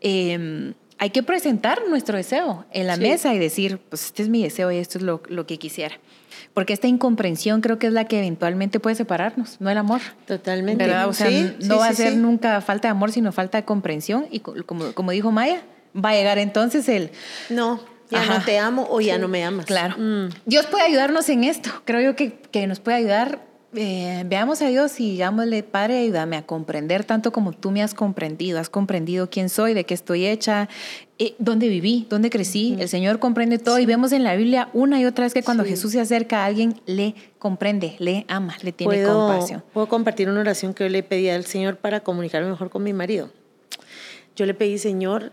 em, 0.00 0.72
hay 0.98 1.10
que 1.10 1.24
presentar 1.24 1.82
nuestro 1.88 2.16
deseo 2.16 2.64
en 2.70 2.86
la 2.86 2.96
mesa 2.96 3.34
y 3.34 3.38
decir, 3.38 3.78
pues 3.88 4.06
este 4.06 4.22
es 4.22 4.28
mi 4.28 4.42
deseo 4.42 4.70
y 4.70 4.76
esto 4.76 4.98
es 4.98 5.04
lo, 5.04 5.20
lo, 5.28 5.46
que 5.46 5.58
quisiera. 5.58 5.98
Porque 6.54 6.72
esta 6.72 6.86
incomprensión 6.86 7.60
creo 7.60 7.78
que 7.78 7.88
es 7.88 7.92
la 7.92 8.04
que 8.04 8.18
eventualmente 8.18 8.78
puede 8.78 8.94
separarnos, 8.94 9.60
no 9.60 9.68
el 9.68 9.76
amor. 9.76 10.00
Totalmente. 10.26 10.86
¿verdad? 10.86 11.08
O 11.08 11.12
sea, 11.12 11.28
no 11.64 11.78
va 11.78 11.88
a 11.88 11.92
ser 11.92 12.16
nunca 12.16 12.60
falta 12.60 12.88
de 12.88 12.92
amor, 12.92 13.10
sino 13.10 13.32
falta 13.32 13.58
de 13.58 13.64
comprensión. 13.64 14.26
Y 14.30 14.40
como, 14.40 14.92
como 14.92 15.10
dijo 15.10 15.32
Maya, 15.32 15.62
va 15.92 16.10
a 16.10 16.14
llegar 16.14 16.38
entonces 16.38 16.88
el... 16.88 17.10
No 17.50 17.95
ya 18.10 18.26
no 18.26 18.44
te 18.44 18.58
amo 18.58 18.86
o 18.90 19.00
ya 19.00 19.18
no 19.18 19.28
me 19.28 19.44
amas. 19.44 19.66
Claro. 19.66 19.96
Mm. 19.98 20.28
Dios 20.44 20.66
puede 20.66 20.84
ayudarnos 20.84 21.28
en 21.28 21.44
esto. 21.44 21.70
Creo 21.84 22.00
yo 22.00 22.16
que, 22.16 22.32
que 22.50 22.66
nos 22.66 22.80
puede 22.80 22.98
ayudar. 22.98 23.46
Eh, 23.74 24.22
veamos 24.26 24.62
a 24.62 24.68
Dios 24.68 24.98
y 25.00 25.10
digámosle, 25.10 25.62
Padre, 25.62 25.98
ayúdame 25.98 26.36
a 26.36 26.46
comprender 26.46 27.04
tanto 27.04 27.30
como 27.30 27.52
tú 27.52 27.70
me 27.70 27.82
has 27.82 27.94
comprendido. 27.94 28.58
Has 28.58 28.70
comprendido 28.70 29.28
quién 29.28 29.50
soy, 29.50 29.74
de 29.74 29.84
qué 29.84 29.92
estoy 29.92 30.24
hecha, 30.24 30.68
eh, 31.18 31.34
dónde 31.38 31.68
viví, 31.68 32.06
dónde 32.08 32.30
crecí. 32.30 32.76
El 32.78 32.88
Señor 32.88 33.18
comprende 33.18 33.58
todo 33.58 33.78
y 33.78 33.84
vemos 33.84 34.12
en 34.12 34.24
la 34.24 34.34
Biblia 34.36 34.70
una 34.72 35.00
y 35.00 35.04
otra 35.04 35.24
vez 35.24 35.34
que 35.34 35.42
cuando 35.42 35.64
Jesús 35.64 35.92
se 35.92 36.00
acerca 36.00 36.42
a 36.42 36.46
alguien, 36.46 36.80
le 36.86 37.14
comprende, 37.38 37.96
le 37.98 38.24
ama, 38.28 38.56
le 38.62 38.72
tiene 38.72 39.04
compasión. 39.04 39.62
Puedo 39.74 39.88
compartir 39.88 40.30
una 40.30 40.40
oración 40.40 40.72
que 40.72 40.84
yo 40.84 40.90
le 40.90 41.02
pedí 41.02 41.28
al 41.28 41.44
Señor 41.44 41.76
para 41.76 42.00
comunicarme 42.00 42.48
mejor 42.48 42.70
con 42.70 42.82
mi 42.82 42.92
marido. 42.92 43.30
Yo 44.36 44.46
le 44.46 44.54
pedí, 44.54 44.78
Señor, 44.78 45.32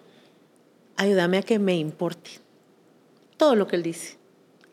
ayúdame 0.98 1.38
a 1.38 1.44
que 1.44 1.60
me 1.60 1.78
importe 1.78 2.43
todo 3.38 3.56
lo 3.56 3.68
que 3.68 3.76
él 3.76 3.84
dice, 3.84 4.18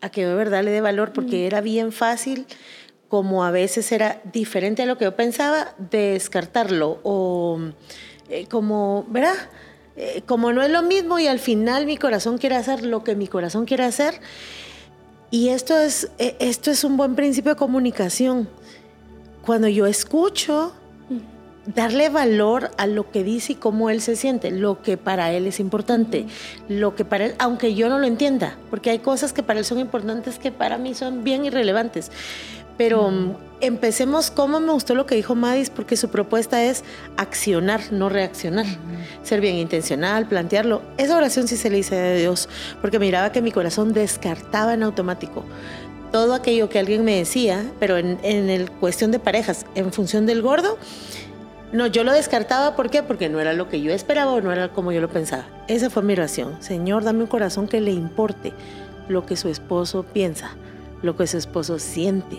a 0.00 0.10
que 0.10 0.26
de 0.26 0.34
verdad 0.34 0.62
le 0.62 0.70
dé 0.70 0.80
valor, 0.80 1.12
porque 1.12 1.42
mm. 1.42 1.46
era 1.46 1.60
bien 1.60 1.92
fácil, 1.92 2.46
como 3.08 3.44
a 3.44 3.50
veces 3.50 3.90
era 3.92 4.20
diferente 4.32 4.82
a 4.82 4.86
lo 4.86 4.96
que 4.96 5.04
yo 5.04 5.16
pensaba, 5.16 5.74
descartarlo 5.78 7.00
o 7.02 7.58
eh, 8.28 8.46
como, 8.48 9.04
¿verdad? 9.08 9.34
Eh, 9.96 10.22
como 10.24 10.52
no 10.52 10.62
es 10.62 10.70
lo 10.70 10.82
mismo 10.82 11.18
y 11.18 11.26
al 11.26 11.40
final 11.40 11.84
mi 11.84 11.96
corazón 11.96 12.38
quiere 12.38 12.56
hacer 12.56 12.84
lo 12.84 13.02
que 13.02 13.16
mi 13.16 13.26
corazón 13.26 13.66
quiere 13.66 13.84
hacer. 13.84 14.20
Y 15.30 15.48
esto 15.48 15.76
es, 15.76 16.10
eh, 16.18 16.36
esto 16.38 16.70
es 16.70 16.84
un 16.84 16.96
buen 16.96 17.16
principio 17.16 17.52
de 17.52 17.56
comunicación. 17.56 18.48
Cuando 19.42 19.68
yo 19.68 19.86
escucho, 19.86 20.72
darle 21.66 22.08
valor 22.08 22.70
a 22.78 22.86
lo 22.86 23.10
que 23.10 23.22
dice 23.22 23.52
y 23.52 23.56
cómo 23.56 23.90
él 23.90 24.00
se 24.00 24.16
siente, 24.16 24.50
lo 24.50 24.82
que 24.82 24.96
para 24.96 25.32
él 25.32 25.46
es 25.46 25.60
importante, 25.60 26.26
lo 26.68 26.94
que 26.94 27.04
para 27.04 27.26
él, 27.26 27.34
aunque 27.38 27.74
yo 27.74 27.88
no 27.88 27.98
lo 27.98 28.06
entienda, 28.06 28.56
porque 28.70 28.90
hay 28.90 28.98
cosas 29.00 29.32
que 29.32 29.42
para 29.42 29.58
él 29.58 29.64
son 29.64 29.78
importantes 29.78 30.38
que 30.38 30.52
para 30.52 30.78
mí 30.78 30.94
son 30.94 31.24
bien 31.24 31.44
irrelevantes. 31.44 32.10
Pero 32.76 33.10
mm, 33.10 33.34
empecemos, 33.60 34.30
como 34.30 34.58
me 34.58 34.72
gustó 34.72 34.94
lo 34.94 35.04
que 35.04 35.14
dijo 35.14 35.34
Madis, 35.34 35.68
porque 35.68 35.98
su 35.98 36.08
propuesta 36.08 36.64
es 36.64 36.82
accionar, 37.18 37.92
no 37.92 38.08
reaccionar. 38.08 38.64
Ser 39.22 39.42
bien 39.42 39.56
intencional, 39.56 40.26
plantearlo. 40.26 40.80
Esa 40.96 41.14
oración 41.14 41.46
sí 41.46 41.58
se 41.58 41.68
le 41.68 41.78
hice 41.78 41.98
a 41.98 42.14
Dios, 42.14 42.48
porque 42.80 42.98
miraba 42.98 43.32
que 43.32 43.42
mi 43.42 43.52
corazón 43.52 43.92
descartaba 43.92 44.72
en 44.72 44.82
automático 44.82 45.44
todo 46.10 46.34
aquello 46.34 46.68
que 46.68 46.78
alguien 46.78 47.04
me 47.04 47.16
decía, 47.16 47.64
pero 47.78 47.96
en, 47.96 48.18
en 48.22 48.50
el 48.50 48.70
cuestión 48.70 49.10
de 49.10 49.18
parejas, 49.18 49.64
en 49.74 49.92
función 49.92 50.26
del 50.26 50.42
gordo, 50.42 50.76
no, 51.72 51.86
yo 51.86 52.02
lo 52.02 52.12
descartaba, 52.12 52.74
¿por 52.74 52.90
qué? 52.90 53.02
Porque 53.02 53.28
no 53.28 53.38
era 53.38 53.52
lo 53.52 53.68
que 53.68 53.80
yo 53.80 53.92
esperaba 53.92 54.32
o 54.32 54.40
no 54.40 54.50
era 54.50 54.70
como 54.70 54.90
yo 54.90 55.00
lo 55.00 55.08
pensaba. 55.08 55.46
Esa 55.68 55.88
fue 55.88 56.02
mi 56.02 56.14
oración. 56.14 56.60
Señor, 56.60 57.04
dame 57.04 57.20
un 57.20 57.28
corazón 57.28 57.68
que 57.68 57.80
le 57.80 57.92
importe 57.92 58.52
lo 59.08 59.24
que 59.24 59.36
su 59.36 59.48
esposo 59.48 60.02
piensa, 60.02 60.50
lo 61.02 61.16
que 61.16 61.28
su 61.28 61.36
esposo 61.36 61.78
siente, 61.78 62.38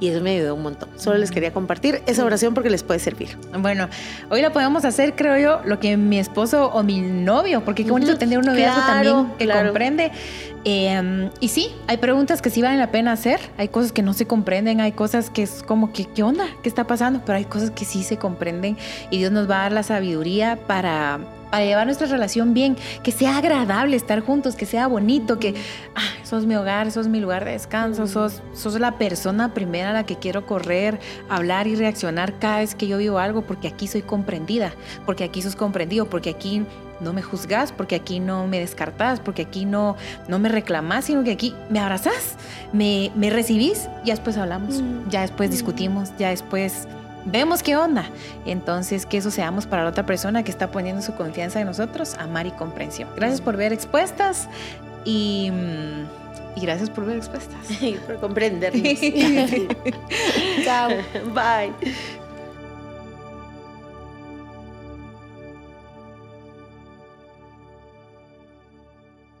y 0.00 0.08
eso 0.08 0.20
me 0.20 0.36
ayudó 0.36 0.54
un 0.54 0.62
montón. 0.62 0.88
Solo 0.96 1.18
les 1.18 1.30
quería 1.30 1.52
compartir 1.52 2.02
esa 2.06 2.24
oración 2.24 2.54
porque 2.54 2.70
les 2.70 2.82
puede 2.82 3.00
servir. 3.00 3.36
Bueno, 3.58 3.88
hoy 4.30 4.42
la 4.42 4.52
podemos 4.52 4.84
hacer, 4.84 5.14
creo 5.14 5.38
yo, 5.38 5.60
lo 5.64 5.78
que 5.80 5.96
mi 5.96 6.18
esposo 6.18 6.70
o 6.72 6.82
mi 6.82 7.00
novio, 7.00 7.64
porque 7.64 7.84
qué 7.84 7.90
bonito 7.90 8.16
tener 8.16 8.38
un 8.38 8.46
noviazgo 8.46 8.80
también 8.82 9.32
que 9.38 9.48
comprende. 9.48 10.12
Em, 10.64 11.30
y 11.40 11.48
sí, 11.48 11.70
hay 11.86 11.96
preguntas 11.98 12.42
que 12.42 12.50
sí 12.50 12.62
valen 12.62 12.78
la 12.78 12.90
pena 12.90 13.12
hacer, 13.12 13.40
hay 13.56 13.68
cosas 13.68 13.92
que 13.92 14.02
no 14.02 14.12
se 14.12 14.26
comprenden, 14.26 14.80
hay 14.80 14.92
cosas 14.92 15.30
que 15.30 15.42
es 15.42 15.62
como 15.62 15.92
que, 15.92 16.04
¿qué 16.04 16.22
onda? 16.22 16.46
¿Qué 16.62 16.68
está 16.68 16.86
pasando? 16.86 17.22
Pero 17.24 17.38
hay 17.38 17.44
cosas 17.44 17.70
que 17.70 17.84
sí 17.84 18.02
se 18.02 18.16
comprenden 18.16 18.76
y 19.10 19.18
Dios 19.18 19.32
nos 19.32 19.48
va 19.48 19.60
a 19.60 19.62
dar 19.62 19.72
la 19.72 19.82
sabiduría 19.82 20.58
para 20.66 21.20
para 21.50 21.64
llevar 21.64 21.86
nuestra 21.86 22.06
relación 22.06 22.54
bien, 22.54 22.76
que 23.02 23.12
sea 23.12 23.38
agradable 23.38 23.96
estar 23.96 24.20
juntos, 24.20 24.56
que 24.56 24.66
sea 24.66 24.86
bonito, 24.86 25.38
que 25.38 25.54
ah, 25.94 26.24
sos 26.24 26.46
mi 26.46 26.54
hogar, 26.54 26.90
sos 26.90 27.08
mi 27.08 27.20
lugar 27.20 27.44
de 27.44 27.52
descanso, 27.52 28.06
sos, 28.06 28.42
sos 28.52 28.78
la 28.78 28.98
persona 28.98 29.54
primera 29.54 29.90
a 29.90 29.92
la 29.92 30.04
que 30.04 30.16
quiero 30.16 30.46
correr, 30.46 30.98
hablar 31.28 31.66
y 31.66 31.74
reaccionar 31.74 32.38
cada 32.38 32.58
vez 32.58 32.74
que 32.74 32.86
yo 32.86 32.98
vivo 32.98 33.18
algo, 33.18 33.42
porque 33.42 33.68
aquí 33.68 33.86
soy 33.86 34.02
comprendida, 34.02 34.72
porque 35.06 35.24
aquí 35.24 35.42
sos 35.42 35.56
comprendido, 35.56 36.08
porque 36.08 36.30
aquí 36.30 36.64
no 37.00 37.12
me 37.12 37.22
juzgas, 37.22 37.72
porque 37.72 37.94
aquí 37.94 38.20
no 38.20 38.46
me 38.46 38.58
descartas, 38.58 39.20
porque 39.20 39.42
aquí 39.42 39.64
no, 39.64 39.96
no 40.26 40.38
me 40.38 40.48
reclamas, 40.48 41.04
sino 41.06 41.24
que 41.24 41.32
aquí 41.32 41.54
me 41.70 41.78
abrazás, 41.78 42.36
me, 42.72 43.12
me 43.14 43.30
recibís, 43.30 43.88
ya 44.04 44.14
después 44.14 44.36
hablamos, 44.36 44.82
mm. 44.82 45.08
ya 45.08 45.22
después 45.22 45.50
discutimos, 45.50 46.10
ya 46.18 46.30
después 46.30 46.88
vemos 47.30 47.62
qué 47.62 47.76
onda. 47.76 48.10
Entonces, 48.46 49.06
que 49.06 49.18
eso 49.18 49.30
seamos 49.30 49.66
para 49.66 49.84
la 49.84 49.90
otra 49.90 50.06
persona 50.06 50.42
que 50.42 50.50
está 50.50 50.70
poniendo 50.70 51.02
su 51.02 51.14
confianza 51.14 51.60
en 51.60 51.66
nosotros, 51.66 52.14
amar 52.18 52.46
y 52.46 52.50
comprensión. 52.52 53.08
Gracias 53.16 53.40
por 53.40 53.56
ver 53.56 53.72
expuestas 53.72 54.48
y, 55.04 55.50
y 56.56 56.60
gracias 56.60 56.90
por 56.90 57.06
ver 57.06 57.16
expuestas. 57.16 57.70
Y 57.80 57.94
por 57.94 58.18
comprendernos. 58.20 58.82
Chao. 60.64 60.90
Bye. 61.34 61.72